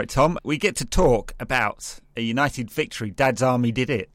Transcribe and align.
right, 0.00 0.08
Tom, 0.08 0.38
we 0.44 0.56
get 0.56 0.76
to 0.76 0.84
talk 0.86 1.34
about 1.38 2.00
a 2.16 2.22
United 2.22 2.70
victory. 2.70 3.10
Dad's 3.10 3.42
Army 3.42 3.70
did 3.70 3.90
it. 3.90 4.10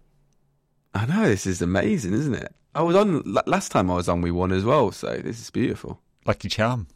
I 0.95 1.05
know 1.05 1.27
this 1.27 1.45
is 1.45 1.61
amazing, 1.61 2.13
isn't 2.13 2.33
it? 2.33 2.53
I 2.73 2.81
was 2.81 2.95
on 2.95 3.21
last 3.45 3.71
time 3.71 3.91
I 3.91 3.95
was 3.95 4.09
on. 4.09 4.21
We 4.21 4.31
won 4.31 4.51
as 4.51 4.65
well, 4.65 4.91
so 4.91 5.15
this 5.17 5.39
is 5.39 5.49
beautiful. 5.51 6.01
Lucky 6.25 6.49
charm. 6.49 6.87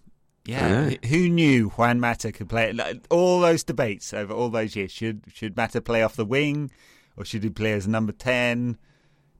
Yeah, 0.45 0.91
who 1.05 1.30
knew 1.30 1.70
Juan 1.70 1.99
Mata 1.99 2.31
could 2.31 2.49
play? 2.49 2.73
All 3.11 3.39
those 3.41 3.63
debates 3.63 4.13
over 4.13 4.33
all 4.33 4.49
those 4.49 4.75
years. 4.75 4.91
Should 4.91 5.23
should 5.31 5.55
Mata 5.55 5.81
play 5.81 6.02
off 6.02 6.16
the 6.16 6.25
wing, 6.25 6.71
or 7.16 7.23
should 7.23 7.44
he 7.44 7.49
play 7.49 7.73
as 7.73 7.88
number 7.88 8.11
ten? 8.11 8.77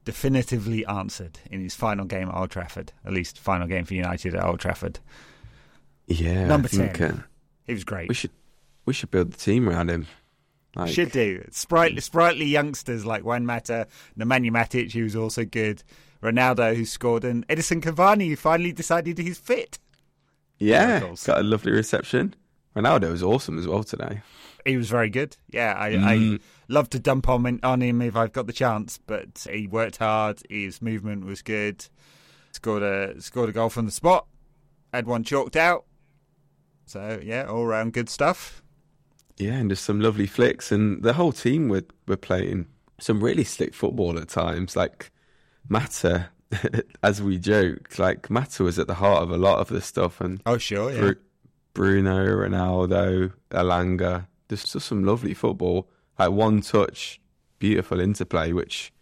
Definitively 0.04 0.86
answered 0.86 1.40
in 1.50 1.60
his 1.60 1.74
final 1.74 2.04
game 2.04 2.28
at 2.28 2.34
Old 2.34 2.50
Trafford. 2.50 2.92
At 3.04 3.12
least 3.12 3.38
final 3.38 3.66
game 3.66 3.84
for 3.84 3.94
United 3.94 4.34
at 4.34 4.44
Old 4.44 4.60
Trafford. 4.60 5.00
Yeah, 6.06 6.46
number 6.46 6.68
ten. 6.68 7.02
uh, 7.02 7.22
he 7.66 7.72
was 7.72 7.84
great. 7.84 8.08
We 8.08 8.14
should 8.14 8.30
we 8.90 8.94
should 8.94 9.12
build 9.12 9.30
the 9.30 9.36
team 9.36 9.68
around 9.68 9.88
him. 9.88 10.08
Like, 10.74 10.92
should 10.92 11.12
do 11.12 11.46
sprightly, 11.52 12.00
sprightly 12.00 12.44
youngsters 12.44 13.06
like 13.06 13.24
Juan 13.24 13.46
Mata, 13.46 13.86
Nemanja 14.18 14.50
Matic, 14.50 14.92
who 14.92 15.04
was 15.04 15.14
also 15.14 15.44
good, 15.44 15.84
Ronaldo, 16.20 16.74
who 16.74 16.84
scored, 16.84 17.24
and 17.24 17.46
Edinson 17.46 17.80
Cavani, 17.80 18.26
who 18.26 18.34
finally 18.34 18.72
decided 18.72 19.16
he's 19.18 19.38
fit. 19.38 19.78
Yeah, 20.58 21.14
got 21.24 21.38
a 21.38 21.42
lovely 21.44 21.70
reception. 21.70 22.34
Ronaldo 22.74 23.12
was 23.12 23.22
awesome 23.22 23.60
as 23.60 23.68
well 23.68 23.84
today. 23.84 24.22
He 24.66 24.76
was 24.76 24.90
very 24.90 25.08
good. 25.08 25.36
Yeah, 25.50 25.74
I, 25.78 25.92
mm. 25.92 26.36
I 26.36 26.40
love 26.68 26.90
to 26.90 26.98
dump 26.98 27.28
on, 27.28 27.60
on 27.62 27.80
him 27.80 28.02
if 28.02 28.16
I've 28.16 28.32
got 28.32 28.48
the 28.48 28.52
chance, 28.52 28.98
but 29.06 29.46
he 29.48 29.68
worked 29.68 29.98
hard. 29.98 30.42
His 30.50 30.82
movement 30.82 31.24
was 31.24 31.42
good. 31.42 31.86
Scored 32.50 32.82
a 32.82 33.20
scored 33.22 33.50
a 33.50 33.52
goal 33.52 33.70
from 33.70 33.86
the 33.86 33.92
spot. 33.92 34.26
Had 34.92 35.06
one 35.06 35.22
chalked 35.22 35.54
out. 35.54 35.84
So 36.86 37.20
yeah, 37.22 37.44
all 37.44 37.64
round 37.64 37.92
good 37.92 38.08
stuff. 38.08 38.59
Yeah, 39.40 39.54
and 39.54 39.70
just 39.70 39.84
some 39.84 40.00
lovely 40.00 40.26
flicks, 40.26 40.70
and 40.70 41.02
the 41.02 41.14
whole 41.14 41.32
team 41.32 41.68
were 41.68 41.84
were 42.06 42.16
playing 42.16 42.66
some 42.98 43.22
really 43.22 43.44
slick 43.44 43.74
football 43.74 44.18
at 44.18 44.28
times. 44.28 44.76
Like 44.76 45.10
Mata, 45.68 46.28
as 47.02 47.22
we 47.22 47.38
joke, 47.38 47.98
like 47.98 48.28
Mata 48.30 48.62
was 48.62 48.78
at 48.78 48.86
the 48.86 48.94
heart 48.94 49.22
of 49.22 49.30
a 49.30 49.38
lot 49.38 49.58
of 49.58 49.68
this 49.68 49.86
stuff, 49.86 50.20
and 50.20 50.42
oh 50.46 50.58
sure, 50.58 50.92
yeah. 50.92 51.12
Bruno, 51.72 52.26
Ronaldo, 52.26 53.32
Elanga, 53.50 54.26
just, 54.48 54.72
just 54.72 54.88
some 54.88 55.04
lovely 55.04 55.34
football. 55.34 55.88
Like 56.18 56.32
one 56.32 56.60
touch, 56.60 57.20
beautiful 57.58 58.00
interplay, 58.00 58.52
which 58.52 58.92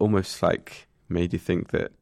almost 0.00 0.42
like 0.42 0.88
made 1.08 1.32
you 1.32 1.38
think 1.38 1.70
that 1.70 1.92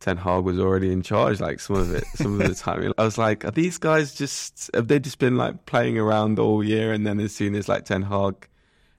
Ten 0.00 0.16
Hag 0.16 0.44
was 0.44 0.58
already 0.58 0.90
in 0.90 1.02
charge, 1.02 1.40
like 1.40 1.60
some 1.60 1.76
of 1.76 1.94
it, 1.94 2.04
some 2.14 2.40
of 2.40 2.48
the 2.48 2.54
time. 2.54 2.92
I 2.98 3.04
was 3.04 3.18
like, 3.18 3.44
are 3.44 3.50
these 3.50 3.76
guys 3.76 4.14
just, 4.14 4.70
have 4.74 4.88
they 4.88 4.98
just 4.98 5.18
been 5.18 5.36
like 5.36 5.66
playing 5.66 5.98
around 5.98 6.38
all 6.38 6.64
year? 6.64 6.92
And 6.92 7.06
then 7.06 7.20
as 7.20 7.34
soon 7.34 7.54
as 7.54 7.68
like 7.68 7.84
Ten 7.84 8.02
Hag, 8.02 8.48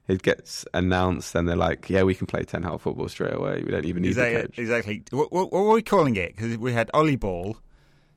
it 0.06 0.22
gets 0.22 0.64
announced, 0.72 1.34
and 1.34 1.48
they're 1.48 1.56
like, 1.56 1.90
yeah, 1.90 2.04
we 2.04 2.14
can 2.14 2.26
play 2.26 2.44
Ten 2.44 2.62
Hag 2.62 2.80
football 2.80 3.08
straight 3.08 3.34
away. 3.34 3.62
We 3.64 3.72
don't 3.72 3.84
even 3.84 4.02
need 4.02 4.08
exactly, 4.08 4.36
the 4.36 4.42
coach. 4.48 4.58
Exactly. 4.58 5.02
What, 5.10 5.32
what, 5.32 5.52
what 5.52 5.60
are 5.60 5.74
we 5.74 5.82
calling 5.82 6.16
it? 6.16 6.36
Because 6.36 6.56
we 6.56 6.72
had 6.72 6.90
Ole 6.94 7.16
Ball. 7.16 7.56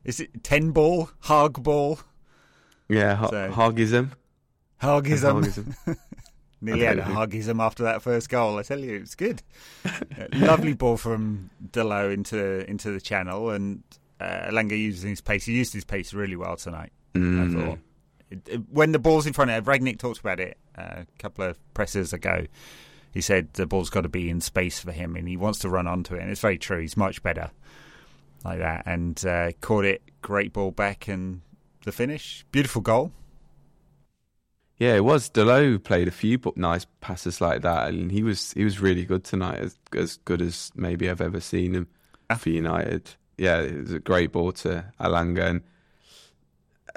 Is 0.04 0.20
it 0.20 0.44
Ten 0.44 0.72
Ball? 0.72 1.10
Hag 1.22 1.62
Ball? 1.64 2.00
Yeah, 2.88 3.16
ha- 3.16 3.30
so, 3.30 3.52
Hagism. 3.52 4.12
Hagism. 4.82 5.44
Hagism. 5.44 5.98
Nearly 6.66 6.86
had 6.86 7.00
a 7.00 7.04
huggism 7.04 7.62
after 7.62 7.84
that 7.84 8.02
first 8.02 8.30
goal. 8.30 8.58
I 8.58 8.64
tell 8.64 8.80
you, 8.80 8.96
it's 8.96 9.16
good. 9.16 9.44
Lovely 10.34 10.74
ball 10.74 10.98
from 10.98 11.50
Dalot 11.72 12.14
into 12.14 12.70
into 12.70 12.92
the 12.92 13.02
channel, 13.02 13.52
and 13.52 13.84
uh, 14.20 14.50
Elanga 14.50 14.78
using 14.78 15.12
his 15.12 15.22
pace. 15.22 15.46
He 15.46 15.54
used 15.54 15.74
his 15.74 15.86
pace 15.86 16.14
really 16.14 16.36
well 16.36 16.56
tonight. 16.56 16.92
Mm. 17.14 17.42
I 17.42 17.54
thought 17.54 17.80
it, 18.30 18.50
it, 18.50 18.62
when 18.70 18.92
the 18.92 19.00
ball's 19.00 19.28
in 19.28 19.34
front 19.34 19.52
of 19.52 19.66
Rangnick 19.66 20.00
talked 20.00 20.20
about 20.20 20.40
it 20.40 20.58
uh, 20.78 21.04
a 21.04 21.06
couple 21.20 21.46
of 21.46 21.74
presses 21.74 22.14
ago. 22.14 22.46
He 23.14 23.22
said 23.22 23.54
the 23.54 23.66
ball's 23.66 23.90
got 23.90 24.02
to 24.02 24.10
be 24.10 24.30
in 24.30 24.42
space 24.42 24.80
for 24.80 24.92
him, 24.92 25.16
and 25.16 25.28
he 25.28 25.38
wants 25.38 25.60
to 25.60 25.70
run 25.70 25.88
onto 25.88 26.16
it. 26.16 26.22
And 26.22 26.30
it's 26.30 26.42
very 26.42 26.58
true. 26.58 26.82
He's 26.82 26.98
much 26.98 27.24
better 27.24 27.52
like 28.44 28.60
that, 28.60 28.84
and 28.86 29.24
uh, 29.26 29.52
caught 29.62 29.86
it. 29.86 30.02
Great 30.22 30.52
ball 30.52 30.72
back, 30.72 31.08
and 31.08 31.42
the 31.86 31.94
finish, 31.94 32.46
beautiful 32.52 32.82
goal. 32.82 33.12
Yeah, 34.78 34.96
it 34.96 35.06
was. 35.06 35.30
Dalot 35.30 35.84
played 35.84 36.08
a 36.08 36.12
few 36.12 36.40
nice 36.56 36.86
passes 37.00 37.40
like 37.40 37.62
that, 37.62 37.88
and 37.88 38.12
he 38.12 38.24
was 38.24 38.52
he 38.54 38.64
was 38.64 38.82
really 38.82 39.06
good 39.06 39.24
tonight, 39.24 39.60
as 39.60 39.78
as 39.96 40.18
good 40.26 40.42
as 40.42 40.72
maybe 40.76 41.10
I've 41.10 41.22
ever 41.22 41.40
seen 41.40 41.74
him 41.74 41.88
ah. 42.30 42.36
for 42.36 42.50
United. 42.50 43.12
Yeah, 43.38 43.62
it 43.62 43.82
was 43.82 43.94
a 43.94 44.00
great 44.00 44.32
ball 44.32 44.52
to 44.54 44.86
Elanga, 45.00 45.50
and. 45.50 45.62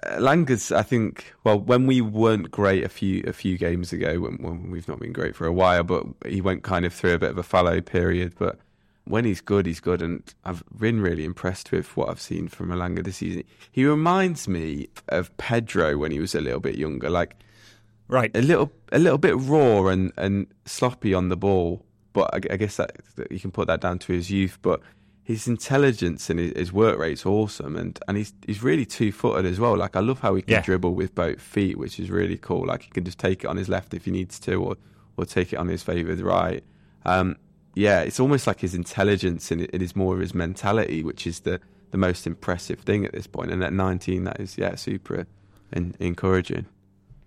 I 0.00 0.82
think. 0.84 1.34
Well, 1.42 1.58
when 1.58 1.88
we 1.88 2.00
weren't 2.00 2.52
great 2.52 2.84
a 2.84 2.88
few 2.88 3.24
a 3.26 3.32
few 3.32 3.58
games 3.58 3.92
ago, 3.92 4.20
when, 4.20 4.36
when 4.36 4.70
we've 4.70 4.86
not 4.86 5.00
been 5.00 5.12
great 5.12 5.34
for 5.34 5.44
a 5.44 5.52
while, 5.52 5.82
but 5.82 6.06
he 6.24 6.40
went 6.40 6.62
kind 6.62 6.86
of 6.86 6.94
through 6.94 7.14
a 7.14 7.18
bit 7.18 7.30
of 7.30 7.38
a 7.38 7.42
fallow 7.42 7.80
period. 7.80 8.34
But 8.38 8.60
when 9.06 9.24
he's 9.24 9.40
good, 9.40 9.66
he's 9.66 9.80
good, 9.80 10.00
and 10.00 10.22
I've 10.44 10.62
been 10.78 11.00
really 11.00 11.24
impressed 11.24 11.72
with 11.72 11.96
what 11.96 12.10
I've 12.10 12.20
seen 12.20 12.46
from 12.46 12.68
Elanga 12.68 13.02
this 13.02 13.16
season. 13.16 13.42
He 13.72 13.84
reminds 13.86 14.46
me 14.46 14.88
of 15.08 15.36
Pedro 15.36 15.98
when 15.98 16.12
he 16.12 16.20
was 16.20 16.34
a 16.34 16.40
little 16.40 16.60
bit 16.60 16.76
younger, 16.76 17.10
like 17.10 17.34
Right. 18.08 18.30
A 18.34 18.40
little 18.40 18.72
a 18.90 18.98
little 18.98 19.18
bit 19.18 19.36
raw 19.36 19.86
and, 19.86 20.12
and 20.16 20.46
sloppy 20.64 21.12
on 21.12 21.28
the 21.28 21.36
ball, 21.36 21.84
but 22.14 22.32
I, 22.32 22.54
I 22.54 22.56
guess 22.56 22.76
that, 22.76 22.96
that, 23.16 23.30
you 23.30 23.38
can 23.38 23.50
put 23.50 23.66
that 23.66 23.80
down 23.80 23.98
to 24.00 24.12
his 24.12 24.30
youth. 24.30 24.58
But 24.62 24.80
his 25.22 25.46
intelligence 25.46 26.30
and 26.30 26.40
his, 26.40 26.52
his 26.56 26.72
work 26.72 26.98
rate's 26.98 27.26
awesome, 27.26 27.76
and, 27.76 27.98
and 28.08 28.16
he's 28.16 28.32
he's 28.46 28.62
really 28.62 28.86
two 28.86 29.12
footed 29.12 29.44
as 29.44 29.60
well. 29.60 29.76
Like 29.76 29.94
I 29.94 30.00
love 30.00 30.20
how 30.20 30.34
he 30.34 30.42
can 30.42 30.54
yeah. 30.54 30.62
dribble 30.62 30.94
with 30.94 31.14
both 31.14 31.40
feet, 31.40 31.76
which 31.76 32.00
is 32.00 32.10
really 32.10 32.38
cool. 32.38 32.66
Like 32.66 32.84
he 32.84 32.90
can 32.90 33.04
just 33.04 33.18
take 33.18 33.44
it 33.44 33.46
on 33.46 33.58
his 33.58 33.68
left 33.68 33.92
if 33.92 34.06
he 34.06 34.10
needs 34.10 34.38
to, 34.40 34.54
or 34.54 34.76
or 35.18 35.26
take 35.26 35.52
it 35.52 35.56
on 35.56 35.68
his 35.68 35.82
favoured 35.82 36.20
right. 36.20 36.64
Um, 37.04 37.36
yeah, 37.74 38.00
it's 38.00 38.18
almost 38.18 38.46
like 38.46 38.60
his 38.60 38.74
intelligence 38.74 39.50
and 39.50 39.60
it 39.60 39.82
is 39.82 39.94
more 39.94 40.14
of 40.14 40.20
his 40.20 40.34
mentality, 40.34 41.04
which 41.04 41.26
is 41.26 41.40
the 41.40 41.60
the 41.90 41.98
most 41.98 42.26
impressive 42.26 42.80
thing 42.80 43.04
at 43.04 43.12
this 43.12 43.26
point. 43.26 43.50
And 43.50 43.62
at 43.62 43.72
19, 43.72 44.24
that 44.24 44.40
is 44.40 44.56
yeah 44.56 44.76
super 44.76 45.26
in, 45.72 45.94
encouraging. 46.00 46.66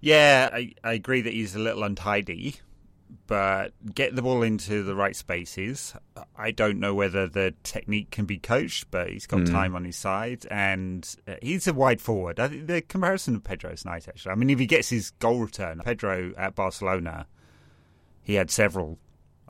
Yeah, 0.02 0.50
I, 0.52 0.74
I 0.84 0.94
agree 0.94 1.22
that 1.22 1.32
he's 1.32 1.56
a 1.56 1.60
little 1.60 1.84
untidy, 1.84 2.56
but 3.28 3.74
get 3.94 4.16
the 4.16 4.24
ball 4.24 4.42
into 4.42 4.84
the 4.84 4.96
right 4.96 5.16
spaces. 5.16 5.94
I 6.36 6.50
don't 6.50 6.80
know 6.80 6.96
whether 6.96 7.28
the 7.28 7.54
technique 7.64 8.10
can 8.10 8.26
be 8.26 8.40
coached, 8.40 8.90
but 8.90 9.12
he's 9.12 9.28
got 9.28 9.42
mm. 9.42 9.52
time 9.52 9.76
on 9.76 9.86
his 9.86 9.96
side, 9.96 10.48
and 10.50 11.08
uh, 11.28 11.36
he's 11.42 11.68
a 11.68 11.74
wide 11.74 12.02
forward. 12.02 12.40
I 12.40 12.48
think 12.48 12.66
the 12.66 12.82
comparison 12.82 13.36
of 13.36 13.44
Pedro 13.44 13.72
is 13.72 13.86
nice, 13.86 14.08
actually. 14.08 14.32
I 14.32 14.36
mean, 14.36 14.50
if 14.50 14.58
he 14.58 14.66
gets 14.66 14.90
his 14.90 15.12
goal 15.12 15.40
return, 15.40 15.82
Pedro 15.86 16.34
at 16.36 16.56
Barcelona, 16.56 17.28
he 18.24 18.34
had 18.34 18.50
several. 18.50 18.98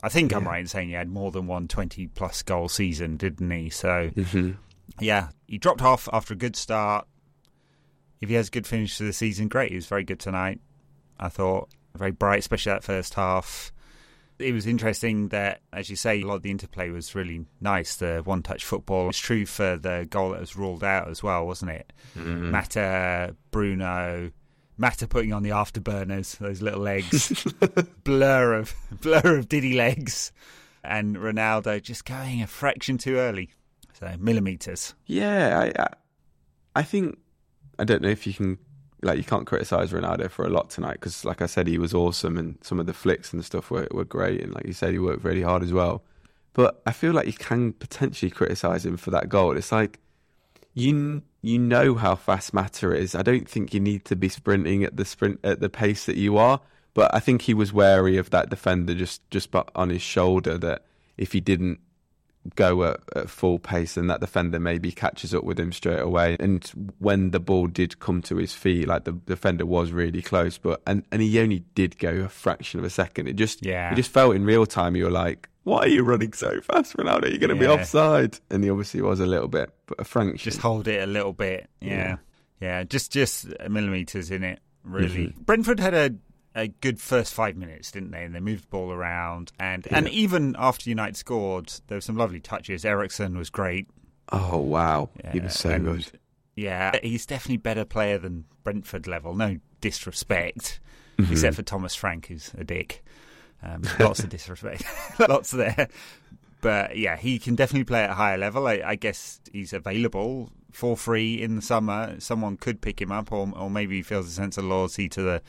I 0.02 0.10
think 0.10 0.32
yeah. 0.32 0.38
I'm 0.38 0.44
right 0.46 0.60
in 0.60 0.66
saying 0.66 0.88
he 0.88 0.94
had 0.94 1.08
more 1.08 1.30
than 1.30 1.46
one 1.46 1.66
20 1.66 2.08
plus 2.08 2.42
goal 2.42 2.68
season, 2.68 3.16
didn't 3.16 3.50
he? 3.50 3.70
So, 3.70 4.10
mm-hmm. 4.14 4.52
yeah, 5.00 5.28
he 5.46 5.56
dropped 5.56 5.80
off 5.80 6.10
after 6.12 6.34
a 6.34 6.36
good 6.36 6.56
start 6.56 7.06
if 8.22 8.28
he 8.28 8.36
has 8.36 8.48
a 8.48 8.50
good 8.52 8.66
finish 8.66 8.96
to 8.96 9.04
the 9.04 9.12
season, 9.12 9.48
great. 9.48 9.70
He 9.70 9.76
was 9.76 9.86
very 9.86 10.04
good 10.04 10.20
tonight. 10.20 10.60
I 11.18 11.28
thought 11.28 11.68
very 11.94 12.12
bright, 12.12 12.38
especially 12.38 12.70
that 12.70 12.84
first 12.84 13.14
half. 13.14 13.72
It 14.38 14.52
was 14.52 14.66
interesting 14.66 15.28
that, 15.28 15.60
as 15.72 15.90
you 15.90 15.96
say, 15.96 16.22
a 16.22 16.26
lot 16.26 16.36
of 16.36 16.42
the 16.42 16.50
interplay 16.50 16.88
was 16.90 17.14
really 17.14 17.44
nice. 17.60 17.96
The 17.96 18.22
one-touch 18.24 18.64
football. 18.64 19.08
It's 19.08 19.18
true 19.18 19.44
for 19.44 19.76
the 19.76 20.06
goal 20.08 20.30
that 20.30 20.40
was 20.40 20.56
ruled 20.56 20.84
out 20.84 21.08
as 21.08 21.22
well, 21.22 21.44
wasn't 21.44 21.72
it? 21.72 21.92
Mm-hmm. 22.16 22.52
Mata, 22.52 23.36
Bruno, 23.50 24.30
Mata 24.78 25.08
putting 25.08 25.32
on 25.32 25.42
the 25.42 25.50
afterburners, 25.50 26.38
those 26.38 26.62
little 26.62 26.80
legs, 26.80 27.44
blur 28.04 28.54
of 28.54 28.72
blur 29.00 29.38
of 29.38 29.48
Diddy 29.48 29.74
legs, 29.74 30.32
and 30.84 31.16
Ronaldo 31.16 31.82
just 31.82 32.04
going 32.04 32.40
a 32.40 32.46
fraction 32.46 32.98
too 32.98 33.16
early. 33.16 33.50
So 33.98 34.14
millimeters. 34.18 34.94
Yeah, 35.06 35.72
I, 35.76 35.88
I 36.74 36.82
think 36.82 37.18
I 37.82 37.84
don't 37.84 38.00
know 38.00 38.08
if 38.08 38.28
you 38.28 38.32
can 38.32 38.58
like 39.02 39.18
you 39.18 39.24
can't 39.24 39.44
criticize 39.44 39.90
Ronaldo 39.90 40.30
for 40.30 40.46
a 40.46 40.48
lot 40.48 40.70
tonight 40.70 40.92
because, 40.92 41.24
like 41.24 41.42
I 41.42 41.46
said, 41.46 41.66
he 41.66 41.78
was 41.78 41.92
awesome 41.92 42.38
and 42.38 42.56
some 42.62 42.78
of 42.78 42.86
the 42.86 42.92
flicks 42.92 43.32
and 43.32 43.44
stuff 43.44 43.72
were 43.72 43.88
were 43.90 44.04
great 44.04 44.40
and 44.40 44.54
like 44.54 44.66
you 44.66 44.72
said, 44.72 44.92
he 44.92 45.00
worked 45.00 45.24
really 45.24 45.42
hard 45.42 45.64
as 45.64 45.72
well. 45.72 46.04
But 46.52 46.80
I 46.86 46.92
feel 46.92 47.12
like 47.12 47.26
you 47.26 47.32
can 47.32 47.72
potentially 47.72 48.30
criticize 48.30 48.86
him 48.86 48.96
for 48.96 49.10
that 49.10 49.28
goal. 49.28 49.56
It's 49.56 49.72
like 49.72 49.98
you 50.74 51.22
you 51.40 51.58
know 51.58 51.96
how 51.96 52.14
fast 52.14 52.54
Mata 52.54 52.92
is. 52.92 53.16
I 53.16 53.22
don't 53.22 53.48
think 53.48 53.74
you 53.74 53.80
need 53.80 54.04
to 54.04 54.14
be 54.14 54.28
sprinting 54.28 54.84
at 54.84 54.96
the 54.96 55.04
sprint 55.04 55.40
at 55.42 55.58
the 55.58 55.68
pace 55.68 56.06
that 56.06 56.16
you 56.16 56.36
are. 56.36 56.60
But 56.94 57.12
I 57.12 57.18
think 57.18 57.42
he 57.42 57.54
was 57.54 57.72
wary 57.72 58.16
of 58.16 58.30
that 58.30 58.48
defender 58.48 58.94
just 58.94 59.28
just 59.32 59.48
on 59.74 59.90
his 59.90 60.02
shoulder 60.02 60.56
that 60.58 60.84
if 61.16 61.32
he 61.32 61.40
didn't 61.40 61.80
go 62.56 62.84
at, 62.84 63.00
at, 63.14 63.30
full 63.30 63.58
pace 63.58 63.96
and 63.96 64.10
that 64.10 64.20
defender 64.20 64.58
maybe 64.58 64.90
catches 64.90 65.34
up 65.34 65.44
with 65.44 65.58
him 65.58 65.72
straight 65.72 66.00
away. 66.00 66.36
And 66.40 66.64
when 66.98 67.30
the 67.30 67.40
ball 67.40 67.66
did 67.66 68.00
come 68.00 68.22
to 68.22 68.36
his 68.36 68.52
feet, 68.52 68.88
like 68.88 69.04
the 69.04 69.12
defender 69.12 69.64
was 69.64 69.92
really 69.92 70.22
close, 70.22 70.58
but 70.58 70.82
and, 70.86 71.04
and 71.12 71.22
he 71.22 71.38
only 71.40 71.64
did 71.74 71.98
go 71.98 72.10
a 72.10 72.28
fraction 72.28 72.80
of 72.80 72.84
a 72.84 72.90
second. 72.90 73.28
It 73.28 73.36
just 73.36 73.64
yeah. 73.64 73.92
it 73.92 73.96
just 73.96 74.10
felt 74.10 74.34
in 74.34 74.44
real 74.44 74.66
time 74.66 74.96
you 74.96 75.04
were 75.04 75.10
like, 75.10 75.48
Why 75.64 75.80
are 75.80 75.88
you 75.88 76.02
running 76.02 76.32
so 76.32 76.60
fast, 76.60 76.96
Ronaldo? 76.96 77.30
You're 77.30 77.38
gonna 77.38 77.54
yeah. 77.54 77.60
be 77.60 77.66
offside. 77.68 78.38
And 78.50 78.64
he 78.64 78.70
obviously 78.70 79.02
was 79.02 79.20
a 79.20 79.26
little 79.26 79.48
bit, 79.48 79.70
but 79.86 80.00
a 80.00 80.04
fraction. 80.04 80.38
Just 80.38 80.60
hold 80.60 80.88
it 80.88 81.02
a 81.02 81.06
little 81.06 81.32
bit. 81.32 81.68
Yeah. 81.80 81.90
Yeah. 81.90 82.16
yeah 82.60 82.84
just 82.84 83.12
just 83.12 83.46
millimeters 83.68 84.30
in 84.30 84.42
it. 84.42 84.60
really. 84.84 85.28
Mm-hmm. 85.28 85.42
Brentford 85.42 85.80
had 85.80 85.94
a 85.94 86.14
a 86.54 86.68
good 86.68 87.00
first 87.00 87.32
five 87.34 87.56
minutes, 87.56 87.90
didn't 87.90 88.10
they? 88.10 88.24
And 88.24 88.34
they 88.34 88.40
moved 88.40 88.64
the 88.64 88.68
ball 88.68 88.90
around, 88.92 89.52
and 89.58 89.86
and 89.90 90.08
even 90.08 90.54
after 90.58 90.88
United 90.90 91.16
scored, 91.16 91.72
there 91.88 91.96
were 91.96 92.00
some 92.02 92.16
lovely 92.16 92.40
touches. 92.40 92.84
Eriksen 92.84 93.36
was 93.38 93.50
great. 93.50 93.88
Oh 94.30 94.58
wow, 94.58 95.10
he 95.32 95.38
Yeah, 95.38 95.44
was 95.44 95.54
so 95.54 95.70
and- 95.70 95.84
good. 95.84 96.06
Yeah, 96.54 96.98
he's 97.02 97.24
definitely 97.24 97.56
a 97.56 97.60
better 97.60 97.84
player 97.86 98.18
than 98.18 98.44
Brentford 98.62 99.06
level. 99.06 99.34
No 99.34 99.56
disrespect, 99.80 100.80
Mm-hmm. 101.18 101.32
except 101.32 101.56
for 101.56 101.62
Thomas 101.62 101.94
Frank, 101.94 102.26
who's 102.26 102.50
a 102.56 102.64
dick. 102.64 103.04
Um, 103.62 103.82
lots 104.00 104.20
of 104.20 104.28
disrespect, 104.30 104.82
lots 105.18 105.50
there. 105.50 105.88
But 106.62 106.96
yeah, 106.96 107.16
he 107.16 107.38
can 107.38 107.54
definitely 107.54 107.84
play 107.84 108.02
at 108.04 108.10
a 108.10 108.14
higher 108.14 108.38
level. 108.38 108.66
I, 108.66 108.82
I 108.84 108.94
guess 108.94 109.40
he's 109.52 109.72
available 109.72 110.50
for 110.72 110.96
free 110.96 111.40
in 111.40 111.56
the 111.56 111.62
summer. 111.62 112.16
Someone 112.18 112.56
could 112.56 112.80
pick 112.80 113.00
him 113.00 113.10
up, 113.12 113.32
or 113.32 113.50
or 113.56 113.68
maybe 113.70 113.96
he 113.96 114.02
feels 114.02 114.26
a 114.26 114.30
sense 114.30 114.56
of 114.58 114.64
loyalty 114.64 115.08
to 115.10 115.22
the, 115.22 115.42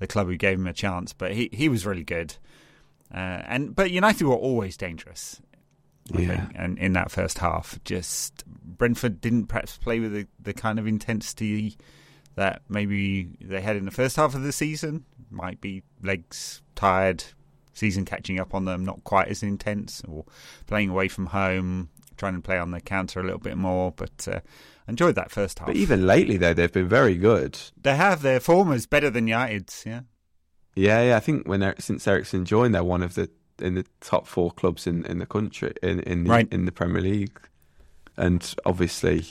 the 0.00 0.08
club 0.08 0.26
who 0.26 0.36
gave 0.36 0.58
him 0.58 0.66
a 0.66 0.72
chance. 0.72 1.12
But 1.12 1.32
he, 1.32 1.48
he 1.52 1.68
was 1.68 1.86
really 1.86 2.02
good. 2.04 2.34
Uh, 3.12 3.42
and 3.46 3.74
but 3.74 3.90
United 3.92 4.26
were 4.26 4.34
always 4.34 4.76
dangerous. 4.76 5.40
I 6.12 6.20
Yeah. 6.20 6.26
think, 6.28 6.52
and 6.56 6.78
in 6.78 6.92
that 6.94 7.10
first 7.12 7.38
half, 7.38 7.78
just 7.84 8.44
Brentford 8.46 9.20
didn't 9.20 9.46
perhaps 9.46 9.76
play 9.78 10.00
with 10.00 10.12
the, 10.12 10.26
the 10.42 10.52
kind 10.52 10.78
of 10.80 10.86
intensity 10.88 11.76
that 12.34 12.62
maybe 12.68 13.28
they 13.40 13.60
had 13.60 13.76
in 13.76 13.84
the 13.84 13.90
first 13.90 14.16
half 14.16 14.34
of 14.34 14.42
the 14.42 14.52
season. 14.52 15.04
Might 15.30 15.60
be 15.60 15.82
legs 16.02 16.62
tired, 16.74 17.22
season 17.72 18.04
catching 18.04 18.40
up 18.40 18.54
on 18.54 18.64
them, 18.64 18.84
not 18.84 19.04
quite 19.04 19.28
as 19.28 19.42
intense, 19.42 20.02
or 20.08 20.24
playing 20.66 20.88
away 20.90 21.06
from 21.08 21.26
home, 21.26 21.90
trying 22.16 22.34
to 22.34 22.40
play 22.40 22.58
on 22.58 22.70
the 22.72 22.80
counter 22.80 23.20
a 23.20 23.24
little 23.24 23.38
bit 23.38 23.56
more. 23.56 23.92
But 23.92 24.26
uh, 24.28 24.40
enjoyed 24.90 25.14
that 25.14 25.30
first 25.30 25.58
half. 25.58 25.66
But 25.68 25.76
even 25.76 26.06
lately, 26.06 26.36
though, 26.36 26.52
they've 26.54 26.70
been 26.72 26.88
very 26.88 27.16
good. 27.16 27.58
they 27.80 27.96
have 27.96 28.20
their 28.22 28.40
form 28.40 28.72
is 28.72 28.86
better 28.86 29.08
than 29.10 29.26
United's. 29.26 29.84
Yeah, 29.86 30.00
Yeah, 30.76 31.02
yeah. 31.02 31.16
I 31.16 31.20
think 31.20 31.48
when 31.48 31.74
since 31.78 32.06
Eriksen 32.06 32.44
joined, 32.44 32.74
they're 32.74 32.84
one 32.84 33.02
of 33.02 33.14
the 33.14 33.30
in 33.58 33.74
the 33.74 33.84
top 34.00 34.26
four 34.26 34.50
clubs 34.50 34.86
in, 34.86 35.04
in 35.06 35.18
the 35.18 35.26
country 35.26 35.72
in 35.82 36.00
in 36.00 36.24
the, 36.24 36.30
Right. 36.30 36.48
in 36.52 36.64
the 36.66 36.72
Premier 36.72 37.02
League, 37.02 37.40
and 38.16 38.54
obviously, 38.66 39.24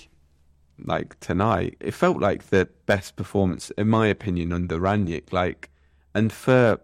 like 0.83 1.19
tonight, 1.19 1.77
it 1.79 1.93
felt 1.93 2.19
like 2.19 2.49
the 2.49 2.67
best 2.85 3.15
performance, 3.15 3.71
in 3.71 3.87
my 3.89 4.07
opinion, 4.07 4.51
under 4.53 4.79
Rangnick. 4.79 5.31
Like, 5.33 5.69
and 6.13 6.31
for 6.31 6.79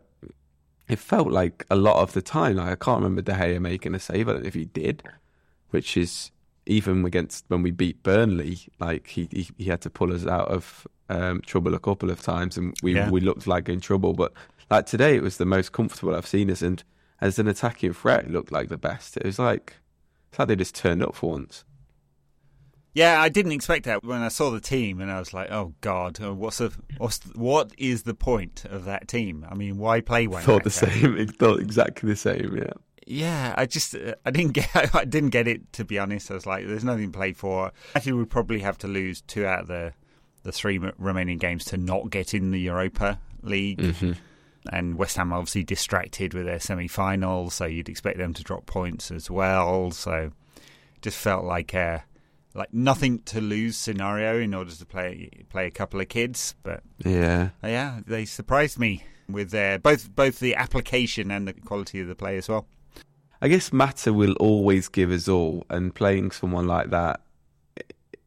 it 0.88 1.00
felt 1.00 1.30
like 1.32 1.66
a 1.72 1.76
lot 1.76 2.02
of 2.02 2.14
the 2.14 2.22
time. 2.22 2.58
Like 2.58 2.70
I 2.72 2.76
can't 2.76 3.02
remember 3.02 3.22
De 3.22 3.34
Gea 3.34 3.60
making 3.60 3.96
a 3.96 4.00
save. 4.00 4.28
I 4.30 4.34
don't 4.34 4.42
know 4.44 4.48
if 4.48 4.54
he 4.54 4.66
did, 4.66 5.02
which 5.70 5.98
is 5.98 6.32
even 6.66 7.06
against 7.06 7.46
when 7.50 7.62
we 7.62 7.72
beat 7.72 8.02
Burnley. 8.04 8.60
Like 8.80 9.08
he 9.08 9.28
he, 9.32 9.50
he 9.58 9.66
had 9.66 9.82
to 9.82 9.90
pull 9.90 10.14
us 10.14 10.26
out 10.26 10.48
of 10.50 10.88
um, 11.10 11.42
trouble 11.46 11.74
a 11.76 11.80
couple 11.80 12.10
of 12.10 12.22
times, 12.22 12.58
and 12.58 12.76
we 12.84 12.96
Yeah. 12.96 13.10
we 13.10 13.22
looked 13.22 13.48
like 13.48 13.70
in 13.70 13.80
trouble. 13.80 14.14
But 14.14 14.34
like 14.72 14.86
today, 14.86 15.16
it 15.16 15.22
was 15.24 15.38
the 15.38 15.46
most 15.46 15.72
comfortable 15.72 16.16
I've 16.16 16.26
seen 16.28 16.50
us, 16.50 16.62
and 16.62 16.84
as 17.22 17.40
an 17.40 17.48
attacking 17.48 17.94
threat, 17.94 18.26
it 18.26 18.32
looked 18.32 18.52
like 18.52 18.70
the 18.70 18.78
best. 18.78 19.18
It 19.18 19.26
was 19.26 19.38
like 19.40 19.76
it's 20.30 20.40
like 20.40 20.48
they 20.48 20.56
just 20.56 20.76
turned 20.76 21.04
up 21.04 21.16
for 21.16 21.32
once. 21.32 21.64
yeah. 22.94 23.22
I 23.22 23.30
didn't 23.30 23.52
expect 23.54 23.86
that 23.86 24.04
when 24.04 24.22
I 24.22 24.30
saw 24.30 24.50
the 24.52 24.60
team, 24.60 25.00
and 25.02 25.12
I 25.12 25.20
was 25.20 25.34
like, 25.34 25.52
"Oh 25.52 25.74
God, 25.82 26.20
uh, 26.22 26.34
what's 26.34 26.58
the 26.58 26.72
what's 26.98 27.20
the, 27.20 27.38
what 27.40 27.72
is 27.78 28.04
the 28.04 28.14
point 28.16 28.66
of 28.66 28.86
that 28.86 29.08
team? 29.08 29.46
I 29.50 29.54
mean, 29.56 29.78
why 29.78 30.02
play 30.02 30.28
Wayne?" 30.28 30.44
thought 30.44 30.64
the 30.64 30.70
same. 30.72 31.28
Thought 31.40 31.60
exactly 31.60 32.10
the 32.10 32.16
same. 32.16 32.56
Yeah. 32.58 32.74
Yeah, 33.06 33.54
I 33.58 33.66
just 33.66 33.96
uh, 33.96 34.16
I 34.26 34.32
didn't 34.32 34.52
get 34.54 34.96
I 34.96 35.06
didn't 35.06 35.30
get 35.30 35.48
it 35.48 35.72
to 35.74 35.86
be 35.86 36.00
honest. 36.00 36.32
I 36.32 36.34
was 36.34 36.46
like, 36.46 36.66
there's 36.68 36.84
nothing 36.84 37.12
to 37.12 37.18
play 37.18 37.34
for. 37.34 37.72
Actually, 37.96 38.14
we'd 38.14 38.30
probably 38.30 38.60
have 38.60 38.78
to 38.80 38.88
lose 38.88 39.22
two 39.22 39.46
out 39.46 39.62
of 39.62 39.68
the 39.68 39.94
the 40.44 40.52
three 40.52 40.80
remaining 40.98 41.38
games 41.38 41.66
to 41.66 41.78
not 41.78 42.10
get 42.12 42.34
in 42.34 42.52
the 42.52 42.60
Europa 42.60 43.20
League. 43.42 43.80
Mm-hmm. 43.80 44.12
And 44.72 44.96
West 44.98 45.18
Ham 45.18 45.32
obviously 45.32 45.64
distracted 45.64 46.34
with 46.34 46.46
their 46.46 46.60
semi-final, 46.60 47.52
so 47.52 47.66
you'd 47.66 47.88
expect 47.90 48.18
them 48.18 48.34
to 48.34 48.42
drop 48.44 48.66
points 48.66 49.12
as 49.12 49.30
well. 49.30 49.92
So 49.92 50.32
it 50.56 51.02
just 51.04 51.18
felt 51.20 51.46
like 51.46 51.74
a 51.76 52.04
like 52.56 52.74
nothing 52.74 53.20
to 53.24 53.42
lose 53.42 53.76
scenario 53.78 54.40
in 54.40 54.54
order 54.56 54.72
to 54.72 54.86
play 54.86 55.30
play 55.50 55.68
a 55.68 55.72
couple 55.72 56.00
of 56.02 56.10
kids, 56.10 56.56
but 56.64 56.82
Yeah. 57.04 57.50
uh, 57.64 57.68
yeah, 57.68 58.00
they 58.08 58.26
surprised 58.26 58.80
me 58.80 59.04
with 59.30 59.52
their 59.52 59.78
both 59.78 60.16
both 60.16 60.40
the 60.40 60.56
application 60.56 61.30
and 61.32 61.48
the 61.48 61.54
quality 61.54 62.00
of 62.02 62.08
the 62.08 62.16
play 62.16 62.38
as 62.38 62.48
well. 62.50 62.66
I 63.42 63.48
guess 63.48 63.74
Mata 63.74 64.14
will 64.14 64.34
always 64.34 64.88
give 64.88 65.12
us 65.12 65.28
all, 65.28 65.66
and 65.70 65.94
playing 65.94 66.32
someone 66.32 66.68
like 66.68 66.90
that 66.90 67.22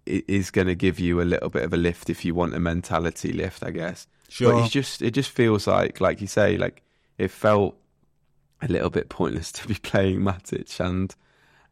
is 0.06 0.50
going 0.50 0.66
to 0.66 0.74
give 0.74 0.98
you 0.98 1.20
a 1.20 1.24
little 1.24 1.50
bit 1.50 1.64
of 1.64 1.72
a 1.72 1.76
lift 1.76 2.08
if 2.08 2.24
you 2.24 2.34
want 2.34 2.54
a 2.54 2.60
mentality 2.60 3.32
lift, 3.32 3.62
I 3.62 3.70
guess. 3.70 4.06
Sure. 4.28 4.52
But 4.52 4.64
it's 4.64 4.72
just 4.72 5.02
it 5.02 5.12
just 5.12 5.30
feels 5.30 5.66
like, 5.66 6.00
like 6.00 6.20
you 6.20 6.26
say, 6.26 6.56
like 6.56 6.82
it 7.16 7.30
felt 7.30 7.76
a 8.62 8.68
little 8.68 8.90
bit 8.90 9.08
pointless 9.08 9.52
to 9.52 9.68
be 9.68 9.74
playing 9.74 10.20
Matic 10.20 10.78
and 10.80 11.14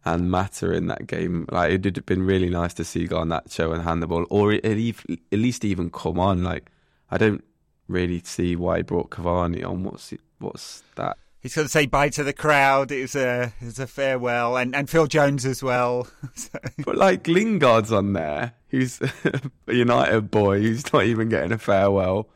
and 0.05 0.31
Mata 0.31 0.73
in 0.73 0.87
that 0.87 1.06
game. 1.06 1.47
Like 1.50 1.73
it 1.73 1.85
would 1.85 1.97
have 1.97 2.06
been 2.06 2.23
really 2.23 2.49
nice 2.49 2.75
to 2.75 2.85
see 2.85 3.09
Garnacho 3.09 3.75
and 3.75 3.82
Hannibal, 3.82 4.27
or 4.31 4.53
at 4.53 4.65
least 4.65 5.05
at 5.09 5.39
least 5.39 5.65
even 5.65 5.91
come 5.91 6.19
on. 6.19 6.43
Like 6.43 6.71
I 7.11 7.19
don't 7.19 7.44
really 7.89 8.21
see 8.25 8.56
why 8.56 8.79
he 8.79 8.82
brought 8.82 9.11
Cavani 9.11 9.65
on. 9.65 9.85
What's 9.85 10.12
it, 10.12 10.21
what's 10.39 10.82
that? 10.94 11.19
He's 11.46 11.54
going 11.54 11.66
to 11.66 11.70
say 11.70 11.87
bye 11.87 12.08
to 12.08 12.25
the 12.25 12.32
crowd. 12.32 12.90
It 12.90 13.02
was 13.02 13.14
a 13.14 13.52
it 13.60 13.64
was 13.64 13.78
a 13.78 13.87
farewell, 13.87 14.56
and, 14.56 14.75
and 14.75 14.90
Phil 14.90 15.06
Jones 15.06 15.46
as 15.46 15.62
well. 15.62 16.08
So- 16.34 16.58
But 16.84 16.96
like 16.96 17.28
Lingard's 17.28 17.93
on 17.93 18.14
there, 18.14 18.52
who's 18.70 19.00
a 19.69 19.72
United 19.72 20.31
boy 20.31 20.60
who's 20.60 20.93
not 20.93 21.04
even 21.04 21.28
getting 21.28 21.52
a 21.52 21.58
farewell. 21.58 22.28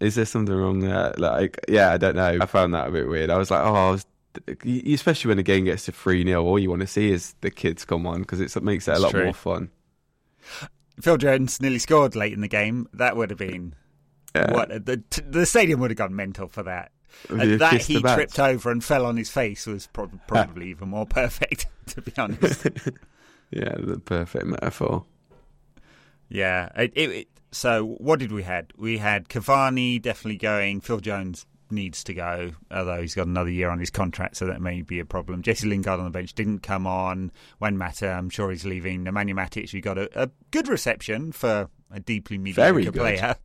Is 0.00 0.14
there 0.16 0.26
something 0.26 0.54
wrong 0.54 0.80
there? 0.80 1.14
Like, 1.16 1.58
yeah, 1.66 1.92
I 1.92 1.96
don't 1.96 2.14
know. 2.16 2.38
I 2.40 2.46
found 2.46 2.74
that 2.74 2.88
a 2.88 2.90
bit 2.90 3.08
weird. 3.08 3.30
I 3.30 3.38
was 3.38 3.50
like, 3.50 3.64
oh, 3.64 3.74
I 3.74 3.90
was, 3.90 4.06
especially 4.86 5.28
when 5.30 5.38
the 5.38 5.42
game 5.42 5.64
gets 5.64 5.86
to 5.86 5.92
3 5.92 6.24
0, 6.24 6.44
all 6.44 6.58
you 6.58 6.68
want 6.70 6.82
to 6.82 6.86
see 6.86 7.10
is 7.10 7.34
the 7.40 7.50
kids 7.50 7.84
come 7.86 8.06
on 8.06 8.20
because 8.20 8.40
it 8.40 8.62
makes 8.62 8.86
it 8.86 8.96
a 8.96 9.00
lot 9.00 9.10
true. 9.12 9.24
more 9.24 9.32
fun. 9.32 9.70
Phil 11.00 11.16
Jones 11.16 11.60
nearly 11.60 11.78
scored 11.78 12.14
late 12.16 12.32
in 12.32 12.40
the 12.42 12.48
game. 12.48 12.86
That 12.92 13.16
would 13.16 13.30
have 13.30 13.38
been 13.38 13.74
Yeah. 14.36 14.52
what 14.52 14.68
the 14.84 15.02
the 15.26 15.46
stadium 15.46 15.80
would 15.80 15.90
have 15.90 15.96
gone 15.98 16.14
mental 16.14 16.48
for 16.48 16.62
that. 16.64 16.92
That 17.28 17.82
he 17.82 18.00
tripped 18.00 18.38
over 18.38 18.70
and 18.70 18.82
fell 18.84 19.06
on 19.06 19.16
his 19.16 19.30
face 19.30 19.66
was 19.66 19.86
prob- 19.88 20.20
probably 20.28 20.70
even 20.70 20.88
more 20.90 21.06
perfect, 21.06 21.66
to 21.88 22.02
be 22.02 22.12
honest. 22.18 22.66
Yeah, 23.50 23.76
the 23.78 23.98
perfect 23.98 24.44
metaphor. 24.44 25.06
Yeah. 26.28 26.68
It, 26.76 26.92
it, 26.94 27.10
it- 27.10 27.28
so 27.50 27.82
what 27.96 28.18
did 28.18 28.30
we 28.30 28.42
had? 28.42 28.72
We 28.76 28.98
had 28.98 29.30
Cavani 29.30 30.02
definitely 30.02 30.36
going. 30.36 30.82
Phil 30.82 31.00
Jones 31.00 31.46
needs 31.70 32.04
to 32.04 32.12
go, 32.12 32.50
although 32.70 33.00
he's 33.00 33.14
got 33.14 33.26
another 33.26 33.48
year 33.48 33.70
on 33.70 33.78
his 33.78 33.88
contract, 33.88 34.36
so 34.36 34.44
that 34.48 34.60
may 34.60 34.82
be 34.82 35.00
a 35.00 35.06
problem. 35.06 35.40
Jesse 35.40 35.66
Lingard 35.66 35.98
on 35.98 36.04
the 36.04 36.10
bench 36.10 36.34
didn't 36.34 36.58
come 36.58 36.86
on. 36.86 37.32
When 37.58 37.78
Mata, 37.78 38.10
I'm 38.10 38.28
sure 38.28 38.50
he's 38.50 38.66
leaving. 38.66 39.02
Nemanja 39.06 39.32
Matic, 39.32 39.70
who 39.70 39.80
got 39.80 39.96
a, 39.96 40.24
a 40.24 40.30
good 40.50 40.68
reception 40.68 41.32
for 41.32 41.70
a 41.90 42.00
deeply 42.00 42.36
mediocre 42.36 42.70
Very 42.70 42.84
good. 42.84 42.94
player. 42.94 43.36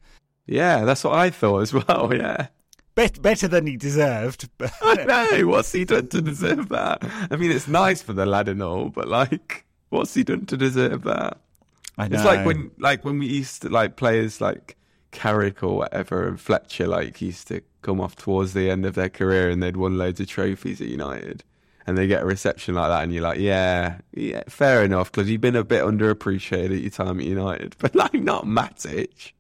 Yeah, 0.48 0.84
that's 0.84 1.06
what 1.06 1.14
I 1.14 1.30
thought 1.30 1.60
as 1.62 1.74
well. 1.74 2.12
Yeah. 2.14 2.48
Bet, 2.96 3.22
better 3.22 3.48
than 3.48 3.66
he 3.68 3.78
deserved. 3.78 4.50
But 4.58 4.72
I 4.82 5.04
know. 5.04 5.48
What's 5.48 5.72
he 5.72 5.84
done 5.86 6.08
to 6.10 6.22
deserve 6.22 6.70
that? 6.70 7.04
I 7.32 7.36
mean, 7.36 7.52
it's 7.52 7.68
nice 7.68 8.02
for 8.02 8.14
the 8.14 8.26
lad 8.26 8.48
and 8.48 8.62
all, 8.62 8.90
but 8.90 9.08
like, 9.08 9.66
what's 9.90 10.14
he 10.14 10.24
done 10.24 10.46
to 10.48 10.58
deserve 10.58 11.04
that? 11.04 11.40
I 11.98 12.08
know. 12.08 12.18
It's 12.18 12.26
like 12.26 12.46
when, 12.46 12.72
like 12.78 13.04
when 13.04 13.20
we 13.20 13.28
used 13.28 13.64
to 13.64 13.70
like 13.70 13.96
players 13.96 14.42
like 14.42 14.78
Carrick 15.12 15.64
or 15.64 15.78
whatever, 15.78 16.28
and 16.28 16.40
Fletcher 16.40 16.88
like 16.88 17.22
used 17.22 17.48
to 17.50 17.62
come 17.82 18.00
off 18.00 18.16
towards 18.16 18.54
the 18.54 18.70
end 18.70 18.86
of 18.86 18.96
their 18.96 19.10
career 19.10 19.50
and 19.50 19.62
they'd 19.62 19.78
won 19.78 19.98
loads 19.98 20.20
of 20.20 20.28
trophies 20.28 20.82
at 20.82 20.88
United, 20.88 21.44
and 21.86 21.98
they 21.98 22.08
get 22.08 22.24
a 22.24 22.26
reception 22.26 22.76
like 22.76 22.90
that, 22.90 23.04
and 23.04 23.14
you're 23.14 23.24
like, 23.24 23.40
yeah, 23.40 24.00
yeah, 24.14 24.44
fair 24.48 24.84
enough, 24.84 25.12
because 25.12 25.30
you've 25.30 25.42
been 25.42 25.56
a 25.56 25.64
bit 25.64 25.84
underappreciated 25.84 26.76
at 26.76 26.82
your 26.82 26.90
time 26.90 27.20
at 27.20 27.26
United, 27.26 27.76
but 27.80 27.96
like 27.96 28.14
not 28.14 28.46
Matic. 28.46 29.34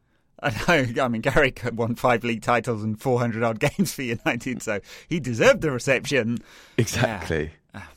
I 0.67 0.85
know. 0.91 1.03
I 1.03 1.07
mean, 1.07 1.21
Carrick 1.21 1.61
won 1.73 1.95
five 1.95 2.23
league 2.23 2.41
titles 2.41 2.83
and 2.83 2.99
400 2.99 3.43
odd 3.43 3.59
games 3.77 3.93
for 3.93 4.01
United, 4.01 4.61
so 4.61 4.79
he 5.07 5.19
deserved 5.19 5.61
the 5.61 5.71
reception. 5.71 6.39
Exactly. 6.77 7.51
Ah. 7.73 7.89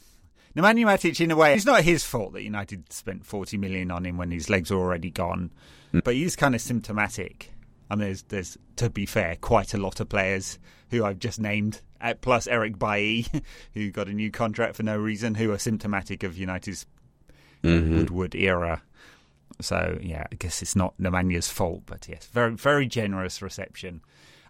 Nemanja 0.56 0.84
Matic, 0.84 1.20
in 1.20 1.32
a 1.32 1.36
way, 1.36 1.54
it's 1.54 1.66
not 1.66 1.82
his 1.82 2.04
fault 2.04 2.34
that 2.34 2.44
United 2.44 2.92
spent 2.92 3.26
40 3.26 3.58
million 3.58 3.90
on 3.90 4.06
him 4.06 4.16
when 4.16 4.30
his 4.30 4.48
legs 4.48 4.70
were 4.70 4.78
already 4.78 5.10
gone, 5.10 5.50
mm. 5.92 6.04
but 6.04 6.14
he's 6.14 6.36
kind 6.36 6.54
of 6.54 6.60
symptomatic. 6.60 7.52
I 7.90 7.96
mean, 7.96 8.06
there's, 8.06 8.22
there's, 8.24 8.58
to 8.76 8.90
be 8.90 9.06
fair, 9.06 9.36
quite 9.36 9.74
a 9.74 9.78
lot 9.78 9.98
of 9.98 10.08
players 10.08 10.58
who 10.90 11.04
I've 11.04 11.18
just 11.18 11.40
named, 11.40 11.80
uh, 12.00 12.14
plus 12.20 12.46
Eric 12.46 12.78
Bailly, 12.78 13.26
who 13.74 13.90
got 13.90 14.08
a 14.08 14.12
new 14.12 14.30
contract 14.30 14.76
for 14.76 14.84
no 14.84 14.96
reason, 14.96 15.34
who 15.34 15.50
are 15.50 15.58
symptomatic 15.58 16.22
of 16.22 16.38
United's 16.38 16.86
mm-hmm. 17.64 17.96
Woodward 17.96 18.36
era. 18.36 18.82
So 19.60 19.98
yeah, 20.02 20.26
I 20.30 20.34
guess 20.34 20.62
it's 20.62 20.76
not 20.76 20.94
Nemanja's 20.98 21.48
fault, 21.48 21.82
but 21.86 22.06
yes, 22.08 22.26
very 22.26 22.54
very 22.54 22.86
generous 22.86 23.40
reception. 23.40 24.00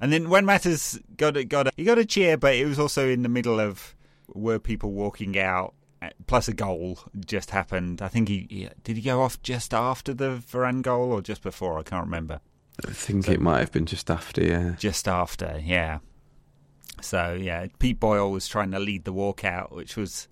And 0.01 0.13
then 0.13 0.29
when 0.29 0.45
Mata's 0.45 1.01
got 1.17 1.37
a, 1.37 1.45
got 1.45 1.69
a, 1.69 1.73
he 1.77 1.85
got 1.85 1.99
a 1.99 2.05
cheer, 2.05 2.37
but 2.37 2.55
it 2.55 2.67
was 2.67 2.79
also 2.79 3.09
in 3.09 3.23
the 3.23 3.31
middle 3.31 3.59
of 3.59 3.95
were 4.29 4.59
people 4.59 4.93
walking 4.93 5.39
out. 5.39 5.75
uh, 6.03 6.11
Plus 6.27 6.49
a 6.49 6.53
goal 6.53 6.99
just 7.25 7.51
happened. 7.51 8.03
I 8.03 8.09
think 8.09 8.29
he, 8.29 8.47
he 8.51 8.69
did 8.85 8.97
he 8.97 9.03
go 9.03 9.23
off 9.23 9.41
just 9.43 9.73
after 9.73 10.13
the 10.13 10.43
Varane 10.51 10.83
goal 10.83 11.13
or 11.13 11.23
just 11.23 11.43
before. 11.43 11.79
I 11.79 11.83
can't 11.83 12.05
remember. 12.05 12.41
I 12.87 12.91
think 12.91 13.25
so, 13.25 13.33
it 13.33 13.41
might 13.41 13.61
have 13.61 13.73
been 13.73 13.87
just 13.87 14.11
after, 14.11 14.45
yeah. 14.45 14.75
Just 14.79 15.09
after, 15.09 15.63
yeah. 15.65 16.01
So 17.01 17.39
yeah, 17.41 17.67
Pete 17.79 17.99
Boyle 17.99 18.31
was 18.31 18.49
trying 18.49 18.73
to 18.73 18.79
lead 18.79 19.05
the 19.05 19.15
walkout, 19.15 19.73
which 19.73 19.97
was 19.97 20.29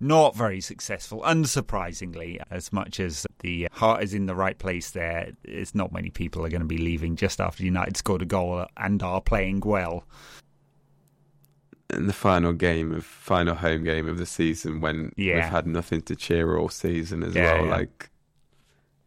not 0.00 0.36
very 0.36 0.60
successful, 0.60 1.22
unsurprisingly. 1.22 2.40
As 2.50 2.72
much 2.72 3.00
as 3.00 3.26
the 3.40 3.68
heart 3.72 4.02
is 4.02 4.14
in 4.14 4.26
the 4.26 4.34
right 4.34 4.58
place 4.58 4.90
there, 4.90 5.32
it's 5.44 5.74
not 5.74 5.92
many 5.92 6.10
people 6.10 6.44
are 6.44 6.48
going 6.48 6.60
to 6.60 6.66
be 6.66 6.78
leaving 6.78 7.16
just 7.16 7.40
after 7.40 7.64
United 7.64 7.96
scored 7.96 8.22
a 8.22 8.26
goal 8.26 8.66
and 8.76 9.02
are 9.02 9.20
playing 9.20 9.60
well. 9.60 10.04
In 11.90 12.06
the 12.06 12.12
final 12.12 12.52
game 12.52 12.92
of 12.92 13.04
final 13.04 13.54
home 13.54 13.82
game 13.82 14.08
of 14.08 14.18
the 14.18 14.26
season, 14.26 14.80
when 14.80 15.12
yeah. 15.16 15.36
we've 15.36 15.44
had 15.44 15.66
nothing 15.66 16.02
to 16.02 16.14
cheer 16.14 16.56
all 16.56 16.68
season 16.68 17.22
as 17.22 17.34
yeah, 17.34 17.54
well, 17.54 17.64
yeah. 17.64 17.70
like 17.70 18.10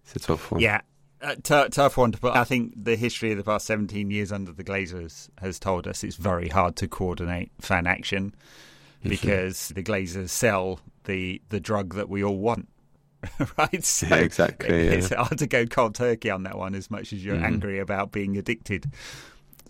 it's 0.04 0.16
a 0.16 0.20
tough 0.20 0.52
one. 0.52 0.62
Yeah, 0.62 0.82
uh, 1.22 1.36
t- 1.36 1.70
tough 1.70 1.98
one 1.98 2.12
to 2.12 2.18
put. 2.18 2.36
I 2.36 2.44
think 2.44 2.74
the 2.76 2.96
history 2.96 3.32
of 3.32 3.38
the 3.38 3.44
past 3.44 3.68
17 3.68 4.10
years 4.10 4.32
under 4.32 4.52
the 4.52 4.64
Glazers 4.64 5.30
has 5.38 5.60
told 5.60 5.88
us 5.88 6.04
it's 6.04 6.16
very 6.16 6.50
hard 6.50 6.76
to 6.78 6.88
coordinate 6.88 7.52
fan 7.60 7.86
action 7.86 8.34
because 9.03 9.70
the 9.70 9.84
Glazers 9.84 10.29
sell 10.29 10.79
the 11.05 11.41
the 11.50 11.60
drug 11.60 11.96
that 11.96 12.10
we 12.10 12.24
all 12.24 12.38
want. 12.38 12.67
right? 13.58 13.84
So 13.84 14.08
yeah, 14.08 14.15
exactly. 14.15 14.88
It's 14.88 15.13
hard 15.13 15.38
to 15.38 15.48
go 15.48 15.65
cold 15.65 15.96
turkey 15.96 16.29
on 16.29 16.43
that 16.43 16.58
one 16.58 16.74
as 16.74 16.89
much 16.89 17.13
as 17.13 17.24
you're 17.24 17.36
mm. 17.36 17.43
angry 17.43 17.79
about 17.79 18.12
being 18.12 18.38
addicted. 18.38 18.91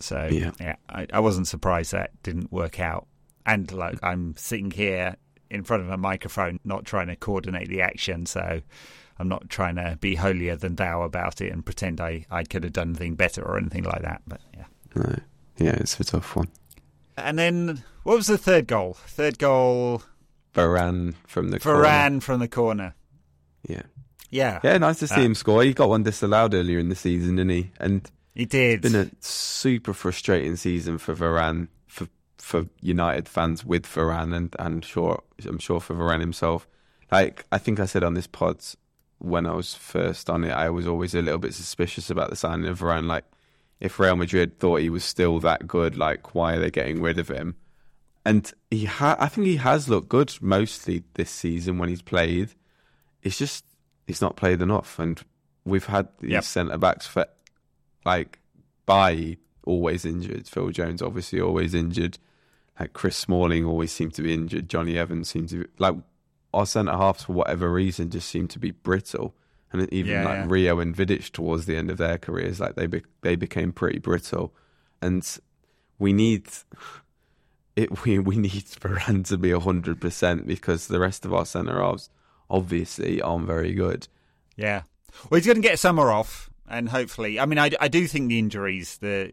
So 0.00 0.28
yeah, 0.30 0.52
yeah 0.58 0.76
I, 0.88 1.06
I, 1.12 1.20
wasn't 1.20 1.46
surprised 1.46 1.92
that 1.92 2.10
didn't 2.22 2.50
work 2.50 2.80
out. 2.80 3.06
And 3.44 3.70
like 3.70 3.98
I'm 4.02 4.34
sitting 4.36 4.70
here 4.70 5.16
in 5.50 5.64
front 5.64 5.82
of 5.82 5.90
a 5.90 5.98
microphone, 5.98 6.60
not 6.64 6.84
trying 6.84 7.08
to 7.08 7.16
coordinate 7.16 7.68
the 7.68 7.82
action, 7.82 8.24
so 8.24 8.62
I'm 9.18 9.28
not 9.28 9.50
trying 9.50 9.76
to 9.76 9.98
be 10.00 10.14
holier 10.14 10.56
than 10.56 10.76
thou 10.76 11.02
about 11.02 11.40
it 11.40 11.52
and 11.52 11.64
pretend 11.64 12.00
I, 12.00 12.24
I 12.30 12.44
could 12.44 12.64
have 12.64 12.72
done 12.72 12.90
anything 12.90 13.14
better 13.14 13.42
or 13.42 13.58
anything 13.58 13.84
like 13.84 14.02
that. 14.02 14.22
But 14.26 14.40
yeah, 14.56 14.64
no, 14.96 15.18
yeah, 15.58 15.74
it's 15.74 16.00
a 16.00 16.04
tough 16.04 16.34
one. 16.36 16.48
And 17.16 17.38
then 17.38 17.82
what 18.02 18.16
was 18.16 18.26
the 18.26 18.38
third 18.38 18.66
goal? 18.66 18.94
Third 18.94 19.38
goal. 19.38 20.02
Varane 20.54 21.14
from 21.26 21.50
the 21.50 21.58
Varane 21.58 22.08
corner. 22.08 22.20
from 22.20 22.40
the 22.40 22.48
corner. 22.48 22.94
Yeah. 23.68 23.82
Yeah. 24.30 24.60
Yeah, 24.64 24.78
nice 24.78 24.98
to 25.00 25.08
see 25.08 25.14
uh, 25.16 25.20
him 25.20 25.34
score. 25.34 25.62
He 25.62 25.74
got 25.74 25.88
one 25.88 26.02
disallowed 26.02 26.54
earlier 26.54 26.78
in 26.78 26.88
the 26.88 26.94
season, 26.94 27.36
didn't 27.36 27.50
he? 27.50 27.70
And 27.78 28.10
he 28.34 28.46
did. 28.46 28.84
It's 28.84 28.92
been 28.92 29.08
a 29.08 29.10
super 29.20 29.92
frustrating 29.92 30.56
season 30.56 30.98
for 30.98 31.14
Varane, 31.14 31.68
for 31.86 32.08
for 32.38 32.66
United 32.80 33.28
fans 33.28 33.64
with 33.64 33.84
Varane, 33.84 34.34
and 34.34 34.56
and 34.58 34.84
sure, 34.84 35.22
I'm 35.46 35.58
sure 35.58 35.80
for 35.80 35.94
Varane 35.94 36.20
himself. 36.20 36.66
Like 37.10 37.44
I 37.52 37.58
think 37.58 37.78
I 37.78 37.84
said 37.84 38.02
on 38.02 38.14
this 38.14 38.26
pod 38.26 38.62
when 39.18 39.46
I 39.46 39.52
was 39.52 39.74
first 39.74 40.28
on 40.30 40.44
it, 40.44 40.50
I 40.50 40.70
was 40.70 40.86
always 40.86 41.14
a 41.14 41.22
little 41.22 41.38
bit 41.38 41.54
suspicious 41.54 42.10
about 42.10 42.30
the 42.30 42.36
signing 42.36 42.68
of 42.68 42.80
Varane. 42.80 43.06
Like 43.06 43.24
if 43.82 43.98
Real 43.98 44.14
Madrid 44.14 44.60
thought 44.60 44.80
he 44.80 44.88
was 44.88 45.04
still 45.04 45.40
that 45.40 45.66
good, 45.66 45.98
like 45.98 46.36
why 46.36 46.54
are 46.54 46.60
they 46.60 46.70
getting 46.70 47.02
rid 47.02 47.18
of 47.18 47.28
him? 47.28 47.56
And 48.24 48.50
he 48.70 48.84
ha- 48.84 49.16
I 49.18 49.26
think 49.26 49.48
he 49.48 49.56
has 49.56 49.88
looked 49.88 50.08
good 50.08 50.32
mostly 50.40 51.02
this 51.14 51.30
season 51.30 51.78
when 51.78 51.88
he's 51.88 52.00
played. 52.00 52.50
It's 53.24 53.36
just 53.36 53.64
he's 54.06 54.22
not 54.22 54.36
played 54.36 54.62
enough, 54.62 55.00
and 55.00 55.20
we've 55.64 55.86
had 55.86 56.06
these 56.20 56.30
yep. 56.30 56.44
centre 56.44 56.78
backs 56.78 57.08
for 57.08 57.26
like 58.04 58.38
by 58.86 59.36
always 59.64 60.04
injured. 60.04 60.46
Phil 60.46 60.70
Jones 60.70 61.02
obviously 61.02 61.40
always 61.40 61.74
injured. 61.74 62.18
Like 62.78 62.92
Chris 62.92 63.16
Smalling 63.16 63.64
always 63.64 63.90
seemed 63.90 64.14
to 64.14 64.22
be 64.22 64.32
injured. 64.32 64.68
Jonny 64.68 64.96
Evans 64.96 65.28
seemed 65.28 65.48
to 65.48 65.64
be 65.64 65.70
like 65.78 65.96
our 66.54 66.66
centre 66.66 66.92
halves 66.92 67.24
for 67.24 67.32
whatever 67.32 67.68
reason 67.68 68.10
just 68.10 68.28
seem 68.28 68.46
to 68.46 68.60
be 68.60 68.70
brittle 68.70 69.34
and 69.72 69.92
even 69.92 70.12
yeah, 70.12 70.24
like 70.24 70.38
yeah. 70.38 70.46
Rio 70.48 70.80
and 70.80 70.94
Vidic 70.94 71.30
towards 71.30 71.66
the 71.66 71.76
end 71.76 71.90
of 71.90 71.98
their 71.98 72.18
careers, 72.18 72.60
like 72.60 72.74
they 72.74 72.86
be, 72.86 73.02
they 73.22 73.36
became 73.36 73.72
pretty 73.72 73.98
brittle, 73.98 74.54
and 75.00 75.26
we 75.98 76.12
need 76.12 76.46
it. 77.76 77.90
We 78.04 78.18
we 78.18 78.36
need 78.36 78.64
Varane 78.64 79.26
to 79.28 79.38
be 79.38 79.50
hundred 79.52 79.98
percent 79.98 80.46
because 80.46 80.88
the 80.88 81.00
rest 81.00 81.24
of 81.24 81.32
our 81.32 81.46
centre 81.46 81.80
halves 81.80 82.10
obviously 82.50 83.22
aren't 83.22 83.46
very 83.46 83.72
good. 83.72 84.08
Yeah, 84.56 84.82
well, 85.30 85.38
he's 85.38 85.46
going 85.46 85.56
to 85.56 85.66
get 85.66 85.78
summer 85.78 86.10
off, 86.10 86.50
and 86.68 86.90
hopefully, 86.90 87.40
I 87.40 87.46
mean, 87.46 87.58
I, 87.58 87.70
I 87.80 87.88
do 87.88 88.06
think 88.06 88.28
the 88.28 88.38
injuries, 88.38 88.98
the 88.98 89.32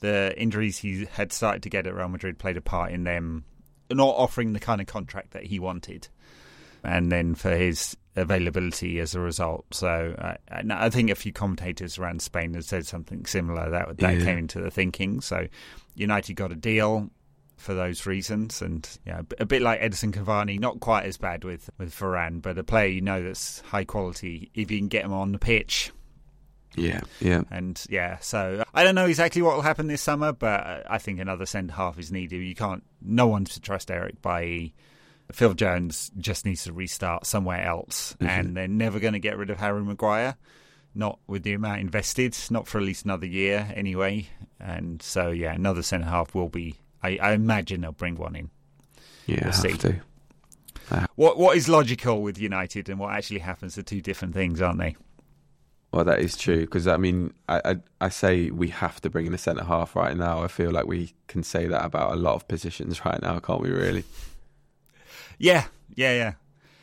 the 0.00 0.34
injuries 0.36 0.78
he 0.78 1.04
had 1.04 1.32
started 1.32 1.62
to 1.62 1.68
get 1.68 1.86
at 1.86 1.94
Real 1.94 2.08
Madrid, 2.08 2.36
played 2.38 2.56
a 2.56 2.60
part 2.60 2.90
in 2.90 3.04
them 3.04 3.44
not 3.90 4.16
offering 4.16 4.52
the 4.54 4.60
kind 4.60 4.80
of 4.80 4.86
contract 4.88 5.30
that 5.30 5.44
he 5.44 5.58
wanted 5.58 6.08
and 6.84 7.10
then 7.10 7.34
for 7.34 7.56
his 7.56 7.96
availability 8.20 9.00
as 9.00 9.14
a 9.14 9.20
result. 9.20 9.66
So 9.72 10.14
uh, 10.18 10.34
I 10.70 10.90
think 10.90 11.10
a 11.10 11.14
few 11.14 11.32
commentators 11.32 11.98
around 11.98 12.22
Spain 12.22 12.54
have 12.54 12.64
said 12.64 12.86
something 12.86 13.26
similar. 13.26 13.70
That 13.70 13.96
that 13.98 14.18
yeah. 14.18 14.24
came 14.24 14.38
into 14.38 14.60
the 14.60 14.70
thinking. 14.70 15.20
So 15.20 15.48
United 15.94 16.34
got 16.34 16.52
a 16.52 16.56
deal 16.56 17.10
for 17.56 17.74
those 17.74 18.06
reasons, 18.06 18.62
and 18.62 18.88
yeah, 19.04 19.22
a 19.38 19.44
bit 19.44 19.62
like 19.62 19.80
Edinson 19.80 20.12
Cavani, 20.12 20.58
not 20.58 20.80
quite 20.80 21.04
as 21.06 21.16
bad 21.16 21.44
with 21.44 21.68
with 21.78 21.94
Varane, 21.94 22.40
but 22.40 22.56
a 22.58 22.64
player 22.64 22.88
you 22.88 23.00
know 23.00 23.22
that's 23.22 23.60
high 23.60 23.84
quality 23.84 24.50
if 24.54 24.70
you 24.70 24.78
can 24.78 24.88
get 24.88 25.04
him 25.04 25.12
on 25.12 25.32
the 25.32 25.38
pitch. 25.38 25.92
Yeah, 26.76 27.00
yeah, 27.20 27.42
and 27.50 27.84
yeah. 27.90 28.18
So 28.18 28.62
I 28.72 28.84
don't 28.84 28.94
know 28.94 29.06
exactly 29.06 29.42
what 29.42 29.56
will 29.56 29.62
happen 29.62 29.88
this 29.88 30.02
summer, 30.02 30.32
but 30.32 30.86
I 30.88 30.98
think 30.98 31.18
another 31.18 31.46
centre 31.46 31.74
half 31.74 31.98
is 31.98 32.12
needed. 32.12 32.36
You 32.42 32.54
can't. 32.54 32.84
No 33.02 33.26
one's 33.26 33.54
to 33.54 33.60
trust 33.60 33.90
Eric 33.90 34.22
Bailly 34.22 34.74
Phil 35.32 35.54
Jones 35.54 36.10
just 36.18 36.44
needs 36.44 36.64
to 36.64 36.72
restart 36.72 37.26
somewhere 37.26 37.62
else, 37.62 38.14
mm-hmm. 38.14 38.26
and 38.26 38.56
they're 38.56 38.68
never 38.68 38.98
going 38.98 39.12
to 39.12 39.18
get 39.18 39.36
rid 39.36 39.50
of 39.50 39.58
Harry 39.58 39.82
Maguire. 39.82 40.36
Not 40.94 41.18
with 41.26 41.42
the 41.42 41.52
amount 41.52 41.80
invested, 41.80 42.36
not 42.50 42.66
for 42.66 42.78
at 42.78 42.84
least 42.84 43.04
another 43.04 43.26
year 43.26 43.70
anyway. 43.76 44.28
And 44.58 45.00
so, 45.02 45.30
yeah, 45.30 45.52
another 45.52 45.82
centre 45.82 46.08
half 46.08 46.34
will 46.34 46.48
be. 46.48 46.76
I, 47.02 47.18
I, 47.18 47.32
imagine 47.32 47.82
they'll 47.82 47.92
bring 47.92 48.16
one 48.16 48.34
in. 48.34 48.50
Yeah, 49.26 49.44
we'll 49.44 49.52
see. 49.52 49.74
To. 49.74 50.00
What 51.14 51.38
what 51.38 51.56
is 51.56 51.68
logical 51.68 52.22
with 52.22 52.38
United 52.38 52.88
and 52.88 52.98
what 52.98 53.12
actually 53.12 53.40
happens 53.40 53.76
are 53.76 53.82
two 53.82 54.00
different 54.00 54.34
things, 54.34 54.62
aren't 54.62 54.78
they? 54.78 54.96
Well, 55.92 56.04
that 56.04 56.20
is 56.20 56.36
true 56.36 56.60
because 56.60 56.86
I 56.86 56.96
mean, 56.96 57.32
I, 57.48 57.60
I, 57.64 57.76
I 58.00 58.08
say 58.08 58.50
we 58.50 58.68
have 58.68 59.00
to 59.02 59.10
bring 59.10 59.26
in 59.26 59.34
a 59.34 59.38
centre 59.38 59.64
half 59.64 59.94
right 59.94 60.16
now. 60.16 60.42
I 60.42 60.48
feel 60.48 60.70
like 60.70 60.86
we 60.86 61.14
can 61.28 61.42
say 61.42 61.66
that 61.66 61.84
about 61.84 62.12
a 62.12 62.16
lot 62.16 62.34
of 62.34 62.48
positions 62.48 63.04
right 63.04 63.20
now, 63.22 63.38
can't 63.38 63.60
we? 63.60 63.70
Really? 63.70 64.04
Yeah, 65.38 65.64
yeah, 65.94 66.12
yeah. 66.12 66.32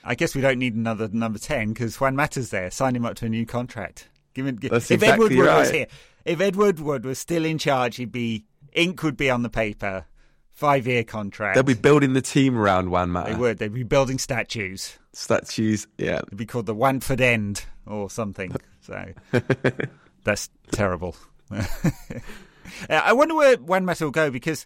I 0.04 0.16
guess 0.16 0.36
we 0.36 0.42
don't 0.42 0.60
need 0.60 0.76
another 0.76 1.10
number 1.12 1.40
ten 1.40 1.70
because 1.70 2.00
Juan 2.00 2.16
Mata's 2.16 2.52
there. 2.52 2.70
Sign 2.72 2.96
him 2.96 3.06
up 3.06 3.16
to 3.16 3.26
a 3.26 3.30
new 3.30 3.46
contract. 3.46 4.08
Give 4.34 4.46
him. 4.46 4.56
Give, 4.56 4.72
if 4.72 4.92
exactly 4.92 5.08
Ed 5.08 5.20
Woodward 5.20 5.48
right. 5.48 5.60
was 5.60 5.72
here, 5.72 5.88
if 6.26 6.42
Ed 6.42 6.56
Woodward 6.56 7.06
was 7.06 7.20
still 7.20 7.46
in 7.46 7.58
charge, 7.58 7.96
he'd 7.96 8.12
be 8.12 8.46
ink 8.74 9.02
would 9.04 9.18
be 9.18 9.30
on 9.30 9.44
the 9.44 9.50
paper. 9.50 10.06
Five 10.52 10.88
year 10.88 11.04
contract. 11.04 11.56
They'll 11.56 11.64
be 11.64 11.74
building 11.74 12.14
the 12.14 12.22
team 12.22 12.58
around 12.58 12.90
Juan 12.90 13.10
Mata. 13.10 13.34
They 13.34 13.38
would. 13.38 13.58
They'd 13.58 13.74
be 13.74 13.84
building 13.84 14.18
statues. 14.18 14.98
Statues, 15.12 15.86
yeah. 15.98 16.20
It'd 16.20 16.38
be 16.38 16.46
called 16.46 16.66
the 16.66 16.76
Wanford 16.76 17.20
End 17.20 17.66
or 17.86 18.10
something. 18.10 18.56
So 18.80 19.06
that's 20.24 20.50
terrible. 20.72 21.18
I 22.90 23.12
wonder 23.12 23.36
where 23.36 23.58
Juan 23.58 23.84
Mata 23.84 24.06
will 24.06 24.12
go 24.12 24.32
because 24.32 24.66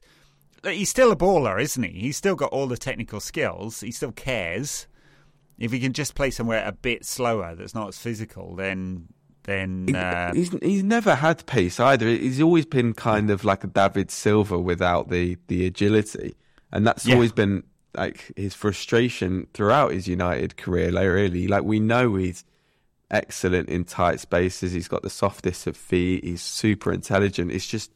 he's 0.63 0.89
still 0.89 1.11
a 1.11 1.15
baller, 1.15 1.61
isn't 1.61 1.83
he? 1.83 1.99
He's 1.99 2.17
still 2.17 2.35
got 2.35 2.51
all 2.51 2.67
the 2.67 2.77
technical 2.77 3.19
skills. 3.19 3.81
He 3.81 3.91
still 3.91 4.11
cares. 4.11 4.87
If 5.57 5.71
he 5.71 5.79
can 5.79 5.93
just 5.93 6.15
play 6.15 6.31
somewhere 6.31 6.65
a 6.65 6.71
bit 6.71 7.05
slower, 7.05 7.55
that's 7.55 7.75
not 7.75 7.89
as 7.89 7.97
physical, 7.97 8.55
then 8.55 9.09
then 9.43 9.93
uh... 9.95 10.33
he's 10.33 10.51
he's 10.61 10.83
never 10.83 11.15
had 11.15 11.45
pace 11.45 11.79
either. 11.79 12.07
He's 12.07 12.41
always 12.41 12.65
been 12.65 12.93
kind 12.93 13.29
of 13.29 13.43
like 13.43 13.63
a 13.63 13.67
David 13.67 14.11
Silva 14.11 14.59
without 14.59 15.09
the 15.09 15.37
the 15.47 15.65
agility, 15.65 16.35
and 16.71 16.85
that's 16.85 17.05
yeah. 17.05 17.15
always 17.15 17.31
been 17.31 17.63
like 17.95 18.31
his 18.35 18.53
frustration 18.53 19.47
throughout 19.53 19.91
his 19.91 20.07
United 20.07 20.55
career. 20.55 20.91
Like 20.91 21.07
really, 21.07 21.47
like 21.47 21.63
we 21.63 21.79
know 21.79 22.15
he's 22.15 22.45
excellent 23.11 23.69
in 23.69 23.85
tight 23.85 24.19
spaces. 24.19 24.71
He's 24.71 24.87
got 24.87 25.01
the 25.01 25.09
softest 25.09 25.67
of 25.67 25.75
feet. 25.75 26.23
He's 26.23 26.41
super 26.41 26.93
intelligent. 26.93 27.51
It's 27.51 27.67
just 27.67 27.91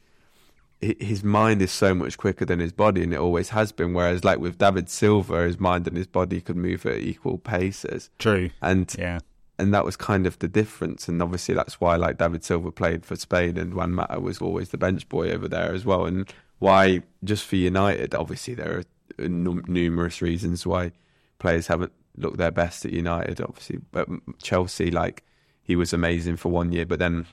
his 0.84 1.24
mind 1.24 1.62
is 1.62 1.72
so 1.72 1.94
much 1.94 2.18
quicker 2.18 2.46
than 2.46 2.60
his 2.60 2.72
body, 2.72 3.04
and 3.04 3.13
it 3.13 3.20
always 3.20 3.50
has 3.50 3.72
been. 3.72 3.94
Whereas, 3.94 4.24
like 4.24 4.40
with 4.40 4.58
David 4.58 4.90
Silva, 4.90 5.44
his 5.44 5.60
mind 5.60 5.88
and 5.88 5.98
his 5.98 6.08
body 6.08 6.42
could 6.42 6.58
move 6.58 6.86
at 6.86 7.00
equal 7.00 7.38
paces. 7.38 8.10
True, 8.20 8.50
and 8.62 8.94
yeah, 8.98 9.20
and 9.58 9.74
that 9.74 9.86
was 9.86 9.96
kind 9.96 10.28
of 10.28 10.40
the 10.40 10.48
difference. 10.48 11.08
And 11.08 11.22
obviously, 11.22 11.56
that's 11.56 11.80
why 11.80 11.96
like 11.96 12.18
David 12.18 12.44
Silva 12.44 12.72
played 12.72 13.06
for 13.06 13.16
Spain, 13.16 13.58
and 13.58 13.74
Juan 13.74 13.94
Mata 13.94 14.20
was 14.20 14.40
always 14.40 14.70
the 14.70 14.78
bench 14.78 15.08
boy 15.10 15.32
over 15.32 15.48
there 15.48 15.74
as 15.74 15.86
well. 15.86 16.06
And 16.06 16.32
why 16.60 17.04
just 17.24 17.46
for 17.46 17.56
United? 17.56 18.13
Obviously, 18.16 18.54
there 18.54 18.84
are 19.20 19.28
numerous 19.28 20.22
reasons 20.22 20.66
why 20.66 20.92
players 21.40 21.68
haven't 21.68 21.94
looked 22.18 22.38
their 22.38 22.52
best 22.52 22.86
at 22.86 22.92
United. 22.92 23.42
Obviously, 23.42 23.80
but 23.92 24.08
Chelsea, 24.42 24.92
like 24.92 25.24
he 25.62 25.75
was 25.75 25.94
amazing 25.94 26.38
for 26.38 26.52
one 26.52 26.72
year, 26.72 26.86
but 26.86 27.00
then 27.00 27.25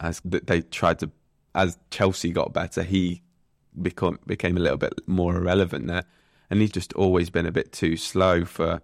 as 0.00 0.20
they 0.24 0.60
tried 0.62 0.98
to 0.98 1.10
as 1.54 1.78
Chelsea 1.90 2.30
got 2.30 2.52
better, 2.52 2.82
he 2.82 3.22
become, 3.80 4.18
became 4.26 4.56
a 4.56 4.60
little 4.60 4.78
bit 4.78 4.94
more 5.06 5.36
irrelevant 5.36 5.86
there. 5.86 6.04
And 6.50 6.60
he's 6.60 6.72
just 6.72 6.92
always 6.92 7.30
been 7.30 7.46
a 7.46 7.52
bit 7.52 7.72
too 7.72 7.96
slow 7.96 8.44
for 8.44 8.80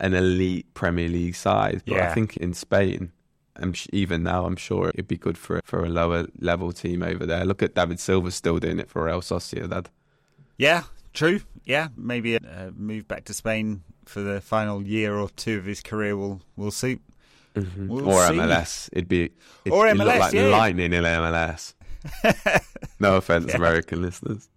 an 0.00 0.14
elite 0.14 0.72
Premier 0.74 1.08
League 1.08 1.34
side. 1.34 1.82
But 1.86 1.96
yeah. 1.96 2.10
I 2.10 2.14
think 2.14 2.36
in 2.36 2.54
Spain, 2.54 3.12
I'm 3.56 3.72
sh- 3.72 3.88
even 3.92 4.22
now, 4.22 4.46
I'm 4.46 4.56
sure 4.56 4.90
it'd 4.90 5.08
be 5.08 5.16
good 5.16 5.36
for 5.36 5.60
for 5.64 5.84
a 5.84 5.88
lower 5.88 6.26
level 6.38 6.72
team 6.72 7.02
over 7.02 7.26
there. 7.26 7.44
Look 7.44 7.62
at 7.62 7.74
David 7.74 8.00
Silva 8.00 8.30
still 8.30 8.58
doing 8.58 8.78
it 8.78 8.88
for 8.88 9.04
Real 9.04 9.20
Sociedad. 9.20 9.86
Yeah, 10.56 10.84
true. 11.12 11.40
Yeah, 11.64 11.88
maybe 11.96 12.36
a, 12.36 12.72
move 12.74 13.06
back 13.08 13.24
to 13.26 13.34
Spain 13.34 13.82
for 14.04 14.20
the 14.20 14.40
final 14.40 14.82
year 14.82 15.16
or 15.16 15.28
two 15.30 15.58
of 15.58 15.64
his 15.64 15.80
career 15.82 16.16
will 16.16 16.40
will 16.56 16.70
suit. 16.70 17.00
Mm-hmm. 17.54 17.88
We'll 17.88 18.08
or 18.08 18.26
see. 18.26 18.34
MLS. 18.34 18.88
It'd 18.92 19.08
be 19.08 19.30
it'd, 19.64 19.72
Or 19.72 19.86
it'd 19.86 20.00
MLS, 20.00 20.18
like 20.18 20.32
yeah. 20.32 20.46
lightning 20.46 20.92
in 20.92 21.04
MLS. 21.04 21.74
No 23.00 23.16
offense, 23.16 23.54
American 23.54 24.02
listeners. 24.02 24.48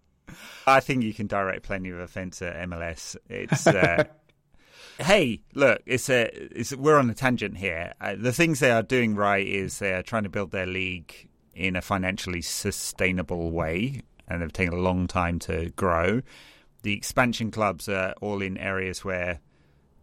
I 0.68 0.80
think 0.80 1.04
you 1.04 1.14
can 1.14 1.28
direct 1.28 1.64
plenty 1.64 1.90
of 1.90 2.00
offence 2.00 2.42
at 2.42 2.56
MLS. 2.70 3.16
It's 3.30 3.68
uh, 3.68 4.06
hey, 5.00 5.42
look, 5.54 5.82
it's 5.86 6.10
a 6.10 6.30
it's 6.34 6.75
we're 6.75 6.98
on 6.98 7.10
a 7.10 7.14
tangent 7.14 7.58
here. 7.58 7.94
Uh, 8.02 8.16
the 8.18 8.34
things 8.34 8.60
they 8.60 8.72
are 8.72 8.84
doing 8.84 9.16
right 9.16 9.46
is 9.46 9.80
they 9.80 9.94
are 9.94 10.04
trying 10.04 10.24
to 10.24 10.30
build 10.30 10.52
their 10.52 10.66
league 10.66 11.30
in 11.54 11.75
a 11.75 11.82
financially 11.82 12.42
sustainable 12.42 13.52
way, 13.52 14.02
and 14.28 14.42
they've 14.42 14.52
taken 14.52 14.74
a 14.74 14.82
long 14.82 15.08
time 15.08 15.40
to 15.40 15.70
grow. 15.72 16.22
The 16.82 16.94
expansion 16.94 17.52
clubs 17.52 17.88
are 17.90 18.14
all 18.22 18.42
in 18.42 18.58
areas 18.58 19.04
where 19.04 19.40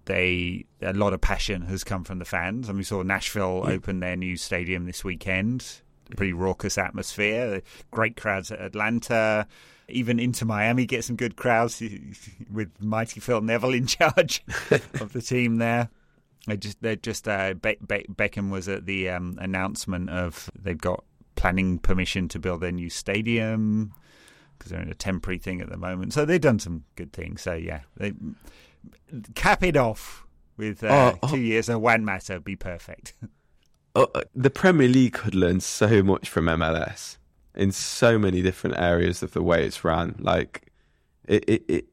they 0.06 0.64
a 0.80 0.92
lot 0.92 1.12
of 1.12 1.20
passion 1.20 1.62
has 1.62 1.84
come 1.84 2.04
from 2.04 2.18
the 2.18 2.24
fans, 2.24 2.68
and 2.68 2.78
we 2.78 2.84
saw 2.84 3.02
Nashville 3.02 3.64
open 3.66 4.00
their 4.00 4.16
new 4.16 4.36
stadium 4.36 4.86
this 4.86 5.04
weekend. 5.04 5.81
Pretty 6.16 6.32
raucous 6.32 6.78
atmosphere, 6.78 7.62
great 7.90 8.16
crowds 8.16 8.50
at 8.50 8.60
Atlanta. 8.60 9.46
Even 9.88 10.18
Inter 10.20 10.46
Miami, 10.46 10.86
get 10.86 11.04
some 11.04 11.16
good 11.16 11.36
crowds 11.36 11.82
with 12.52 12.70
mighty 12.80 13.20
Phil 13.20 13.40
Neville 13.40 13.74
in 13.74 13.86
charge 13.98 14.42
of 15.00 15.12
the 15.12 15.20
team 15.22 15.56
there. 15.56 15.88
They 16.46 16.56
just, 16.56 16.80
they 16.82 16.96
just 16.96 17.28
uh, 17.28 17.54
Be- 17.54 17.78
Be- 17.86 18.06
Beckham 18.12 18.50
was 18.50 18.68
at 18.68 18.86
the 18.86 19.08
um, 19.10 19.38
announcement 19.40 20.10
of 20.10 20.50
they've 20.58 20.78
got 20.78 21.04
planning 21.36 21.78
permission 21.78 22.28
to 22.28 22.38
build 22.38 22.60
their 22.60 22.72
new 22.72 22.90
stadium 22.90 23.92
because 24.58 24.70
they're 24.72 24.80
in 24.82 24.88
a 24.90 24.94
temporary 24.94 25.38
thing 25.38 25.60
at 25.60 25.68
the 25.70 25.76
moment. 25.76 26.12
So 26.12 26.24
they've 26.24 26.40
done 26.40 26.58
some 26.58 26.84
good 26.96 27.12
things. 27.12 27.42
So 27.42 27.52
yeah, 27.54 27.80
they 27.96 28.12
cap 29.34 29.62
it 29.62 29.76
off 29.76 30.26
with 30.56 30.82
uh, 30.84 31.12
Oh, 31.14 31.18
oh. 31.24 31.28
two 31.32 31.40
years 31.40 31.68
of 31.68 31.80
Juan 31.80 32.04
Mata 32.04 32.40
be 32.40 32.56
perfect. 32.56 33.14
Uh, 33.94 34.06
the 34.34 34.50
Premier 34.50 34.88
League 34.88 35.12
could 35.14 35.34
learn 35.34 35.60
so 35.60 36.02
much 36.02 36.28
from 36.28 36.46
MLS 36.46 37.18
in 37.54 37.70
so 37.72 38.18
many 38.18 38.40
different 38.42 38.78
areas 38.78 39.22
of 39.22 39.32
the 39.32 39.42
way 39.42 39.66
it's 39.66 39.84
run. 39.84 40.14
Like 40.18 40.70
it, 41.28 41.44
it, 41.46 41.64
it, 41.68 41.84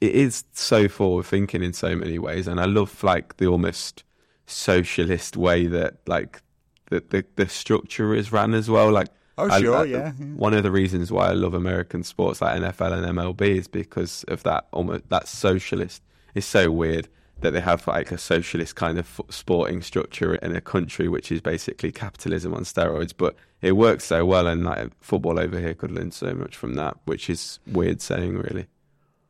it 0.00 0.14
is 0.14 0.44
so 0.52 0.88
forward 0.88 1.24
thinking 1.26 1.62
in 1.62 1.72
so 1.72 1.96
many 1.96 2.18
ways, 2.18 2.46
and 2.46 2.60
I 2.60 2.66
love 2.66 3.02
like 3.02 3.38
the 3.38 3.46
almost 3.46 4.04
socialist 4.46 5.36
way 5.36 5.66
that 5.66 5.94
like 6.06 6.42
the 6.90 7.02
the, 7.08 7.24
the 7.36 7.48
structure 7.48 8.14
is 8.14 8.32
run 8.32 8.54
as 8.54 8.68
well. 8.68 8.90
Like 8.90 9.08
Oh, 9.38 9.48
I- 9.48 9.60
sure, 9.62 9.76
I- 9.78 9.84
yeah. 9.84 10.12
One 10.36 10.52
of 10.52 10.62
the 10.62 10.70
reasons 10.70 11.10
why 11.10 11.28
I 11.28 11.32
love 11.32 11.54
American 11.54 12.02
sports 12.02 12.42
like 12.42 12.60
NFL 12.60 12.92
and 12.92 13.16
MLB 13.18 13.40
is 13.40 13.66
because 13.68 14.24
of 14.28 14.42
that 14.42 14.66
almost 14.72 15.08
that 15.08 15.26
socialist. 15.26 16.02
It's 16.34 16.46
so 16.46 16.70
weird 16.70 17.08
that 17.42 17.52
they 17.52 17.60
have 17.60 17.86
like 17.86 18.10
a 18.10 18.18
socialist 18.18 18.76
kind 18.76 18.98
of 18.98 19.20
sporting 19.28 19.82
structure 19.82 20.34
in 20.36 20.56
a 20.56 20.60
country 20.60 21.08
which 21.08 21.30
is 21.30 21.40
basically 21.40 21.92
capitalism 21.92 22.54
on 22.54 22.64
steroids, 22.64 23.12
but 23.16 23.36
it 23.60 23.72
works 23.72 24.04
so 24.04 24.24
well, 24.24 24.46
and 24.46 24.64
like 24.64 24.90
football 25.00 25.38
over 25.38 25.60
here 25.60 25.74
could 25.74 25.90
learn 25.90 26.10
so 26.10 26.34
much 26.34 26.56
from 26.56 26.74
that, 26.74 26.96
which 27.04 27.28
is 27.30 27.60
weird 27.66 28.00
saying 28.00 28.38
really. 28.38 28.66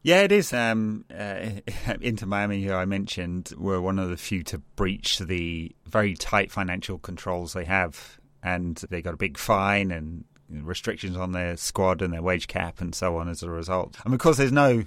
Yeah, 0.04 0.22
it 0.22 0.32
is. 0.32 0.52
Um, 0.52 1.04
uh, 1.16 1.50
Inter 2.00 2.26
Miami, 2.26 2.62
who 2.62 2.72
I 2.72 2.84
mentioned, 2.84 3.52
were 3.56 3.80
one 3.80 3.98
of 3.98 4.10
the 4.10 4.16
few 4.16 4.42
to 4.44 4.58
breach 4.58 5.18
the 5.18 5.74
very 5.86 6.14
tight 6.14 6.50
financial 6.50 6.98
controls 6.98 7.52
they 7.52 7.64
have, 7.64 8.20
and 8.42 8.76
they 8.90 9.00
got 9.00 9.14
a 9.14 9.18
big 9.18 9.38
fine 9.38 9.90
and 9.90 10.24
restrictions 10.48 11.16
on 11.16 11.32
their 11.32 11.56
squad 11.56 12.02
and 12.02 12.12
their 12.12 12.22
wage 12.22 12.46
cap 12.46 12.80
and 12.80 12.94
so 12.94 13.16
on 13.16 13.28
as 13.28 13.42
a 13.42 13.50
result. 13.50 13.96
And 14.04 14.12
of 14.12 14.20
course, 14.20 14.36
there's 14.36 14.52
no 14.52 14.84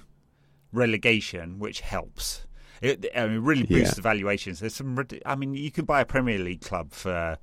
relegation, 0.72 1.58
which 1.58 1.80
helps. 1.80 2.45
It, 2.82 3.06
I 3.16 3.26
mean, 3.26 3.40
really 3.40 3.62
boosts 3.64 3.90
Yeah. 3.90 3.94
the 3.96 4.02
valuations. 4.02 4.60
There's 4.60 4.74
some. 4.74 5.04
I 5.24 5.34
mean, 5.34 5.54
you 5.54 5.70
can 5.70 5.84
buy 5.84 6.00
a 6.00 6.04
Premier 6.04 6.38
League 6.38 6.62
club 6.62 6.92
for. 6.92 7.38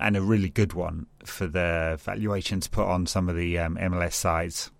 And 0.00 0.16
a 0.16 0.22
really 0.22 0.48
good 0.48 0.74
one 0.74 1.06
for 1.24 1.48
the 1.48 1.98
valuations 2.00 2.68
put 2.68 2.86
on 2.86 3.06
some 3.06 3.28
of 3.28 3.34
the 3.34 3.58
um, 3.58 3.76
MLS 3.76 4.12
sides. 4.12 4.70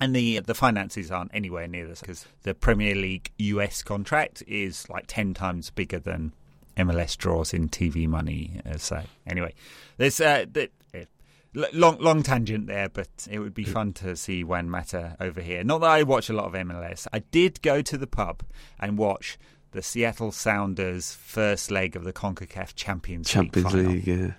And 0.00 0.12
the 0.12 0.40
the 0.40 0.56
finances 0.56 1.12
aren't 1.12 1.30
anywhere 1.32 1.68
near 1.68 1.86
this 1.86 2.00
because 2.00 2.26
the 2.42 2.52
Premier 2.52 2.96
League 2.96 3.30
US 3.38 3.84
contract 3.84 4.42
is 4.48 4.88
like 4.88 5.04
ten 5.06 5.34
times 5.34 5.70
bigger 5.70 6.00
than 6.00 6.32
MLS 6.76 7.16
draws 7.16 7.54
in 7.54 7.68
TV 7.68 8.08
money. 8.08 8.60
Uh, 8.68 8.76
so 8.76 9.02
anyway, 9.24 9.54
there's 9.98 10.20
uh, 10.20 10.46
the, 10.52 10.68
long 11.54 11.98
long 11.98 12.22
tangent 12.22 12.66
there, 12.66 12.88
but 12.88 13.08
it 13.30 13.38
would 13.38 13.54
be 13.54 13.64
mm. 13.64 13.72
fun 13.72 13.92
to 13.94 14.16
see 14.16 14.44
Juan 14.44 14.68
Mata 14.68 15.16
over 15.20 15.40
here. 15.40 15.62
Not 15.64 15.80
that 15.80 15.90
I 15.90 16.02
watch 16.02 16.28
a 16.28 16.32
lot 16.32 16.46
of 16.46 16.52
MLS. 16.52 17.06
I 17.12 17.20
did 17.20 17.62
go 17.62 17.82
to 17.82 17.96
the 17.98 18.06
pub 18.06 18.42
and 18.80 18.98
watch 18.98 19.38
the 19.72 19.82
Seattle 19.82 20.32
Sounders 20.32 21.12
first 21.14 21.70
leg 21.70 21.96
of 21.96 22.04
the 22.04 22.12
Concacaf 22.12 22.74
Champions, 22.74 23.28
Champions 23.28 23.72
League. 23.74 23.84
final. 23.84 23.92
League, 23.92 24.06
yeah, 24.06 24.14
Yeah, 24.16 24.32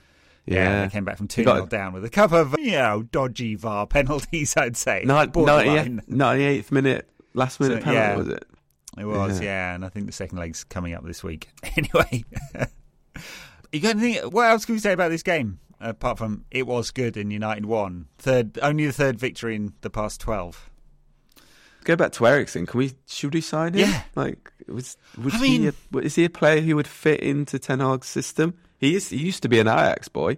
yeah. 0.45 0.82
they 0.86 0.91
came 0.91 1.04
back 1.04 1.17
from 1.17 1.28
2 1.28 1.43
got- 1.43 1.56
0 1.56 1.65
down 1.67 1.93
with 1.93 2.06
a 2.06 2.10
couple 2.10 2.38
of, 2.38 2.56
you 2.58 2.71
know, 2.71 3.04
dodgy 3.04 3.56
VAR 3.56 3.86
penalties, 3.88 4.56
I'd 4.56 4.78
say. 4.78 5.04
Ninety- 5.06 5.32
Borderline. 5.32 6.01
98th 6.10 6.71
minute, 6.71 7.10
last 7.34 7.60
minute 7.60 7.80
So, 7.80 7.84
penalty 7.84 7.99
yeah. 7.99 8.15
was 8.15 8.28
it? 8.30 8.45
It 8.97 9.06
was, 9.06 9.41
Yeah. 9.41 9.45
yeah. 9.45 9.75
and 9.75 9.84
I 9.84 9.89
think 9.89 10.06
the 10.06 10.13
second 10.13 10.38
leg's 10.38 10.63
coming 10.63 10.93
up 10.93 11.04
this 11.06 11.23
week. 11.23 11.49
Anyway, 11.75 12.23
you 13.73 13.82
got 13.82 13.97
anything? 13.97 14.30
What 14.32 14.49
else 14.49 14.63
can 14.63 14.75
we 14.75 14.80
say 14.80 14.93
about 14.93 15.10
this 15.10 15.23
game 15.23 15.60
apart 15.79 16.17
from 16.17 16.45
it 16.51 16.65
was 16.67 16.91
good 16.91 17.17
in 17.17 17.31
United 17.31 17.65
won? 17.65 18.07
Third, 18.17 18.57
only 18.61 18.85
the 18.85 18.93
third 18.93 19.19
victory 19.19 19.55
in 19.55 19.73
the 19.81 19.89
past 19.89 20.19
twelve. 20.21 20.69
Go 21.83 21.95
back 21.95 22.13
to 22.13 22.25
Eriksen. 22.25 22.65
Can 22.65 22.79
we? 22.79 22.93
Should 23.05 23.33
we 23.35 23.41
sign 23.41 23.73
him? 23.73 23.81
Yeah. 23.81 24.01
Like, 24.15 24.51
was 24.67 24.97
would 25.17 25.35
I 25.35 25.38
he? 25.38 25.59
mean- 25.59 25.73
A, 25.93 25.97
is 25.99 26.15
he 26.15 26.25
a 26.25 26.29
player 26.31 26.59
who 26.61 26.75
would 26.77 26.88
fit 26.88 27.19
into 27.19 27.59
Ten 27.59 27.79
Hag's 27.79 28.07
system? 28.07 28.55
He 28.79 28.95
is. 28.95 29.09
He 29.09 29.17
used 29.17 29.43
to 29.43 29.49
be 29.49 29.59
an 29.59 29.67
Ajax 29.67 30.07
boy. 30.07 30.38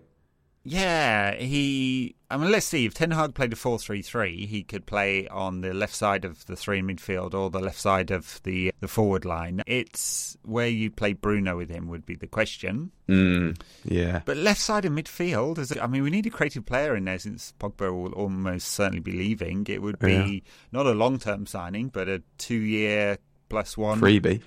Yeah, 0.66 1.36
he. 1.36 2.17
I 2.30 2.36
mean, 2.36 2.52
let's 2.52 2.66
see. 2.66 2.86
If 2.86 2.94
Ten 2.94 3.12
Hag 3.12 3.36
played 3.36 3.54
a 3.54 3.56
four-three-three, 3.56 4.48
he 4.48 4.62
could 4.62 4.86
play 4.86 5.30
on 5.30 5.62
the 5.62 5.74
left 5.74 5.96
side 5.96 6.26
of 6.26 6.46
the 6.46 6.58
three 6.58 6.80
in 6.80 6.88
midfield 6.88 7.34
or 7.34 7.50
the 7.50 7.60
left 7.60 7.80
side 7.80 8.12
of 8.12 8.42
the 8.44 8.74
the 8.82 8.88
forward 8.90 9.24
line. 9.24 9.64
It's 9.66 10.36
where 10.44 10.68
you 10.68 10.92
play 10.92 11.14
Bruno 11.14 11.56
with 11.56 11.70
him 11.70 11.88
would 11.88 12.06
be 12.06 12.16
the 12.16 12.28
question. 12.28 12.92
Mm, 13.08 13.58
yeah. 13.86 14.24
But 14.26 14.36
left 14.36 14.60
side 14.60 14.84
of 14.84 14.92
midfield, 14.92 15.58
is, 15.58 15.72
I 15.78 15.88
mean, 15.88 16.04
we 16.04 16.10
need 16.10 16.26
a 16.26 16.30
creative 16.30 16.66
player 16.66 16.98
in 16.98 17.06
there 17.06 17.18
since 17.18 17.54
Pogba 17.60 17.94
will 17.94 18.12
almost 18.12 18.68
certainly 18.70 19.00
be 19.00 19.14
leaving. 19.14 19.66
It 19.70 19.82
would 19.82 20.00
be 20.00 20.44
not 20.74 20.86
a 20.86 20.92
long 20.92 21.20
term 21.20 21.46
signing, 21.46 21.88
but 21.88 22.10
a 22.10 22.22
two 22.38 22.56
year 22.56 23.20
plus 23.48 23.78
one 23.78 24.02
Freebie. 24.02 24.42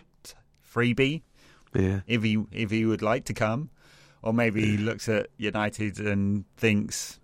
freebie 0.70 1.22
Yeah. 1.74 2.00
if 2.06 2.22
he 2.22 2.44
if 2.52 2.70
he 2.70 2.84
would 2.84 3.00
like 3.00 3.24
to 3.24 3.32
come, 3.32 3.70
or 4.22 4.34
maybe 4.34 4.66
he 4.66 4.76
looks 4.76 5.08
at 5.08 5.28
United 5.38 5.98
and 5.98 6.44
thinks, 6.58 7.18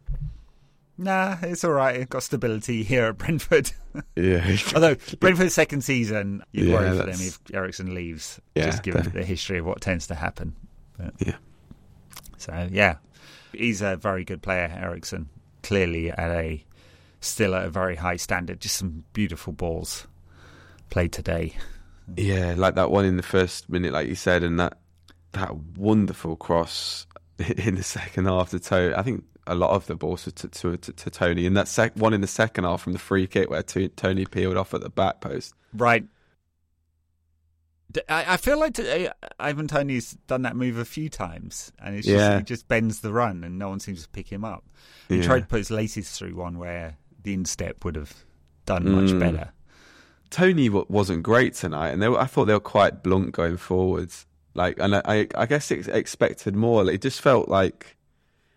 "Nah, 0.98 1.36
it's 1.42 1.64
all 1.64 1.72
right. 1.72 2.00
I've 2.00 2.08
got 2.08 2.22
stability 2.22 2.82
here 2.82 3.04
at 3.06 3.18
Brentford." 3.18 3.72
Yeah. 4.14 4.56
Although 4.74 4.96
Brentford's 5.20 5.54
second 5.54 5.80
season, 5.82 6.42
you 6.52 6.66
Yeah, 6.66 6.74
worry 6.74 6.90
for 6.90 7.06
them 7.06 7.18
if 7.18 7.38
Eriksen 7.54 7.94
leaves, 7.94 8.38
Yeah, 8.54 8.66
just 8.66 8.82
given 8.82 8.98
definitely. 9.00 9.22
the 9.22 9.26
history 9.26 9.58
of 9.58 9.64
what 9.64 9.80
tends 9.80 10.06
to 10.08 10.14
happen. 10.14 10.54
But, 10.98 11.14
Yeah. 11.18 11.36
So 12.36 12.68
yeah, 12.70 12.96
he's 13.52 13.80
a 13.80 13.96
very 13.96 14.22
good 14.24 14.42
player, 14.42 14.70
Eriksen. 14.78 15.30
Clearly 15.62 16.10
at 16.10 16.30
a 16.30 16.62
still 17.20 17.54
at 17.54 17.64
a 17.64 17.70
very 17.70 17.96
high 17.96 18.16
standard. 18.16 18.60
Just 18.60 18.76
some 18.76 19.04
beautiful 19.14 19.54
balls 19.54 20.06
played 20.90 21.12
today. 21.12 21.54
Yeah, 22.18 22.54
like 22.56 22.74
that 22.74 22.90
one 22.90 23.06
in 23.06 23.16
the 23.16 23.22
first 23.22 23.70
minute, 23.70 23.94
like 23.94 24.08
you 24.08 24.14
said, 24.14 24.42
and 24.42 24.60
that 24.60 24.76
that 25.32 25.56
wonderful 25.78 26.36
cross 26.36 27.06
in 27.38 27.76
the 27.76 27.82
second 27.82 28.26
half 28.26 28.50
to 28.50 28.60
toe. 28.60 28.92
I 28.94 29.02
think 29.02 29.24
a 29.46 29.54
lot 29.54 29.70
of 29.70 29.86
the 29.86 29.94
balls 29.94 30.24
to, 30.24 30.32
to, 30.32 30.76
to, 30.76 30.92
to 30.92 31.10
Toney, 31.10 31.46
and 31.46 31.56
that 31.56 31.68
sec- 31.68 31.96
one 31.96 32.12
in 32.14 32.20
the 32.20 32.26
second 32.26 32.64
half 32.64 32.82
from 32.82 32.92
the 32.92 32.98
free 32.98 33.26
kick 33.26 33.48
where 33.50 33.62
to, 33.62 33.88
Toney 33.88 34.24
peeled 34.26 34.56
off 34.56 34.74
at 34.74 34.80
the 34.80 34.90
back 34.90 35.20
post. 35.20 35.54
Right. 35.74 36.04
I 38.10 38.36
feel 38.36 38.58
like 38.58 38.74
t- 38.74 39.06
uh, 39.06 39.12
Ivan 39.38 39.68
Toney's 39.68 40.12
done 40.26 40.42
that 40.42 40.54
move 40.56 40.76
a 40.76 40.84
few 40.84 41.08
times, 41.08 41.72
and 41.78 41.96
it's 41.96 42.06
just, 42.06 42.18
Yeah. 42.18 42.38
he 42.38 42.44
just 42.44 42.68
bends 42.68 43.00
the 43.00 43.12
run, 43.12 43.42
and 43.42 43.58
no 43.58 43.68
one 43.70 43.80
seems 43.80 44.02
to 44.02 44.08
pick 44.10 44.30
him 44.30 44.44
up. 44.44 44.64
He 45.08 45.16
Yeah. 45.18 45.22
tried 45.22 45.40
to 45.40 45.46
put 45.46 45.58
his 45.58 45.70
laces 45.70 46.10
through 46.10 46.34
one 46.34 46.58
where 46.58 46.98
the 47.22 47.32
instep 47.32 47.84
would 47.84 47.94
have 47.96 48.12
done 48.66 48.90
much 48.90 49.10
Mm. 49.12 49.20
better. 49.20 49.52
Toney 50.28 50.68
wa- 50.68 50.84
wasn't 50.88 51.22
great 51.22 51.54
tonight, 51.54 51.90
and 51.90 52.02
they 52.02 52.08
were, 52.08 52.18
I 52.20 52.26
thought 52.26 52.46
they 52.46 52.52
were 52.52 52.60
quite 52.60 53.02
blunt 53.02 53.32
going 53.32 53.56
forwards. 53.56 54.26
Like, 54.54 54.78
and 54.78 54.96
I, 54.96 55.02
I, 55.04 55.28
I 55.34 55.46
guess 55.46 55.70
ex- 55.70 55.86
expected 55.88 56.54
more. 56.56 56.90
It 56.90 57.00
just 57.00 57.20
felt 57.22 57.48
like 57.48 57.96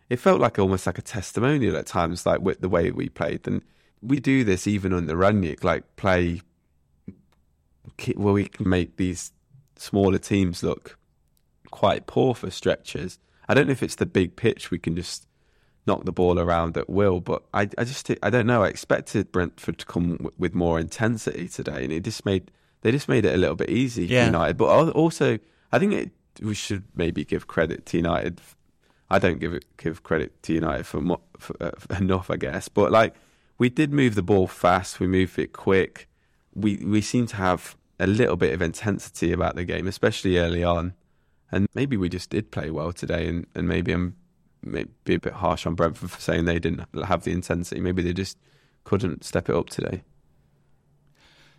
it 0.10 0.18
felt 0.18 0.42
like 0.42 0.58
almost 0.60 0.86
like 0.88 0.98
a 0.98 1.02
testimonial 1.04 1.78
at 1.78 1.86
times, 1.86 2.26
like 2.26 2.42
with 2.42 2.62
the 2.62 2.70
way 2.70 2.92
we 2.92 3.10
played. 3.10 3.48
And 3.48 3.62
we 4.02 4.20
do 4.20 4.44
this 4.44 4.66
even 4.68 4.94
under 4.94 5.16
Rangnick, 5.16 5.64
like 5.64 5.96
play 5.96 6.42
where 8.16 8.34
we 8.34 8.46
can 8.46 8.70
make 8.70 8.98
these 8.98 9.32
smaller 9.76 10.18
teams 10.18 10.64
look 10.64 10.98
quite 11.72 12.08
poor 12.08 12.34
for 12.34 12.50
stretches. 12.50 13.20
I 13.48 13.54
don't 13.54 13.68
know 13.68 13.72
if 13.74 13.84
it's 13.84 13.96
the 13.96 14.06
big 14.06 14.36
pitch 14.36 14.72
we 14.72 14.80
can 14.80 14.96
just 14.96 15.28
knock 15.86 16.06
the 16.06 16.12
ball 16.12 16.40
around 16.40 16.78
at 16.78 16.90
will, 16.90 17.20
but 17.20 17.44
I, 17.54 17.70
I 17.78 17.84
just 17.84 18.10
I 18.22 18.30
don't 18.30 18.48
know. 18.48 18.64
I 18.64 18.68
expected 18.68 19.32
Brentford 19.32 19.80
to 19.80 19.86
come 19.86 20.12
w- 20.18 20.32
with 20.38 20.54
more 20.54 20.80
intensity 20.80 21.48
today, 21.48 21.84
and 21.84 21.92
it 21.94 22.04
just 22.04 22.26
made 22.26 22.52
they 22.82 22.92
just 22.92 23.10
made 23.10 23.26
it 23.26 23.34
a 23.34 23.38
little 23.38 23.56
bit 23.56 23.70
easy 23.70 24.06
Yeah. 24.06 24.22
for 24.22 24.26
United. 24.28 24.58
But 24.58 24.92
also, 24.94 25.40
I 25.72 25.80
think 25.80 25.94
it, 25.94 26.12
we 26.42 26.54
should 26.56 26.84
maybe 26.96 27.26
give 27.26 27.48
credit 27.48 27.86
to 27.88 27.98
United. 27.98 28.40
I 29.12 29.20
don't 29.20 29.40
give 29.40 29.60
give 29.78 30.04
credit 30.04 30.42
to 30.44 30.54
United 30.54 30.86
for, 30.86 31.02
mo- 31.02 31.22
for, 31.38 31.56
uh, 31.62 31.72
enough, 31.98 32.30
I 32.30 32.38
guess. 32.38 32.68
But 32.70 32.92
like 32.92 33.16
we 33.58 33.70
did 33.70 33.92
move 33.92 34.16
the 34.16 34.24
ball 34.24 34.48
fast, 34.48 35.00
we 35.00 35.08
moved 35.08 35.38
it 35.40 35.54
quick. 35.54 36.08
We 36.54 36.78
we 36.78 37.02
seem 37.02 37.28
to 37.28 37.36
have 37.36 37.76
a 38.00 38.08
little 38.08 38.38
bit 38.38 38.54
of 38.54 38.62
intensity 38.62 39.32
about 39.32 39.56
the 39.56 39.66
game, 39.66 39.88
especially 39.88 40.38
early 40.38 40.64
on. 40.64 40.94
And 41.52 41.68
maybe 41.74 41.98
we 41.98 42.10
just 42.10 42.30
did 42.30 42.52
play 42.52 42.70
well 42.70 42.94
today, 42.94 43.28
and, 43.28 43.48
and 43.56 43.68
maybe 43.68 43.92
I'm 43.92 44.16
maybe 44.62 44.90
a 45.08 45.20
bit 45.20 45.34
harsh 45.34 45.66
on 45.66 45.76
Brentford 45.76 46.12
for 46.12 46.22
saying 46.22 46.46
they 46.46 46.60
didn't 46.60 46.86
have 47.06 47.24
the 47.24 47.32
intensity. 47.32 47.82
Maybe 47.82 48.02
they 48.02 48.14
just 48.14 48.38
couldn't 48.84 49.24
step 49.24 49.50
it 49.50 49.56
up 49.56 49.70
today. 49.70 50.04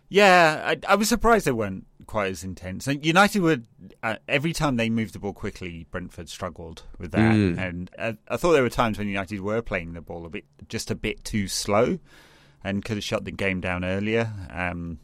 Yeah, 0.09 0.61
I, 0.65 0.77
I 0.87 0.95
was 0.95 1.07
surprised 1.07 1.45
they 1.45 1.51
weren't 1.51 1.85
quite 2.11 2.29
as 2.29 2.43
intense. 2.43 2.87
And 2.87 3.05
United 3.05 3.41
would 3.41 3.65
uh, 4.03 4.17
every 4.27 4.51
time 4.51 4.75
they 4.75 4.89
moved 4.89 5.15
the 5.15 5.19
ball 5.19 5.31
quickly, 5.31 5.87
Brentford 5.91 6.27
struggled 6.27 6.83
with 6.99 7.13
that. 7.13 7.33
Mm. 7.33 7.57
And 7.57 7.91
uh, 7.97 8.13
I 8.27 8.35
thought 8.35 8.51
there 8.51 8.63
were 8.63 8.69
times 8.69 8.97
when 8.97 9.07
United 9.07 9.39
were 9.39 9.61
playing 9.61 9.93
the 9.93 10.01
ball 10.01 10.25
a 10.25 10.29
bit, 10.29 10.43
just 10.67 10.91
a 10.91 10.95
bit 10.95 11.23
too 11.23 11.47
slow, 11.47 11.99
and 12.65 12.83
could 12.83 12.97
have 12.97 13.03
shut 13.05 13.23
the 13.23 13.31
game 13.31 13.61
down 13.61 13.85
earlier. 13.85 14.29
Um, 14.49 14.99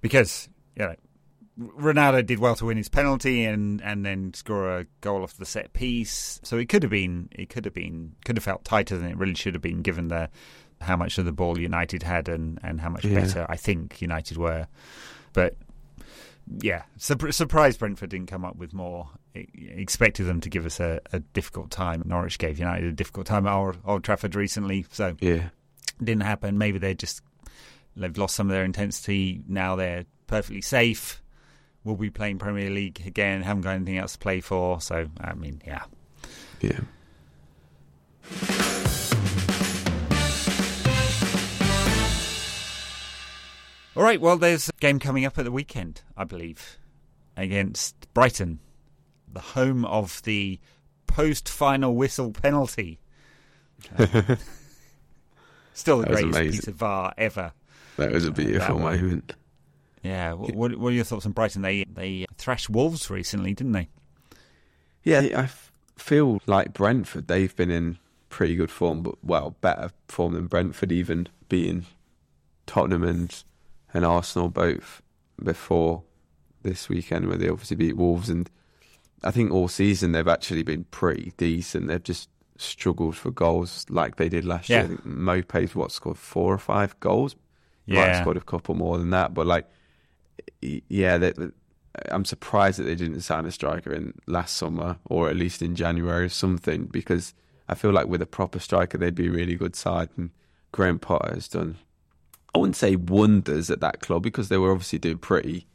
because 0.00 0.48
you 0.76 0.84
know, 0.84 0.94
Ronaldo 1.58 2.24
did 2.24 2.38
well 2.38 2.54
to 2.54 2.66
win 2.66 2.76
his 2.76 2.88
penalty 2.88 3.44
and, 3.44 3.82
and 3.82 4.06
then 4.06 4.32
score 4.32 4.78
a 4.78 4.86
goal 5.00 5.24
off 5.24 5.36
the 5.36 5.44
set 5.44 5.72
piece. 5.72 6.38
So 6.44 6.56
it 6.56 6.68
could 6.68 6.84
have 6.84 6.90
been 6.92 7.30
it 7.32 7.48
could 7.48 7.64
have 7.64 7.74
been 7.74 8.12
could 8.24 8.36
have 8.36 8.44
felt 8.44 8.64
tighter 8.64 8.96
than 8.96 9.08
it 9.10 9.18
really 9.18 9.34
should 9.34 9.54
have 9.54 9.62
been 9.62 9.82
given 9.82 10.06
the 10.06 10.30
how 10.80 10.96
much 10.96 11.18
of 11.18 11.24
the 11.24 11.32
ball 11.32 11.58
United 11.58 12.04
had 12.04 12.28
and, 12.28 12.60
and 12.62 12.80
how 12.80 12.90
much 12.90 13.04
Yeah. 13.04 13.20
better 13.20 13.46
I 13.48 13.56
think 13.56 14.00
United 14.00 14.36
were. 14.36 14.68
But 15.32 15.56
yeah, 16.60 16.82
sur- 16.96 17.30
surprised 17.32 17.78
Brentford 17.78 18.10
didn't 18.10 18.26
come 18.28 18.44
up 18.44 18.56
with 18.56 18.72
more. 18.72 19.08
E- 19.34 19.46
Expected 19.56 20.24
them 20.24 20.40
to 20.40 20.50
give 20.50 20.66
us 20.66 20.80
a, 20.80 21.00
a 21.12 21.20
difficult 21.20 21.70
time. 21.70 22.02
Norwich 22.04 22.38
gave 22.38 22.58
United 22.58 22.84
a 22.86 22.92
difficult 22.92 23.26
time 23.26 23.46
at 23.46 23.54
Old, 23.54 23.78
Old 23.84 24.04
Trafford 24.04 24.34
recently, 24.34 24.84
so 24.90 25.16
Yeah, 25.20 25.48
didn't 26.02 26.22
happen. 26.24 26.58
Maybe 26.58 26.78
they 26.78 26.94
just 26.94 27.22
they've 27.96 28.16
lost 28.16 28.34
some 28.34 28.48
of 28.48 28.52
their 28.52 28.64
intensity. 28.64 29.42
Now 29.48 29.76
they're 29.76 30.04
perfectly 30.26 30.62
safe. 30.62 31.22
We'll 31.84 31.96
be 31.96 32.10
playing 32.10 32.38
Premier 32.38 32.70
League 32.70 33.02
again. 33.06 33.42
Haven't 33.42 33.62
got 33.62 33.70
anything 33.74 33.98
else 33.98 34.12
to 34.12 34.18
play 34.18 34.40
for. 34.40 34.80
So 34.80 35.08
I 35.20 35.34
mean, 35.34 35.60
yeah. 35.66 35.84
yeah. 36.60 36.80
All 43.96 44.02
right. 44.02 44.20
Well, 44.20 44.36
there's 44.36 44.68
a 44.68 44.72
game 44.80 44.98
coming 44.98 45.24
up 45.24 45.38
at 45.38 45.44
the 45.44 45.52
weekend, 45.52 46.02
I 46.16 46.24
believe, 46.24 46.78
against 47.36 48.12
Brighton, 48.14 48.60
the 49.30 49.40
home 49.40 49.84
of 49.84 50.22
the 50.22 50.58
post-final 51.06 51.94
whistle 51.94 52.32
penalty. 52.32 53.00
Uh, 53.98 54.36
still 55.74 55.98
the 55.98 56.06
greatest 56.06 56.24
amazing. 56.24 56.52
piece 56.52 56.68
of 56.68 56.74
VAR 56.76 57.12
ever. 57.18 57.52
That 57.96 58.12
was 58.12 58.24
a 58.24 58.30
beautiful 58.30 58.78
one. 58.78 58.96
moment. 58.96 59.34
Yeah. 60.02 60.32
What, 60.32 60.54
what, 60.54 60.76
what 60.76 60.88
are 60.88 60.92
your 60.92 61.04
thoughts 61.04 61.26
on 61.26 61.32
Brighton? 61.32 61.62
They 61.62 61.84
they 61.84 62.26
thrashed 62.36 62.70
Wolves 62.70 63.10
recently, 63.10 63.52
didn't 63.54 63.72
they? 63.72 63.88
Yeah, 65.04 65.20
I 65.36 65.50
feel 66.00 66.40
like 66.46 66.72
Brentford. 66.72 67.28
They've 67.28 67.54
been 67.54 67.70
in 67.70 67.98
pretty 68.30 68.54
good 68.56 68.70
form, 68.70 69.02
but 69.02 69.16
well, 69.22 69.56
better 69.60 69.90
form 70.08 70.32
than 70.32 70.46
Brentford, 70.46 70.92
even 70.92 71.28
beating 71.48 71.84
Tottenham 72.66 73.04
and 73.04 73.44
and 73.94 74.04
Arsenal 74.04 74.48
both 74.48 75.02
before 75.42 76.02
this 76.62 76.88
weekend, 76.88 77.26
where 77.28 77.36
they 77.36 77.48
obviously 77.48 77.76
beat 77.76 77.96
Wolves. 77.96 78.28
And 78.30 78.48
I 79.24 79.30
think 79.30 79.50
all 79.52 79.68
season 79.68 80.12
they've 80.12 80.28
actually 80.28 80.62
been 80.62 80.84
pretty 80.84 81.32
decent. 81.36 81.88
They've 81.88 82.02
just 82.02 82.28
struggled 82.56 83.16
for 83.16 83.30
goals 83.30 83.84
like 83.88 84.16
they 84.16 84.28
did 84.28 84.44
last 84.44 84.68
Yeah. 84.68 84.76
year. 84.78 84.84
I 84.84 84.88
think 84.88 85.04
Maupay's 85.06 85.74
what 85.74 85.90
scored 85.90 86.18
four 86.18 86.54
or 86.54 86.58
five 86.58 86.98
goals. 87.00 87.34
He 87.86 87.94
might 87.94 88.00
have 88.00 88.08
Yeah. 88.16 88.20
scored 88.22 88.36
a 88.36 88.40
couple 88.40 88.74
more 88.76 88.98
than 88.98 89.10
that, 89.10 89.34
but 89.34 89.46
like, 89.46 89.68
yeah, 90.60 91.18
they- 91.18 91.32
I'm 92.10 92.24
surprised 92.24 92.78
that 92.78 92.84
they 92.84 92.94
didn't 92.94 93.20
sign 93.20 93.44
a 93.44 93.50
striker 93.50 93.92
in 93.92 94.14
last 94.26 94.56
summer 94.56 94.98
or 95.04 95.28
at 95.28 95.36
least 95.36 95.60
in 95.60 95.74
January 95.74 96.24
or 96.26 96.28
something 96.30 96.86
because 96.86 97.34
I 97.68 97.74
feel 97.74 97.90
like 97.90 98.06
with 98.06 98.22
a 98.22 98.26
proper 98.26 98.58
striker 98.58 98.96
they'd 98.96 99.14
be 99.14 99.26
a 99.28 99.32
really 99.32 99.56
good 99.56 99.76
side. 99.76 100.08
And 100.16 100.30
Graham 100.72 100.98
Potter 100.98 101.34
has 101.34 101.48
done, 101.48 101.76
I 102.54 102.58
wouldn't 102.58 102.76
say 102.76 102.96
wonders 102.96 103.70
at 103.70 103.80
that 103.80 104.00
club 104.00 104.22
because 104.22 104.48
they 104.48 104.58
were 104.58 104.72
obviously 104.72 104.98
doing 104.98 105.18
pretty 105.18 105.66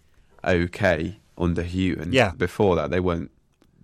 okay 0.43 1.19
under 1.37 1.63
Hugh, 1.63 1.97
and 1.99 2.13
Yeah. 2.13 2.31
before 2.31 2.75
that 2.75 2.89
they 2.91 2.99
weren't 2.99 3.31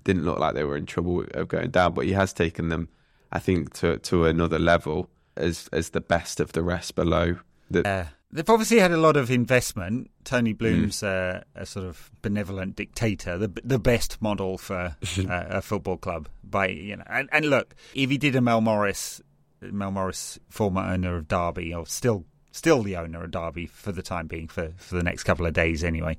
didn't 0.03 0.25
look 0.25 0.37
like 0.37 0.53
they 0.53 0.65
were 0.65 0.75
in 0.75 0.85
trouble 0.85 1.23
of 1.33 1.47
going 1.47 1.69
down. 1.71 1.93
But 1.93 2.05
he 2.05 2.11
has 2.11 2.33
taken 2.33 2.69
them, 2.69 2.89
I 3.31 3.39
think, 3.39 3.73
to 3.75 3.97
to 3.99 4.25
another 4.25 4.59
level 4.59 5.09
as 5.37 5.69
as 5.71 5.89
the 5.91 6.01
best 6.01 6.39
of 6.39 6.51
the 6.51 6.61
rest 6.61 6.95
below. 6.95 7.37
The, 7.71 7.87
Uh, 7.87 8.05
they've 8.31 8.49
obviously 8.49 8.79
had 8.79 8.91
a 8.91 8.97
lot 8.97 9.15
of 9.15 9.31
investment. 9.31 10.11
Tony 10.25 10.53
Mm. 10.53 10.57
Bloom's 10.57 11.03
uh, 11.03 11.43
a 11.55 11.65
sort 11.65 11.85
of 11.85 12.11
benevolent 12.21 12.75
dictator, 12.75 13.37
the 13.37 13.51
the 13.63 13.79
best 13.79 14.21
model 14.21 14.57
for 14.57 14.95
uh, 15.17 15.45
a 15.49 15.61
football 15.61 15.97
club. 15.97 16.27
By 16.43 16.67
you 16.67 16.97
know, 16.97 17.03
and, 17.07 17.29
and 17.31 17.45
look, 17.49 17.73
if 17.95 18.09
he 18.09 18.17
did 18.17 18.35
a 18.35 18.41
Mel 18.41 18.61
Morris, 18.61 19.21
Mel 19.61 19.91
Morris, 19.91 20.37
former 20.49 20.81
owner 20.81 21.15
of 21.15 21.27
Derby, 21.27 21.73
or 21.73 21.85
still 21.87 22.25
still 22.53 22.83
the 22.83 22.95
owner 22.95 23.25
of 23.25 23.31
Derby 23.31 23.65
for 23.65 23.91
the 23.91 24.01
time 24.01 24.27
being, 24.27 24.47
for 24.47 24.71
for 24.77 24.95
the 24.95 25.03
next 25.03 25.23
couple 25.23 25.45
of 25.45 25.51
days 25.53 25.83
anyway, 25.83 26.15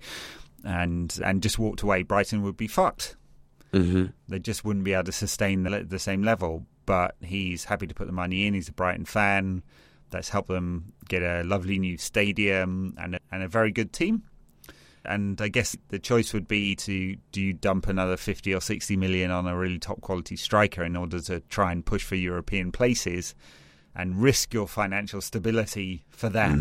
and 0.63 1.19
and 1.25 1.43
just 1.43 1.59
walked 1.59 1.81
away, 1.81 2.03
Brighton 2.03 2.43
would 2.43 2.59
be 2.59 2.69
fucked. 2.69 3.17
Mhm. 3.73 4.13
They 4.29 4.39
just 4.39 4.65
wouldn't 4.65 4.85
be 4.85 4.93
able 4.93 5.05
to 5.05 5.13
sustain 5.13 5.63
the, 5.63 5.85
the 5.89 5.99
same 5.99 6.23
level. 6.23 6.67
But 6.87 7.17
he's 7.23 7.65
happy 7.65 7.87
to 7.87 7.95
put 7.95 8.07
the 8.07 8.13
money 8.13 8.47
in. 8.47 8.53
He's 8.53 8.69
a 8.69 8.73
Brighton 8.73 9.07
fan. 9.07 9.63
That's 10.11 10.29
helped 10.29 10.49
them 10.49 10.93
get 11.09 11.23
a 11.23 11.43
lovely 11.43 11.79
new 11.79 11.97
stadium 11.97 12.95
and 12.99 13.15
a, 13.15 13.21
and 13.33 13.43
a 13.43 13.49
very 13.49 13.73
good 13.73 13.93
team. 13.93 14.25
And 15.07 15.41
I 15.41 15.49
guess 15.49 15.77
the 15.89 15.99
choice 15.99 16.33
would 16.35 16.47
be 16.47 16.77
to 16.77 17.17
do 17.33 17.41
you 17.41 17.53
dump 17.53 17.89
another 17.89 18.17
50 18.17 18.55
or 18.55 18.61
60 18.61 18.97
million 18.97 19.31
on 19.31 19.47
a 19.47 19.57
really 19.57 19.79
top 19.79 20.03
quality 20.03 20.37
striker 20.37 20.85
in 20.85 20.95
order 20.95 21.21
to 21.21 21.41
try 21.41 21.73
and 21.73 21.85
push 21.85 22.05
for 22.05 22.17
European 22.17 22.71
places 22.71 23.35
and 23.95 24.21
risk 24.23 24.53
your 24.55 24.67
financial 24.67 25.21
stability 25.21 26.05
for 26.11 26.29
that? 26.31 26.59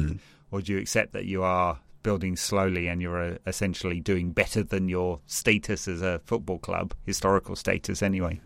Or 0.52 0.62
do 0.62 0.74
you 0.74 0.80
accept 0.80 1.14
that 1.14 1.26
you 1.26 1.42
are 1.44 1.80
building 2.04 2.36
slowly 2.36 2.88
and 2.88 3.02
you're 3.02 3.34
uh, 3.34 3.38
essentially 3.48 4.00
doing 4.00 4.32
better 4.32 4.62
than 4.62 4.90
your 4.90 5.20
status 5.26 5.88
as 5.88 6.02
a 6.02 6.20
football 6.26 6.60
club, 6.60 6.94
historical 7.06 7.56
status 7.56 8.04
anyway? 8.04 8.40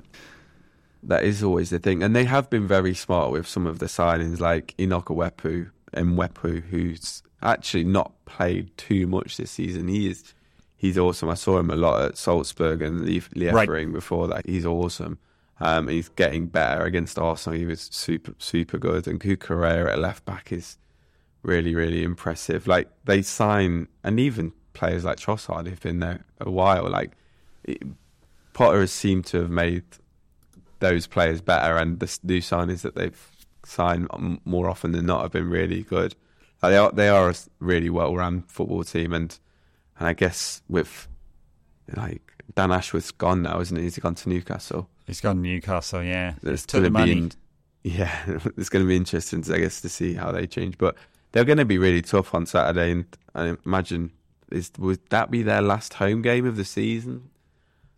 That 1.03 1.23
is 1.23 1.43
always 1.43 1.69
the 1.69 1.79
thing, 1.79 2.01
and 2.03 2.15
they 2.15 2.25
have 2.25 2.49
been 2.49 2.67
very 2.67 2.93
smart 2.93 3.31
with 3.31 3.47
some 3.47 3.67
of 3.67 3.79
the 3.79 3.85
signings, 3.85 4.39
like 4.39 4.73
Enock 4.77 5.05
Mwepu 5.05 5.69
and 5.93 6.17
Mwepu, 6.17 6.63
who's 6.69 7.21
actually 7.41 7.83
not 7.83 8.13
played 8.25 8.75
too 8.77 9.05
much 9.07 9.37
this 9.37 9.51
season. 9.51 9.87
He 9.87 10.09
is, 10.09 10.33
he's 10.75 10.97
awesome. 10.97 11.29
I 11.29 11.35
saw 11.35 11.59
him 11.59 11.69
a 11.69 11.75
lot 11.75 12.03
at 12.03 12.17
Salzburg 12.17 12.81
and 12.81 13.01
Lief- 13.01 13.29
Right. 13.35 13.91
Before 13.93 14.27
that. 14.27 14.45
He's 14.47 14.65
awesome. 14.65 15.19
Um, 15.59 15.87
he's 15.87 16.09
getting 16.09 16.47
better 16.47 16.83
against 16.83 17.17
Arsenal. 17.17 17.57
He 17.57 17.65
was 17.65 17.89
super, 17.91 18.33
super 18.37 18.77
good. 18.77 19.07
And 19.07 19.19
Cucurella 19.19 19.91
at 19.91 19.99
left 19.99 20.25
back 20.25 20.51
is 20.51 20.77
really, 21.41 21.73
really 21.73 22.03
impressive. 22.03 22.67
Like 22.67 22.89
they 23.05 23.21
sign, 23.21 23.87
and 24.03 24.19
even 24.19 24.53
players 24.73 25.03
like 25.03 25.17
Trossard 25.17 25.67
who've 25.67 25.81
been 25.81 25.99
there 25.99 26.23
a 26.39 26.51
while. 26.51 26.89
Like 26.89 27.13
it, 27.63 27.81
Potter 28.53 28.79
has 28.81 28.91
seemed 28.91 29.25
to 29.27 29.41
have 29.41 29.49
made 29.49 29.83
those 30.79 31.07
players 31.07 31.41
better, 31.41 31.77
and 31.77 31.99
the 31.99 32.19
new 32.23 32.41
signings 32.41 32.81
that 32.81 32.95
they've 32.95 33.31
signed 33.65 34.07
more 34.45 34.69
often 34.69 34.91
than 34.91 35.05
not 35.05 35.21
have 35.23 35.31
been 35.31 35.49
really 35.49 35.83
good. 35.83 36.15
Like, 36.61 36.71
they 36.71 36.77
are 36.77 36.91
they 36.91 37.09
are 37.09 37.29
a 37.29 37.35
really 37.59 37.89
well 37.89 38.15
run 38.15 38.43
football 38.47 38.83
team, 38.83 39.13
and 39.13 39.37
and 39.99 40.07
I 40.07 40.13
guess 40.13 40.61
with 40.69 41.07
like 41.95 42.43
Dan 42.55 42.71
Ashworth's 42.71 43.11
gone 43.11 43.41
now, 43.43 43.59
isn't 43.59 43.77
he? 43.77 43.83
He's 43.83 43.99
gone 43.99 44.15
to 44.15 44.29
Newcastle. 44.29 44.89
He's 45.07 45.21
gone 45.21 45.41
Newcastle, 45.41 46.03
yeah. 46.03 46.33
Took 46.43 46.83
the 46.83 46.89
money. 46.89 47.13
in- 47.13 47.31
yeah, 47.83 48.13
it's 48.57 48.69
going 48.69 48.83
to 48.83 48.87
be 48.87 48.97
interesting, 48.97 49.43
I 49.51 49.59
guess, 49.59 49.81
to 49.81 49.89
see 49.89 50.13
how 50.13 50.31
they 50.31 50.45
change. 50.45 50.77
But 50.77 50.95
they're 51.31 51.45
going 51.45 51.57
to 51.57 51.65
be 51.65 51.77
really 51.77 52.01
tough 52.01 52.35
on 52.35 52.45
Saturday, 52.45 52.91
and 52.91 53.05
I 53.33 53.55
imagine 53.65 54.11
is 54.51 54.71
would 54.77 54.99
that 55.09 55.31
be 55.31 55.43
their 55.43 55.61
last 55.61 55.95
home 55.95 56.21
game 56.21 56.45
of 56.45 56.55
the 56.55 56.65
season? 56.65 57.29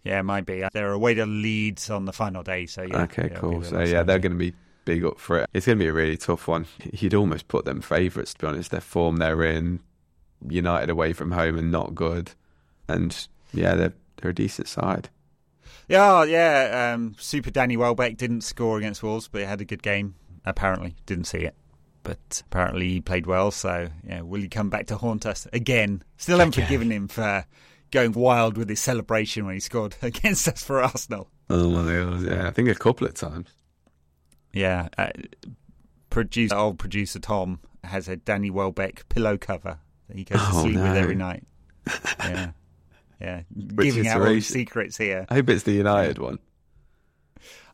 Yeah, 0.04 0.20
it 0.20 0.24
might 0.24 0.46
be. 0.46 0.64
They're 0.72 0.92
away 0.92 1.16
to 1.16 1.26
Leeds 1.26 1.90
on 1.90 2.06
the 2.06 2.14
final 2.14 2.44
day, 2.44 2.66
so 2.66 2.84
yeah. 2.84 3.04
okay, 3.04 3.30
cool. 3.30 3.64
So 3.64 3.80
yeah, 3.80 4.04
they're 4.04 4.20
game. 4.20 4.38
going 4.38 4.40
to 4.40 4.52
be 4.52 4.54
big 4.86 5.04
up 5.04 5.20
for 5.20 5.40
it. 5.40 5.50
It's 5.54 5.66
going 5.66 5.78
to 5.78 5.84
be 5.84 5.90
a 5.90 5.94
really 5.94 6.18
tough 6.18 6.48
one. 6.48 6.66
You'd 6.94 7.14
almost 7.14 7.48
put 7.48 7.66
them 7.66 7.82
favourites, 7.82 8.34
to 8.36 8.40
be 8.40 8.48
honest. 8.48 8.72
Their 8.72 8.82
form 8.82 9.18
they're 9.18 9.44
in, 9.44 9.82
United 10.48 10.90
away 10.90 11.14
from 11.14 11.32
home 11.32 11.58
and 11.58 11.72
not 11.72 11.96
good, 11.96 12.32
and 12.88 13.28
yeah, 13.54 13.76
they're 13.76 13.94
they're 14.18 14.32
a 14.32 14.36
decent 14.36 14.68
side. 14.68 15.10
Yeah, 15.90 16.24
yeah. 16.24 16.94
Um, 16.94 17.16
Super 17.20 17.50
Danny 17.52 17.76
Welbeck 17.76 18.16
didn't 18.16 18.42
score 18.42 18.78
against 18.78 19.04
Wolves, 19.04 19.28
but 19.28 19.42
he 19.42 19.48
had 19.48 19.60
a 19.60 19.66
good 19.66 19.84
game. 19.84 20.16
Apparently, 20.46 20.96
didn't 21.06 21.26
see 21.26 21.40
it, 21.40 21.56
but 22.04 22.42
apparently 22.46 22.88
he 22.90 23.02
played 23.02 23.26
well. 23.28 23.52
So, 23.52 23.90
yeah, 24.08 24.22
will 24.22 24.40
he 24.42 24.48
come 24.48 24.70
back 24.70 24.88
to 24.88 24.98
haunt 24.98 25.26
us 25.26 25.48
again? 25.52 26.04
Still 26.18 26.38
haven't 26.40 26.54
forgiven 26.54 26.92
him 26.92 27.08
for 27.08 27.46
going 27.92 28.14
wild 28.14 28.58
with 28.58 28.70
his 28.70 28.80
celebration 28.80 29.46
when 29.46 29.56
he 29.56 29.60
scored 29.60 29.96
against 30.02 30.48
us 30.48 30.64
for 30.64 30.82
Arsenal. 30.82 31.30
Oh 31.50 31.70
my 31.72 31.92
god! 31.92 32.22
Yeah, 32.22 32.48
I 32.48 32.52
think 32.52 32.70
a 32.70 32.76
couple 32.76 33.06
of 33.08 33.16
times. 33.16 33.50
Yeah, 34.54 34.88
uh, 34.98 35.10
producer, 36.10 36.56
old 36.56 36.80
producer 36.80 37.20
Tom 37.20 37.60
has 37.84 38.08
a 38.08 38.16
Danny 38.16 38.50
Welbeck 38.50 39.08
pillow 39.10 39.38
cover 39.38 39.80
that 40.08 40.18
he 40.18 40.24
goes 40.24 40.40
to 40.40 40.48
Oh, 40.52 40.62
sleep 40.64 40.76
with 40.76 40.96
every 40.96 41.16
night. 41.16 41.44
Yeah, 42.20 42.52
yeah, 43.20 43.42
giving 43.78 44.08
out 44.08 44.18
all 44.18 44.24
iteration. 44.28 44.54
secrets 44.54 44.98
here. 44.98 45.26
I 45.30 45.36
hope 45.36 45.50
it's 45.50 45.64
the 45.64 45.74
United 45.74 46.18
one, 46.20 46.40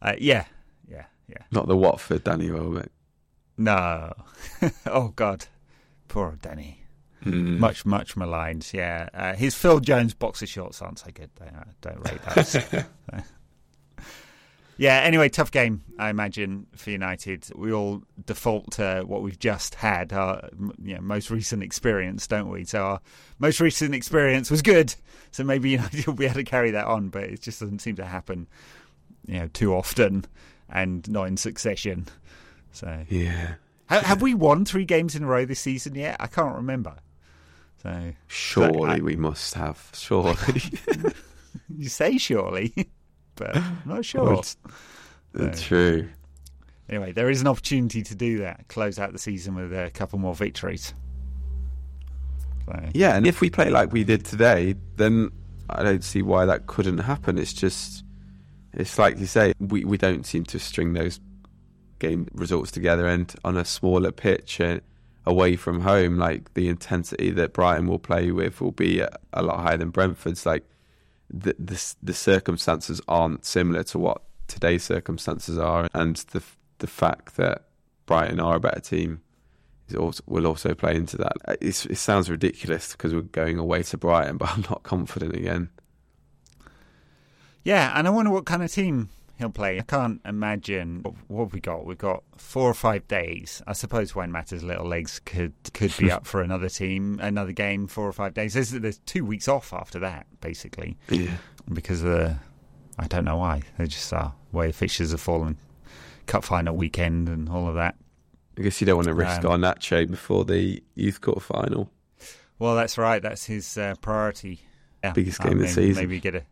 Uh, 0.01 0.13
yeah, 0.17 0.45
yeah, 0.89 1.05
yeah. 1.27 1.43
not 1.51 1.67
the 1.67 1.77
Watford 1.77 2.23
Danny 2.23 2.49
Welbeck. 2.51 2.89
No, 3.57 4.13
oh 4.87 5.09
God, 5.15 5.45
poor 6.07 6.37
Danny. 6.41 6.81
Mm. 7.23 7.57
Much, 7.57 7.85
much 7.85 8.15
maligned. 8.15 8.69
Yeah, 8.73 9.09
uh, 9.13 9.33
his 9.33 9.55
Phil 9.55 9.79
Jones 9.79 10.13
boxer 10.13 10.45
shorts 10.45 10.81
aren't 10.81 10.99
so 10.99 11.09
good. 11.13 11.29
They, 11.39 11.47
I 11.47 11.63
don't 11.81 11.99
rate 11.99 12.21
those. 12.35 12.55
yeah. 14.77 14.99
Anyway, 15.03 15.29
tough 15.29 15.51
game. 15.51 15.83
I 15.97 16.09
imagine 16.09 16.67
for 16.75 16.91
United. 16.91 17.47
We 17.55 17.71
all 17.71 18.03
default 18.25 18.71
to 18.73 19.03
what 19.05 19.21
we've 19.21 19.39
just 19.39 19.75
had, 19.75 20.11
our 20.13 20.49
you 20.81 20.95
know, 20.95 21.01
most 21.01 21.29
recent 21.31 21.63
experience, 21.63 22.27
don't 22.27 22.49
we? 22.49 22.65
So 22.65 22.81
our 22.83 23.01
most 23.39 23.59
recent 23.59 23.95
experience 23.95 24.51
was 24.51 24.61
good. 24.61 24.93
So 25.31 25.43
maybe 25.43 25.69
United 25.71 26.05
will 26.07 26.13
be 26.13 26.25
able 26.25 26.35
to 26.35 26.43
carry 26.43 26.71
that 26.71 26.85
on, 26.85 27.09
but 27.09 27.23
it 27.23 27.41
just 27.41 27.59
doesn't 27.59 27.79
seem 27.79 27.95
to 27.97 28.05
happen, 28.05 28.47
you 29.27 29.39
know, 29.39 29.47
too 29.47 29.73
often 29.73 30.25
and 30.69 31.07
not 31.09 31.27
in 31.27 31.37
succession. 31.37 32.07
So 32.71 33.05
Yeah, 33.09 33.55
ha- 33.87 34.01
have 34.01 34.21
we 34.21 34.33
won 34.33 34.65
three 34.65 34.85
games 34.85 35.15
in 35.15 35.23
a 35.23 35.27
row 35.27 35.45
this 35.45 35.59
season 35.61 35.95
yet? 35.95 36.17
I 36.19 36.27
can't 36.27 36.55
remember. 36.55 36.95
So 37.83 38.13
surely 38.27 38.89
I- 38.89 38.97
we 38.99 39.15
must 39.15 39.53
have. 39.53 39.91
Surely. 39.93 40.35
you 41.77 41.87
say 41.89 42.17
surely, 42.17 42.73
but 43.35 43.55
I'm 43.55 43.63
not 43.85 43.93
Well, 43.95 44.01
sure. 44.01 44.33
it's- 44.33 44.57
it's 45.33 45.61
True. 45.61 46.07
Anyway, 46.87 47.11
there 47.11 47.29
is 47.29 47.41
an 47.41 47.47
opportunity 47.47 48.01
to 48.03 48.15
do 48.15 48.37
that. 48.39 48.67
Close 48.69 48.99
out 48.99 49.11
the 49.11 49.19
season 49.19 49.55
with 49.55 49.73
a 49.73 49.89
couple 49.91 50.17
more 50.19 50.33
victories. 50.35 50.93
So, 52.65 52.79
Yeah, 52.93 53.15
and 53.15 53.27
if 53.27 53.41
we 53.41 53.49
play 53.49 53.69
like 53.69 53.91
we 53.91 54.03
did 54.03 54.25
today, 54.25 54.75
then 54.95 55.31
I 55.69 55.83
don't 55.83 56.03
see 56.03 56.21
why 56.21 56.45
that 56.45 56.67
couldn't 56.67 56.99
happen. 56.99 57.37
It's 57.37 57.53
just, 57.53 58.03
it's 58.73 58.97
like 58.97 59.19
you 59.19 59.25
say, 59.25 59.53
we, 59.59 59.83
we 59.83 59.97
don't 59.97 60.25
seem 60.25 60.43
to 60.45 60.59
string 60.59 60.93
those 60.93 61.19
game 61.99 62.27
results 62.33 62.71
together. 62.71 63.07
And 63.07 63.33
on 63.43 63.57
a 63.57 63.65
smaller 63.65 64.11
pitch 64.11 64.59
and 64.59 64.81
away 65.25 65.55
from 65.55 65.81
home, 65.81 66.17
like 66.17 66.53
the 66.53 66.69
intensity 66.69 67.31
that 67.31 67.53
Brighton 67.53 67.87
will 67.87 67.99
play 67.99 68.31
with 68.31 68.61
will 68.61 68.71
be 68.71 68.99
a, 68.99 69.09
a 69.33 69.41
lot 69.43 69.59
higher 69.59 69.77
than 69.77 69.89
Brentford's. 69.89 70.45
Like 70.45 70.63
the, 71.29 71.55
the 71.59 71.93
the 72.01 72.13
circumstances 72.13 73.01
aren't 73.07 73.45
similar 73.45 73.83
to 73.85 73.99
what 73.99 74.21
today's 74.47 74.83
circumstances 74.83 75.57
are, 75.57 75.87
and 75.93 76.17
the 76.31 76.43
the 76.79 76.87
fact 76.87 77.37
that 77.37 77.65
Brighton 78.05 78.39
are 78.39 78.55
a 78.57 78.59
better 78.59 78.79
team 78.79 79.21
also, 79.97 80.23
will 80.27 80.47
also 80.47 80.73
play 80.73 80.95
into 80.95 81.17
that. 81.17 81.33
Uh, 81.47 81.55
It's, 81.61 81.85
it 81.85 81.97
sounds 81.97 82.29
ridiculous 82.29 82.91
because 82.91 83.13
we're 83.13 83.21
going 83.21 83.57
away 83.57 83.83
to 83.83 83.97
Brighton, 83.97 84.37
but 84.41 84.49
I'm 84.49 84.65
not 84.69 84.83
confident 84.83 85.35
again. 85.35 85.69
yeah, 87.63 87.91
and 87.97 88.07
I 88.07 88.11
wonder 88.11 88.31
what 88.31 88.45
kind 88.45 88.63
of 88.63 88.71
team 88.71 89.09
he'll 89.37 89.49
play. 89.49 89.79
I 89.79 89.83
can't 89.83 90.21
imagine 90.25 91.03
what 91.27 91.45
have 91.45 91.53
we 91.53 91.59
got. 91.59 91.85
We've 91.85 91.97
got 91.97 92.23
four 92.37 92.69
or 92.69 92.73
five 92.73 93.07
days. 93.07 93.61
I 93.67 93.73
suppose 93.73 94.15
when 94.15 94.31
Mata's 94.31 94.63
little 94.63 94.85
legs 94.87 95.19
could 95.25 95.53
could 95.73 95.95
be 95.97 96.11
up 96.11 96.25
for 96.25 96.41
another 96.41 96.69
team, 96.69 97.19
another 97.21 97.51
game, 97.51 97.87
four 97.87 98.07
or 98.07 98.13
five 98.13 98.33
days. 98.33 98.53
There's, 98.53 98.71
there's 98.71 98.99
two 98.99 99.25
weeks 99.25 99.47
off 99.47 99.73
after 99.73 99.99
that, 99.99 100.27
basically. 100.41 100.97
Yeah, 101.09 101.37
because 101.71 102.01
of 102.01 102.09
the 102.09 102.37
I 102.97 103.07
don't 103.07 103.25
know 103.25 103.37
why 103.37 103.61
they 103.77 103.87
just 103.87 104.11
are 104.13 104.33
way 104.51 104.71
fixtures 104.71 105.11
have 105.11 105.21
fallen. 105.21 105.57
Cup 106.27 106.43
final 106.43 106.75
weekend 106.75 107.29
and 107.29 107.49
all 107.49 107.67
of 107.67 107.75
that. 107.75 107.95
I 108.57 108.61
guess 108.61 108.79
you 108.81 108.87
don't 108.87 108.95
want 108.95 109.07
to 109.09 109.13
risk 109.13 109.43
Um, 109.43 109.61
Garnacho 109.61 110.09
before 110.09 110.45
the 110.45 110.81
youth 110.95 111.21
cup 111.21 111.41
final. 111.41 111.91
Well, 112.57 112.75
that's 112.75 112.97
right. 112.97 113.21
That's 113.21 113.45
his 113.45 113.77
uh, 113.77 113.95
priority. 114.01 114.61
Yeah. 115.03 115.11
Biggest 115.11 115.41
I 115.41 115.49
game 115.49 115.57
of 115.57 115.59
the 115.59 115.67
season. 115.67 116.01
Maybe 116.01 116.19
get 116.19 116.35
a. 116.35 116.43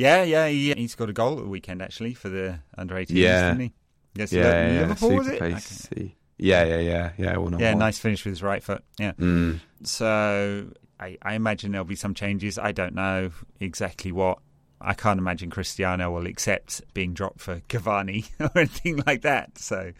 Yeah, 0.00 0.22
yeah. 0.22 0.48
He, 0.48 0.72
he's 0.74 0.94
got 0.94 1.10
a 1.10 1.12
goal 1.12 1.38
at 1.38 1.44
the 1.44 1.48
weekend 1.50 1.82
actually 1.82 2.14
for 2.14 2.28
the 2.28 2.58
under 2.78 2.94
18s, 2.94 3.06
Yeah. 3.10 3.48
didn't 3.50 3.60
he? 3.60 3.72
Yes, 4.14 4.32
Yeah, 4.32 4.42
yeah, 4.42 4.72
yeah. 4.72 4.80
Liverpool 4.80 5.16
was 5.16 5.28
it? 5.28 5.42
Okay. 5.42 6.14
Yeah, 6.38 6.64
yeah, 6.64 6.78
yeah, 6.78 7.12
yeah. 7.18 7.58
Yeah, 7.58 7.74
nice 7.74 7.98
finish 7.98 8.24
with 8.24 8.32
his 8.32 8.42
right 8.42 8.62
foot. 8.62 8.82
Yeah. 8.98 9.12
Mm. 9.12 9.60
So 9.82 10.70
I, 10.98 11.18
I 11.22 11.34
imagine 11.34 11.72
there'll 11.72 11.84
be 11.84 11.96
some 11.96 12.14
changes. 12.14 12.58
I 12.58 12.72
don't 12.72 12.94
know 12.94 13.30
exactly 13.60 14.10
what. 14.12 14.38
I 14.82 14.94
can't 14.94 15.18
imagine 15.18 15.50
Cristiano 15.50 16.10
will 16.10 16.26
accept 16.26 16.80
being 16.94 17.12
dropped 17.12 17.40
for 17.42 17.60
Cavani 17.68 18.26
or 18.40 18.50
anything 18.56 19.02
like 19.06 19.20
that. 19.22 19.58
So 19.58 19.92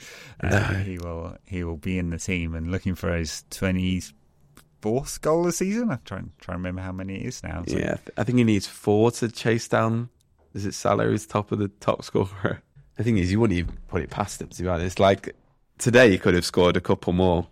uh, 0.43 0.49
No. 0.49 0.59
he 0.79 0.97
will 0.97 1.37
he 1.45 1.63
will 1.65 1.77
be 1.77 1.99
in 1.99 2.09
the 2.09 2.17
team 2.19 2.55
and 2.55 2.71
looking 2.73 2.95
for 2.95 3.15
his 3.15 3.45
twenty 3.51 4.01
fourth 4.81 5.21
goal 5.21 5.41
of 5.41 5.47
the 5.47 5.53
season. 5.53 5.91
I'm 5.91 6.01
trying 6.05 6.33
trying 6.41 6.57
to 6.57 6.59
remember 6.59 6.83
how 6.83 6.93
many 6.93 7.17
it 7.17 7.27
is 7.27 7.43
now. 7.43 7.65
So- 7.67 7.77
Yeah, 7.79 7.97
I 8.17 8.25
think 8.25 8.39
he 8.39 8.45
needs 8.45 8.67
four 8.67 9.11
to 9.13 9.29
chase 9.29 9.69
down. 9.69 10.09
Is 10.55 10.67
it 10.67 10.75
Salah 10.75 11.05
who's 11.05 11.27
top 11.27 11.53
of 11.53 11.59
the 11.59 11.69
top 11.69 12.05
scorer? 12.05 12.63
The 12.97 13.05
thing 13.05 13.17
is, 13.17 13.33
you 13.33 13.41
wouldn't 13.41 13.59
even 13.59 13.79
put 13.89 14.03
it 14.03 14.11
past 14.11 14.43
him. 14.43 14.49
To 14.49 14.63
be 14.63 14.69
honest, 14.69 15.01
like 15.01 15.35
today, 15.79 16.11
he 16.11 16.19
could 16.19 16.35
have 16.35 16.45
scored 16.45 16.77
a 16.77 16.83
couple 16.83 17.15
more. 17.15 17.47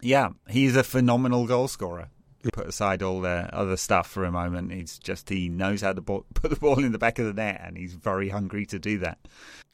Yeah, 0.00 0.28
he's 0.48 0.76
a 0.76 0.84
phenomenal 0.84 1.46
goal 1.46 1.66
scorer. 1.66 2.10
Put 2.52 2.68
aside 2.68 3.02
all 3.02 3.20
the 3.20 3.48
other 3.52 3.76
stuff 3.76 4.06
for 4.08 4.24
a 4.24 4.30
moment. 4.30 4.70
He's 4.70 5.00
just 5.00 5.28
he 5.30 5.48
knows 5.48 5.80
how 5.80 5.94
to 5.94 6.00
ball, 6.00 6.26
put 6.34 6.50
the 6.50 6.56
ball 6.56 6.78
in 6.84 6.92
the 6.92 6.98
back 6.98 7.18
of 7.18 7.26
the 7.26 7.32
net, 7.32 7.60
and 7.64 7.76
he's 7.76 7.94
very 7.94 8.28
hungry 8.28 8.66
to 8.66 8.78
do 8.78 8.98
that. 8.98 9.18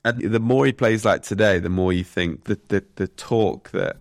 And 0.07 0.19
the 0.33 0.41
more 0.41 0.65
he 0.65 0.73
plays 0.73 1.05
like 1.05 1.23
today, 1.23 1.59
the 1.59 1.69
more 1.69 1.93
you 1.93 2.05
think 2.05 2.45
that 2.45 2.71
the 2.71 2.83
the 2.95 3.09
talk 3.09 3.73
that 3.73 3.99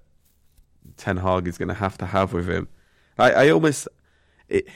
Ten 1.01 1.17
Hag 1.17 1.47
is 1.47 1.57
going 1.57 1.69
to 1.69 1.73
have 1.73 1.97
to 1.97 2.05
have 2.05 2.31
with 2.31 2.47
him. 2.47 2.67
I, 3.17 3.31
I 3.31 3.49
almost 3.49 3.87
it, 4.47 4.67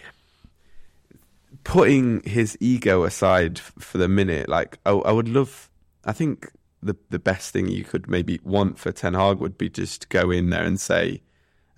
putting 1.64 2.24
his 2.24 2.58
ego 2.60 3.04
aside 3.04 3.60
for 3.60 4.00
the 4.00 4.08
minute. 4.08 4.50
Like 4.50 4.80
I, 4.86 4.92
would 4.92 5.30
love. 5.30 5.70
I 6.04 6.14
think 6.14 6.52
the 6.82 6.96
the 7.12 7.20
best 7.20 7.54
thing 7.54 7.68
you 7.68 7.84
could 7.84 8.10
maybe 8.10 8.40
want 8.44 8.80
for 8.80 8.92
Ten 8.92 9.14
Hag 9.14 9.38
would 9.38 9.58
be 9.58 9.70
just 9.70 10.10
go 10.10 10.32
in 10.32 10.50
there 10.50 10.64
and 10.64 10.80
say, 10.80 11.22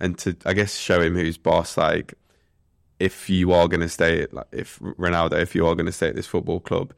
and 0.00 0.16
to 0.18 0.34
I 0.46 0.54
guess 0.54 0.76
show 0.76 1.02
him 1.02 1.14
who's 1.14 1.36
boss. 1.36 1.76
Like 1.76 2.14
if 2.98 3.28
you 3.28 3.52
are 3.52 3.68
going 3.68 3.80
to 3.80 3.88
stay, 3.88 4.26
like 4.32 4.46
if 4.50 4.78
Ronaldo, 4.78 5.40
if 5.40 5.54
you 5.54 5.66
are 5.66 5.74
going 5.74 5.86
to 5.86 5.92
stay 5.92 6.08
at 6.08 6.16
this 6.16 6.26
football 6.26 6.60
club, 6.60 6.94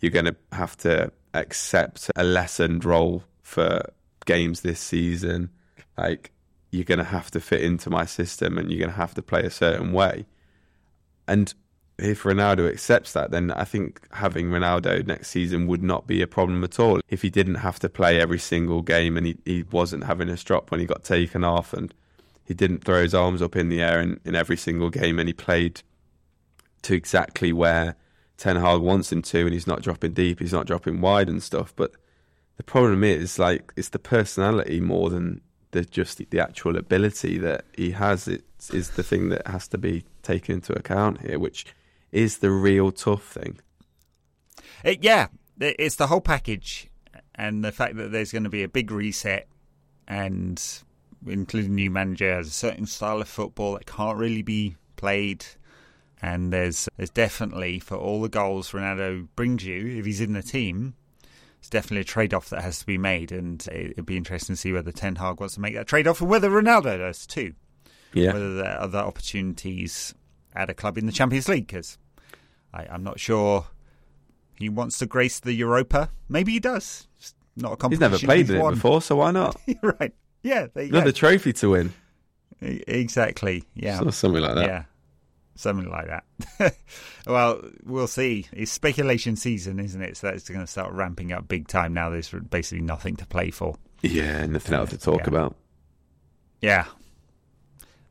you're 0.00 0.12
going 0.12 0.26
to 0.26 0.36
have 0.52 0.76
to 0.78 1.10
accept 1.34 2.10
a 2.14 2.22
lessened 2.22 2.84
role 2.84 3.24
for 3.42 3.82
games 4.24 4.60
this 4.60 4.80
season. 4.80 5.50
Like 5.96 6.31
you're 6.72 6.84
going 6.84 6.98
to 6.98 7.04
have 7.04 7.30
to 7.30 7.40
fit 7.40 7.62
into 7.62 7.88
my 7.90 8.04
system, 8.04 8.58
and 8.58 8.70
you're 8.70 8.80
going 8.80 8.90
to 8.90 8.96
have 8.96 9.14
to 9.14 9.22
play 9.22 9.42
a 9.42 9.50
certain 9.50 9.92
way. 9.92 10.26
And 11.28 11.54
if 11.98 12.24
Ronaldo 12.24 12.68
accepts 12.70 13.12
that, 13.12 13.30
then 13.30 13.50
I 13.52 13.64
think 13.64 14.00
having 14.12 14.48
Ronaldo 14.48 15.06
next 15.06 15.28
season 15.28 15.66
would 15.66 15.82
not 15.82 16.06
be 16.06 16.22
a 16.22 16.26
problem 16.26 16.64
at 16.64 16.80
all. 16.80 17.00
If 17.08 17.22
he 17.22 17.30
didn't 17.30 17.56
have 17.56 17.78
to 17.80 17.88
play 17.88 18.20
every 18.20 18.38
single 18.38 18.82
game 18.82 19.16
and 19.16 19.26
he, 19.26 19.36
he 19.44 19.62
wasn't 19.70 20.04
having 20.04 20.28
a 20.28 20.36
drop 20.36 20.70
when 20.70 20.80
he 20.80 20.86
got 20.86 21.04
taken 21.04 21.44
off 21.44 21.72
and 21.72 21.94
he 22.44 22.54
didn't 22.54 22.84
throw 22.84 23.02
his 23.02 23.14
arms 23.14 23.40
up 23.40 23.54
in 23.54 23.68
the 23.68 23.80
air 23.80 24.00
in, 24.00 24.18
in 24.24 24.34
every 24.34 24.56
single 24.56 24.90
game 24.90 25.18
and 25.18 25.28
he 25.28 25.32
played 25.32 25.82
to 26.82 26.94
exactly 26.94 27.52
where 27.52 27.94
Ten 28.36 28.56
Hag 28.56 28.80
wants 28.80 29.12
him 29.12 29.22
to 29.22 29.40
and 29.40 29.52
he's 29.52 29.66
not 29.66 29.82
dropping 29.82 30.14
deep, 30.14 30.40
he's 30.40 30.52
not 30.52 30.66
dropping 30.66 31.00
wide 31.00 31.28
and 31.28 31.42
stuff. 31.42 31.72
But 31.76 31.92
the 32.56 32.64
problem 32.64 33.04
is 33.04 33.38
like 33.38 33.72
it's 33.76 33.90
the 33.90 33.98
personality 33.98 34.80
more 34.80 35.10
than 35.10 35.40
the 35.72 35.84
just 35.84 36.18
the, 36.30 36.40
actual 36.40 36.76
ability 36.76 37.38
that 37.38 37.64
he 37.76 37.90
has. 37.90 38.28
It 38.28 38.44
is 38.72 38.90
the 38.90 39.02
thing 39.02 39.30
that 39.30 39.46
has 39.46 39.66
to 39.68 39.78
be 39.78 40.04
taken 40.22 40.56
into 40.56 40.72
account 40.74 41.22
here, 41.22 41.38
which 41.38 41.66
is 42.12 42.38
the 42.38 42.50
real 42.50 42.92
tough 42.92 43.24
thing. 43.24 43.58
It, 44.84 45.02
yeah, 45.02 45.26
it's 45.58 45.96
the 45.96 46.06
whole 46.06 46.20
package, 46.20 46.88
and 47.34 47.64
the 47.64 47.72
fact 47.72 47.96
that 47.96 48.12
there's 48.12 48.32
going 48.32 48.44
to 48.44 48.50
be 48.50 48.62
a 48.62 48.68
big 48.68 48.90
reset, 48.90 49.48
and 50.06 50.62
including 51.26 51.74
new 51.74 51.90
manager 51.90 52.34
has 52.34 52.48
a 52.48 52.52
certain 52.52 52.86
style 52.86 53.20
of 53.20 53.28
football 53.28 53.74
that 53.74 53.86
can't 53.86 54.18
really 54.18 54.42
be 54.42 54.76
played, 54.96 55.44
and 56.20 56.52
there's 56.52 56.88
there's 56.96 57.10
definitely 57.10 57.78
for 57.78 57.96
all 57.96 58.20
the 58.20 58.28
goals 58.28 58.72
Ronaldo 58.72 59.28
brings 59.36 59.64
you 59.64 59.98
if 59.98 60.04
he's 60.04 60.20
in 60.20 60.34
the 60.34 60.42
team. 60.42 60.94
It's 61.62 61.70
definitely 61.70 62.00
a 62.00 62.04
trade-off 62.04 62.50
that 62.50 62.60
has 62.62 62.80
to 62.80 62.86
be 62.86 62.98
made, 62.98 63.30
and 63.30 63.64
it'd 63.70 64.04
be 64.04 64.16
interesting 64.16 64.56
to 64.56 64.60
see 64.60 64.72
whether 64.72 64.90
Ten 64.90 65.14
Hag 65.14 65.38
wants 65.38 65.54
to 65.54 65.60
make 65.60 65.74
that 65.76 65.86
trade-off, 65.86 66.20
and 66.20 66.28
whether 66.28 66.50
Ronaldo 66.50 66.98
does 66.98 67.24
too. 67.24 67.54
Yeah, 68.12 68.32
Whether 68.32 68.56
there 68.56 68.66
are 68.72 68.80
other 68.80 68.98
opportunities 68.98 70.12
at 70.56 70.68
a 70.68 70.74
club 70.74 70.98
in 70.98 71.06
the 71.06 71.12
Champions 71.12 71.48
League, 71.48 71.68
because 71.68 71.98
I'm 72.74 73.04
not 73.04 73.20
sure 73.20 73.66
he 74.58 74.68
wants 74.68 74.98
to 74.98 75.06
grace 75.06 75.38
the 75.38 75.52
Europa. 75.52 76.10
Maybe 76.28 76.50
he 76.50 76.58
does. 76.58 77.06
It's 77.16 77.32
not 77.56 77.80
a 77.80 77.88
He's 77.88 78.00
never 78.00 78.18
played 78.18 78.50
in 78.50 78.56
it 78.56 78.70
before, 78.70 79.00
so 79.00 79.14
why 79.16 79.30
not? 79.30 79.56
right. 79.82 80.12
Yeah, 80.42 80.66
there 80.74 80.82
you 80.82 80.90
Another 80.90 81.12
go. 81.12 81.16
trophy 81.16 81.52
to 81.52 81.70
win. 81.70 81.92
Exactly. 82.60 83.62
Yeah. 83.74 84.00
So 84.00 84.10
something 84.10 84.42
like 84.42 84.56
that. 84.56 84.66
Yeah. 84.66 84.82
Something 85.54 85.90
like 85.90 86.06
that. 86.08 86.74
well, 87.26 87.60
we'll 87.84 88.06
see. 88.06 88.46
It's 88.52 88.72
speculation 88.72 89.36
season, 89.36 89.78
isn't 89.78 90.00
it? 90.00 90.16
So 90.16 90.28
that's 90.28 90.48
going 90.48 90.60
to 90.60 90.66
start 90.66 90.92
ramping 90.92 91.30
up 91.32 91.46
big 91.46 91.68
time 91.68 91.92
now. 91.92 92.08
There's 92.10 92.30
basically 92.30 92.82
nothing 92.82 93.16
to 93.16 93.26
play 93.26 93.50
for. 93.50 93.76
Yeah, 94.00 94.46
nothing 94.46 94.74
else 94.74 94.90
to 94.90 94.98
talk 94.98 95.20
Yeah. 95.20 95.28
about. 95.28 95.56
Yeah. 96.60 96.84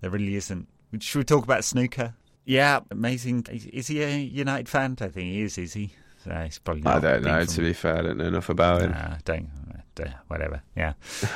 There 0.01 0.09
really 0.11 0.35
isn't. 0.35 0.67
Should 0.99 1.17
we 1.19 1.23
talk 1.23 1.43
about 1.43 1.63
snooker? 1.63 2.13
Yeah, 2.45 2.81
amazing. 2.91 3.45
Is, 3.49 3.87
he 3.87 4.01
a 4.03 4.17
United 4.19 4.69
fan? 4.69 4.97
I 5.01 5.07
think 5.07 5.25
he 5.31 5.41
is, 5.41 5.57
is 5.57 5.73
he? 5.73 5.93
So 6.23 6.31
he's 6.43 6.59
probably. 6.59 6.85
I 6.85 6.99
don't 6.99 7.23
know. 7.23 7.37
Being 7.37 7.47
To 7.47 7.61
be 7.61 7.73
fair, 7.73 7.97
I 7.97 8.01
don't 8.01 8.17
know 8.17 8.25
enough 8.25 8.49
about 8.49 8.81
him. 8.81 8.91
Nah, 8.91 9.17
don't, 9.25 9.49
don't- 9.95 10.13
whatever. 10.27 10.61
Yeah. 10.75 10.93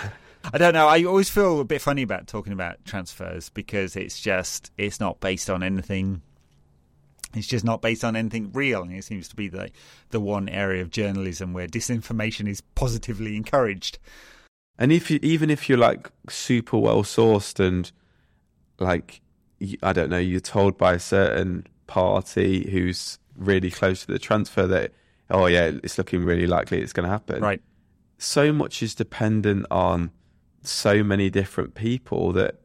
I 0.53 0.58
don't 0.58 0.73
know. 0.73 0.88
I 0.88 1.03
always 1.03 1.29
feel 1.29 1.60
a 1.60 1.65
bit 1.65 1.81
funny 1.81 2.01
about 2.01 2.27
talking 2.27 2.53
about 2.53 2.84
transfers 2.86 3.49
because 3.49 3.95
it's 3.95 4.19
just 4.19 4.71
it's 4.77 4.99
not 4.99 5.19
based 5.19 5.49
on 5.49 5.63
anything. 5.63 6.21
It's 7.34 7.47
just 7.47 7.65
not 7.65 7.81
based 7.81 8.03
on 8.03 8.15
anything 8.15 8.51
real, 8.53 8.81
and 8.81 8.93
it 8.93 9.03
seems 9.03 9.27
to 9.29 9.36
be 9.36 9.47
the 9.47 9.71
the 10.10 10.19
one 10.19 10.47
area 10.49 10.81
of 10.81 10.89
journalism 10.89 11.53
where 11.53 11.67
disinformation 11.67 12.47
is 12.47 12.62
positively 12.62 13.36
encouraged. 13.36 13.99
And 14.77 14.91
if 14.91 15.10
you, 15.10 15.19
even 15.21 15.49
if 15.49 15.69
you're 15.69 15.77
like 15.77 16.10
super 16.29 16.77
well 16.77 17.03
sourced 17.03 17.60
and 17.65 17.91
like 18.79 19.21
I 19.81 19.93
don't 19.93 20.10
know, 20.10 20.17
you're 20.17 20.39
told 20.39 20.77
by 20.77 20.93
a 20.93 20.99
certain 20.99 21.65
party 21.88 22.69
who's 22.69 23.19
really 23.38 23.71
close 23.71 24.05
to 24.05 24.12
the 24.12 24.19
transfer 24.19 24.65
that 24.67 24.91
oh 25.29 25.47
yeah, 25.47 25.71
it's 25.84 25.97
looking 25.97 26.23
really 26.23 26.47
likely 26.47 26.81
it's 26.81 26.93
going 26.93 27.05
to 27.05 27.10
happen. 27.10 27.41
Right. 27.41 27.62
So 28.17 28.53
much 28.53 28.81
is 28.81 28.95
dependent 28.95 29.65
on 29.69 30.12
so 30.67 31.04
many 31.04 31.30
different 31.30 31.75
people 31.75 32.32
that 32.34 32.56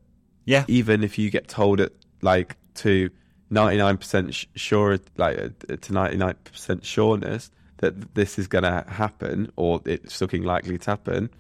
Yeah. 0.45 0.65
even 0.69 1.03
if 1.05 1.19
you 1.19 1.31
get 1.31 1.49
told 1.49 1.81
it 1.81 1.95
like 2.23 2.57
to 2.77 3.11
99% 3.53 4.33
sh- 4.33 4.47
sure 4.55 4.99
like 5.17 5.39
uh, 5.39 5.49
to 5.69 5.93
99% 5.93 6.85
sureness 6.85 7.51
that 7.79 8.15
this 8.15 8.39
is 8.39 8.47
going 8.47 8.65
to 8.65 8.85
happen 8.89 9.51
or 9.57 9.81
it's 9.85 10.21
looking 10.21 10.43
likely 10.45 10.79
to 10.79 10.91
happen 10.91 11.31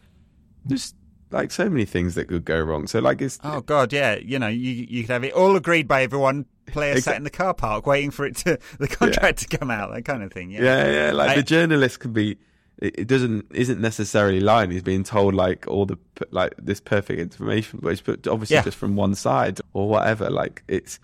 there's 0.64 0.94
like 1.30 1.50
so 1.52 1.68
many 1.70 1.84
things 1.84 2.14
that 2.16 2.26
could 2.26 2.44
go 2.44 2.58
wrong 2.60 2.86
so 2.88 2.98
like 2.98 3.22
it's 3.22 3.38
Oh 3.44 3.60
God, 3.60 3.92
yeah. 3.92 4.16
You 4.16 4.38
know, 4.38 4.48
you 4.48 4.70
you 4.88 5.02
could 5.04 5.12
have 5.12 5.24
it 5.24 5.32
all 5.32 5.54
agreed 5.56 5.86
by 5.86 6.02
everyone. 6.02 6.46
Player 6.66 7.00
sat 7.00 7.16
in 7.16 7.22
the 7.24 7.30
car 7.30 7.54
park 7.54 7.86
waiting 7.86 8.10
for 8.10 8.26
it 8.26 8.36
to 8.38 8.58
the 8.78 8.88
contract 8.88 9.38
to 9.48 9.56
come 9.58 9.70
out. 9.70 9.92
That 9.94 10.02
kind 10.04 10.22
of 10.24 10.32
thing. 10.32 10.50
Yeah. 10.50 10.62
yeah 10.62 10.92
yeah 11.06 11.12
like 11.12 11.30
I- 11.30 11.36
the 11.36 11.42
journalist 11.44 12.00
could 12.00 12.12
be 12.12 12.36
it 12.80 13.06
doesn't 13.06 13.44
isn't 13.52 13.80
necessarily 13.80 14.40
lying 14.40 14.70
he's 14.70 14.82
being 14.82 15.04
told 15.04 15.34
like 15.34 15.66
all 15.68 15.84
the 15.86 15.98
like 16.30 16.54
this 16.58 16.80
perfect 16.80 17.20
information 17.20 17.78
but 17.82 17.90
it's 17.90 18.00
put 18.00 18.26
obviously 18.26 18.54
Yeah. 18.56 18.62
just 18.62 18.78
from 18.78 18.96
one 18.96 19.14
side 19.14 19.60
or 19.74 19.88
whatever 19.88 20.30
like 20.30 20.62
it's 20.66 20.98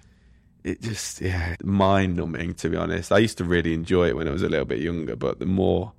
it 0.65 0.81
just 0.81 1.21
yeah 1.21 1.55
mind 1.62 2.17
numbing 2.17 2.55
to 2.55 2.69
be 2.71 2.77
honest 2.77 3.12
i 3.12 3.19
used 3.19 3.39
to 3.39 3.45
really 3.45 3.75
enjoy 3.75 4.09
it 4.09 4.17
when 4.17 4.27
i 4.27 4.31
was 4.33 4.43
a 4.43 4.49
little 4.49 4.65
bit 4.65 4.81
younger 4.81 5.17
but 5.17 5.39
the 5.39 5.47
more 5.47 5.93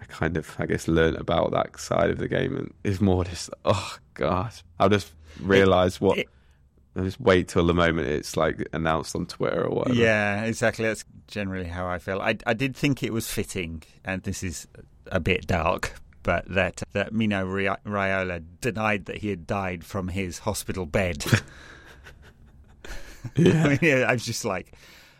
i 0.00 0.04
kind 0.04 0.36
of 0.36 0.54
i 0.58 0.66
guess 0.66 0.86
learned 0.86 1.16
about 1.16 1.50
that 1.50 1.78
side 1.80 2.10
of 2.10 2.18
the 2.18 2.28
game 2.28 2.54
and 2.56 2.72
it's 2.84 3.00
more 3.00 3.24
just 3.24 3.48
oh 3.64 3.96
god 4.14 4.52
i'll 4.78 4.88
just 4.90 5.12
realize 5.40 6.00
what 6.00 6.18
it- 6.18 6.28
i 6.94 7.00
just 7.02 7.20
wait 7.20 7.48
till 7.48 7.66
the 7.66 7.74
moment 7.74 8.06
it's 8.06 8.36
like 8.36 8.66
announced 8.72 9.16
on 9.16 9.26
twitter 9.26 9.64
or 9.64 9.74
whatever 9.76 9.98
Yeah, 9.98 10.44
exactly. 10.44 10.84
That's 10.86 11.04
generally 11.28 11.66
how 11.66 11.86
I 11.88 11.98
feel. 11.98 12.20
I, 12.20 12.36
I 12.46 12.54
did 12.54 12.74
think 12.76 13.02
it 13.02 13.12
was 13.12 13.28
fitting, 13.30 13.82
and 14.04 14.22
this 14.22 14.42
is 14.44 14.66
a 15.12 15.20
bit 15.20 15.46
dark, 15.46 15.94
but 16.22 16.46
that 16.48 16.82
that 16.92 17.12
Mino 17.12 17.46
Raiola 17.46 18.44
denied 18.60 19.06
that 19.06 19.18
he 19.18 19.28
had 19.28 19.46
died 19.46 19.84
from 19.84 20.08
his 20.08 20.40
hospital 20.40 20.86
bed. 20.86 21.24
I, 23.36 23.40
mean, 23.40 23.78
yeah, 23.82 24.06
I 24.08 24.12
was 24.12 24.24
just 24.24 24.44
like 24.44 24.72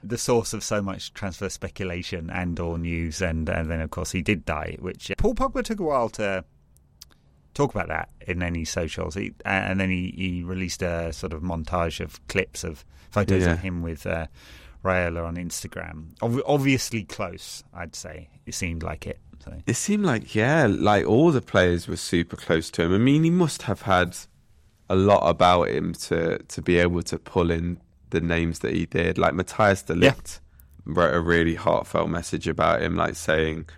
the 0.05 0.19
source 0.19 0.53
of 0.53 0.63
so 0.63 0.81
much 0.81 1.13
transfer 1.15 1.49
speculation 1.49 2.31
and 2.31 2.59
or 2.61 2.79
news, 2.79 3.21
and 3.21 3.49
and 3.49 3.71
then 3.71 3.81
of 3.81 3.91
course 3.91 4.13
he 4.13 4.23
did 4.23 4.45
die, 4.45 4.77
which 4.79 5.11
Paul 5.19 5.35
Pogba 5.35 5.63
took 5.65 5.81
a 5.81 5.83
while 5.83 6.09
to 6.11 6.45
talk 7.55 7.75
about 7.75 7.89
that 7.89 8.11
in 8.27 8.43
any 8.43 8.65
socials, 8.67 9.15
he, 9.15 9.33
and 9.47 9.81
then 9.81 9.89
he, 9.89 10.13
he 10.15 10.43
released 10.43 10.83
a 10.83 11.11
sort 11.13 11.33
of 11.33 11.41
montage 11.41 12.01
of 12.01 12.25
clips 12.29 12.63
of 12.65 12.85
photos 13.11 13.45
Yeah. 13.45 13.53
of 13.53 13.61
him 13.61 13.81
with 13.83 14.07
uh, 14.07 14.27
Raiola 14.85 15.25
on 15.27 15.37
Instagram. 15.37 16.09
Ob- 16.21 16.43
obviously 16.47 17.05
close, 17.05 17.65
I'd 17.73 17.97
say. 17.97 18.29
It 18.45 18.55
seemed 18.55 18.83
like 18.83 19.07
it. 19.07 19.19
So 19.47 19.63
It 19.67 19.75
seemed 19.75 20.05
like 20.05 20.35
yeah, 20.35 20.67
like 20.69 21.07
all 21.07 21.31
the 21.31 21.41
players 21.41 21.87
were 21.87 21.97
super 21.97 22.37
close 22.37 22.71
to 22.73 22.83
him. 22.83 22.95
I 22.95 22.99
mean, 22.99 23.25
he 23.25 23.31
must 23.31 23.63
have 23.63 23.83
had 23.83 24.17
a 24.89 24.97
lot 24.97 25.29
about 25.29 25.69
him 25.69 25.95
to 25.95 26.39
to 26.39 26.63
be 26.63 26.79
able 26.79 27.03
to 27.03 27.19
pull 27.19 27.51
in 27.51 27.79
the 28.11 28.21
names 28.21 28.61
that 28.61 28.75
he 28.75 28.87
did. 28.87 29.19
Like 29.19 29.35
Matthijs 29.35 29.87
de 29.87 29.97
Yeah. 29.97 30.15
Wrote 30.85 31.15
a 31.15 31.21
really 31.21 31.57
heartfelt 31.57 32.09
message 32.09 32.47
about 32.47 32.81
him, 32.81 32.95
like 32.95 33.17
saying 33.17 33.69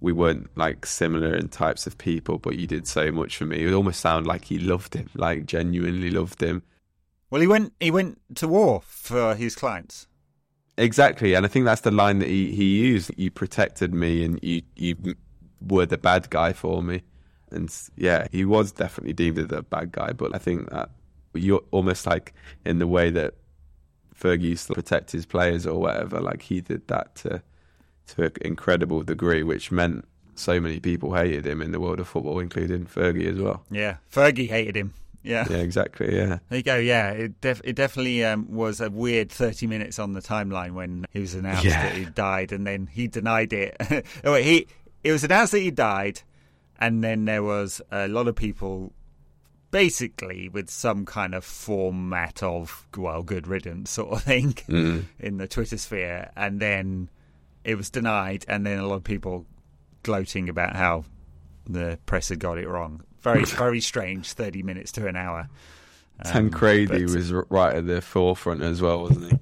we 0.00 0.12
weren't 0.12 0.50
like 0.56 0.86
similar 0.86 1.34
in 1.34 1.48
types 1.48 1.86
of 1.86 1.98
people, 1.98 2.38
but 2.38 2.58
you 2.58 2.66
did 2.66 2.86
so 2.86 3.12
much 3.12 3.36
for 3.36 3.46
me. 3.46 3.62
It 3.62 3.66
would 3.66 3.74
almost 3.74 4.00
sound 4.00 4.26
like 4.26 4.44
he 4.46 4.58
loved 4.58 4.94
him, 4.94 5.08
like 5.14 5.46
genuinely 5.46 6.10
loved 6.10 6.40
him. 6.42 6.62
well, 7.30 7.40
he 7.40 7.46
went 7.46 7.72
he 7.80 7.90
went 7.90 8.20
to 8.36 8.48
war 8.48 8.82
for 8.84 9.34
his 9.34 9.54
clients. 9.54 10.06
Exactly, 10.78 11.34
and 11.34 11.44
I 11.44 11.48
think 11.48 11.64
that's 11.64 11.80
the 11.80 11.90
line 11.90 12.20
that 12.20 12.28
he, 12.28 12.54
he 12.54 12.78
used. 12.78 13.10
You 13.16 13.32
protected 13.32 13.92
me, 13.92 14.24
and 14.24 14.38
you 14.42 14.62
you 14.76 14.96
were 15.60 15.86
the 15.86 15.98
bad 15.98 16.30
guy 16.30 16.52
for 16.52 16.82
me. 16.82 17.02
And 17.50 17.74
yeah, 17.96 18.28
he 18.30 18.44
was 18.44 18.70
definitely 18.70 19.12
deemed 19.12 19.38
as 19.38 19.50
a 19.50 19.62
bad 19.62 19.90
guy. 19.90 20.12
But 20.12 20.34
I 20.34 20.38
think 20.38 20.70
that 20.70 20.90
you're 21.34 21.64
almost 21.72 22.06
like 22.06 22.32
in 22.64 22.78
the 22.78 22.86
way 22.86 23.10
that 23.10 23.34
Fergie 24.14 24.42
used 24.42 24.68
to 24.68 24.74
protect 24.74 25.10
his 25.10 25.26
players 25.26 25.66
or 25.66 25.80
whatever. 25.80 26.20
Like 26.20 26.42
he 26.42 26.60
did 26.60 26.86
that 26.86 27.16
to 27.16 27.42
to 28.08 28.24
an 28.26 28.32
incredible 28.40 29.02
degree, 29.02 29.42
which 29.42 29.72
meant 29.72 30.06
so 30.36 30.60
many 30.60 30.78
people 30.78 31.14
hated 31.14 31.44
him 31.44 31.60
in 31.60 31.72
the 31.72 31.80
world 31.80 31.98
of 31.98 32.06
football, 32.06 32.38
including 32.38 32.86
Fergie 32.86 33.26
as 33.26 33.40
well. 33.40 33.64
Yeah, 33.68 33.96
Fergie 34.12 34.48
hated 34.48 34.76
him. 34.76 34.94
Yeah. 35.22 35.46
Yeah, 35.50 35.56
exactly. 35.58 36.16
Yeah, 36.16 36.38
There 36.48 36.56
you 36.58 36.62
go. 36.62 36.76
Yeah, 36.76 37.10
it, 37.10 37.40
def- 37.40 37.60
it 37.64 37.74
definitely 37.74 38.24
um, 38.24 38.50
was 38.54 38.80
a 38.80 38.88
weird 38.88 39.30
30 39.30 39.66
minutes 39.66 39.98
on 39.98 40.12
the 40.12 40.20
timeline 40.22 40.72
when 40.72 41.06
it 41.12 41.18
was 41.20 41.34
announced 41.34 41.64
Yeah. 41.64 41.82
that 41.82 41.96
he 41.96 42.04
died, 42.06 42.52
and 42.52 42.66
then 42.66 42.86
he 42.86 43.08
denied 43.08 43.52
it. 43.52 43.76
oh, 44.24 44.32
wait, 44.32 44.44
he 44.44 44.66
it 45.04 45.12
was 45.12 45.24
announced 45.24 45.52
that 45.52 45.58
he 45.60 45.70
died, 45.70 46.22
and 46.78 47.02
then 47.04 47.24
there 47.24 47.42
was 47.42 47.80
a 47.90 48.08
lot 48.08 48.28
of 48.28 48.36
people, 48.36 48.92
basically 49.70 50.48
with 50.48 50.70
some 50.70 51.04
kind 51.04 51.34
of 51.34 51.44
format 51.44 52.42
of 52.42 52.86
well, 52.96 53.22
good 53.22 53.46
riddance 53.46 53.90
sort 53.90 54.12
of 54.12 54.22
thing 54.22 54.52
Mm. 54.68 55.04
in 55.18 55.36
the 55.36 55.48
Twitter 55.48 55.76
sphere, 55.78 56.30
and 56.36 56.60
then 56.60 57.10
it 57.64 57.74
was 57.74 57.90
denied, 57.90 58.44
and 58.48 58.64
then 58.64 58.78
a 58.78 58.86
lot 58.86 58.96
of 58.96 59.04
people 59.04 59.46
gloating 60.04 60.48
about 60.48 60.76
how 60.76 61.04
the 61.68 61.98
press 62.06 62.28
had 62.30 62.38
got 62.38 62.56
it 62.58 62.68
wrong. 62.68 63.02
Very, 63.22 63.44
very 63.44 63.80
strange. 63.80 64.32
Thirty 64.32 64.62
minutes 64.62 64.92
to 64.92 65.06
an 65.06 65.16
hour. 65.16 65.48
Um, 66.24 66.32
Tancredi 66.50 66.86
but 67.06 67.14
was 67.14 67.32
right 67.32 67.76
at 67.76 67.86
the 67.86 68.00
forefront 68.00 68.62
as 68.62 68.82
well, 68.82 69.02
wasn't 69.02 69.32
he? 69.32 69.38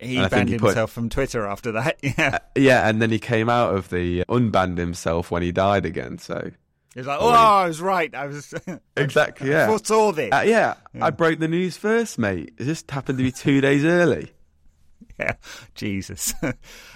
He 0.00 0.16
and 0.18 0.30
banned 0.30 0.48
he 0.48 0.58
put- 0.58 0.68
himself 0.68 0.92
from 0.92 1.08
Twitter 1.08 1.46
after 1.46 1.72
that. 1.72 1.98
Yeah, 2.02 2.38
Yeah, 2.54 2.88
and 2.88 3.02
then 3.02 3.10
he 3.10 3.18
came 3.18 3.48
out 3.48 3.74
of 3.74 3.88
the 3.90 4.24
unbanned 4.28 4.78
himself 4.78 5.30
when 5.30 5.42
he 5.42 5.50
died 5.52 5.84
again. 5.86 6.18
So 6.18 6.50
he 6.94 7.00
was 7.00 7.06
like, 7.06 7.18
"Oh, 7.20 7.28
I 7.30 7.66
was 7.66 7.80
right. 7.80 8.14
I 8.14 8.26
was 8.26 8.54
exactly, 8.96 9.48
I 9.54 9.58
yeah, 9.58 9.66
foresaw 9.66 10.12
this." 10.12 10.32
uh, 10.32 10.44
yeah. 10.46 10.74
I 11.00 11.10
broke 11.10 11.38
the 11.38 11.48
news 11.48 11.76
first, 11.76 12.18
mate. 12.18 12.54
It 12.58 12.64
just 12.64 12.90
happened 12.90 13.18
to 13.18 13.24
be 13.24 13.32
two 13.32 13.60
days 13.60 13.84
early. 13.84 14.32
Yeah, 15.18 15.32
Jesus. 15.74 16.32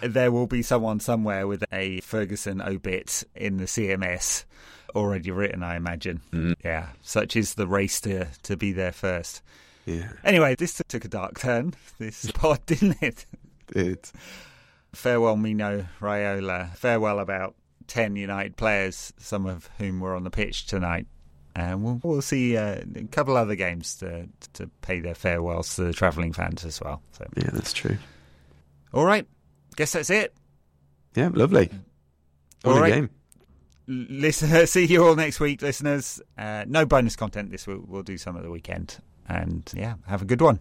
there 0.00 0.30
will 0.30 0.46
be 0.46 0.62
someone 0.62 1.00
somewhere 1.00 1.48
with 1.48 1.64
a 1.72 2.00
Ferguson 2.02 2.62
obit 2.62 3.24
in 3.34 3.56
the 3.56 3.64
CMS 3.64 4.44
already 4.95 5.30
written, 5.30 5.62
I 5.62 5.76
imagine. 5.76 6.20
Mm. 6.32 6.55
Yeah, 6.64 6.88
such 7.03 7.36
is 7.36 7.55
the 7.55 7.66
race 7.66 8.01
to 8.03 8.26
to 8.45 8.57
be 8.57 8.72
there 8.72 8.93
first. 8.93 9.43
Yeah, 9.84 10.11
Anyway, 10.22 10.55
this 10.55 10.80
took 10.86 11.05
a 11.05 11.09
dark 11.09 11.38
turn. 11.40 11.74
This 11.99 12.30
pod, 12.34 12.64
didn't 12.66 13.03
it? 13.03 13.26
it. 13.74 14.12
Farewell, 14.93 15.36
Mino 15.36 15.86
Raiola. 16.01 16.76
Farewell, 16.76 17.18
about 17.18 17.55
10 17.88 18.14
United 18.14 18.57
players, 18.57 19.12
some 19.18 19.47
of 19.47 19.68
whom 19.78 19.99
were 19.99 20.14
on 20.14 20.22
the 20.22 20.30
pitch 20.30 20.66
tonight. 20.66 21.07
And 21.57 21.82
we'll, 21.82 22.01
we'll 22.03 22.22
see 22.22 22.57
uh, 22.57 22.80
a 22.95 23.03
couple 23.11 23.36
other 23.36 23.57
games 23.57 23.97
to, 23.97 24.28
to 24.55 24.68
pay 24.82 25.01
their 25.01 25.14
farewells 25.16 25.74
to 25.76 25.84
the 25.84 25.93
travelling 25.93 26.32
fans 26.32 26.64
as 26.64 26.80
well. 26.80 27.03
So, 27.12 27.26
Yeah, 27.36 27.51
that's 27.53 27.72
true. 27.72 27.99
all 28.95 29.05
right, 29.05 29.26
guess 29.76 29.93
that's 29.95 30.11
it. 30.11 30.32
Yeah, 31.16 31.30
lovely. 31.32 31.70
What 32.62 32.72
All 32.72 32.78
a 32.78 32.80
right. 32.82 32.93
game. 32.95 33.11
Listen, 33.93 34.66
see 34.66 34.86
you 34.86 35.07
all 35.07 35.14
next 35.14 35.38
week, 35.38 35.61
listeners. 35.61 36.20
Uh, 36.38 36.64
no 36.66 36.86
bonus 36.86 37.16
content 37.16 37.51
this 37.51 37.66
week. 37.66 37.80
We'll 37.86 38.03
do 38.03 38.16
some 38.16 38.36
at 38.36 38.43
the 38.43 38.51
weekend. 38.51 38.99
And 39.28 39.70
yeah, 39.74 39.95
have 40.07 40.22
a 40.22 40.24
good 40.24 40.40
one. 40.40 40.61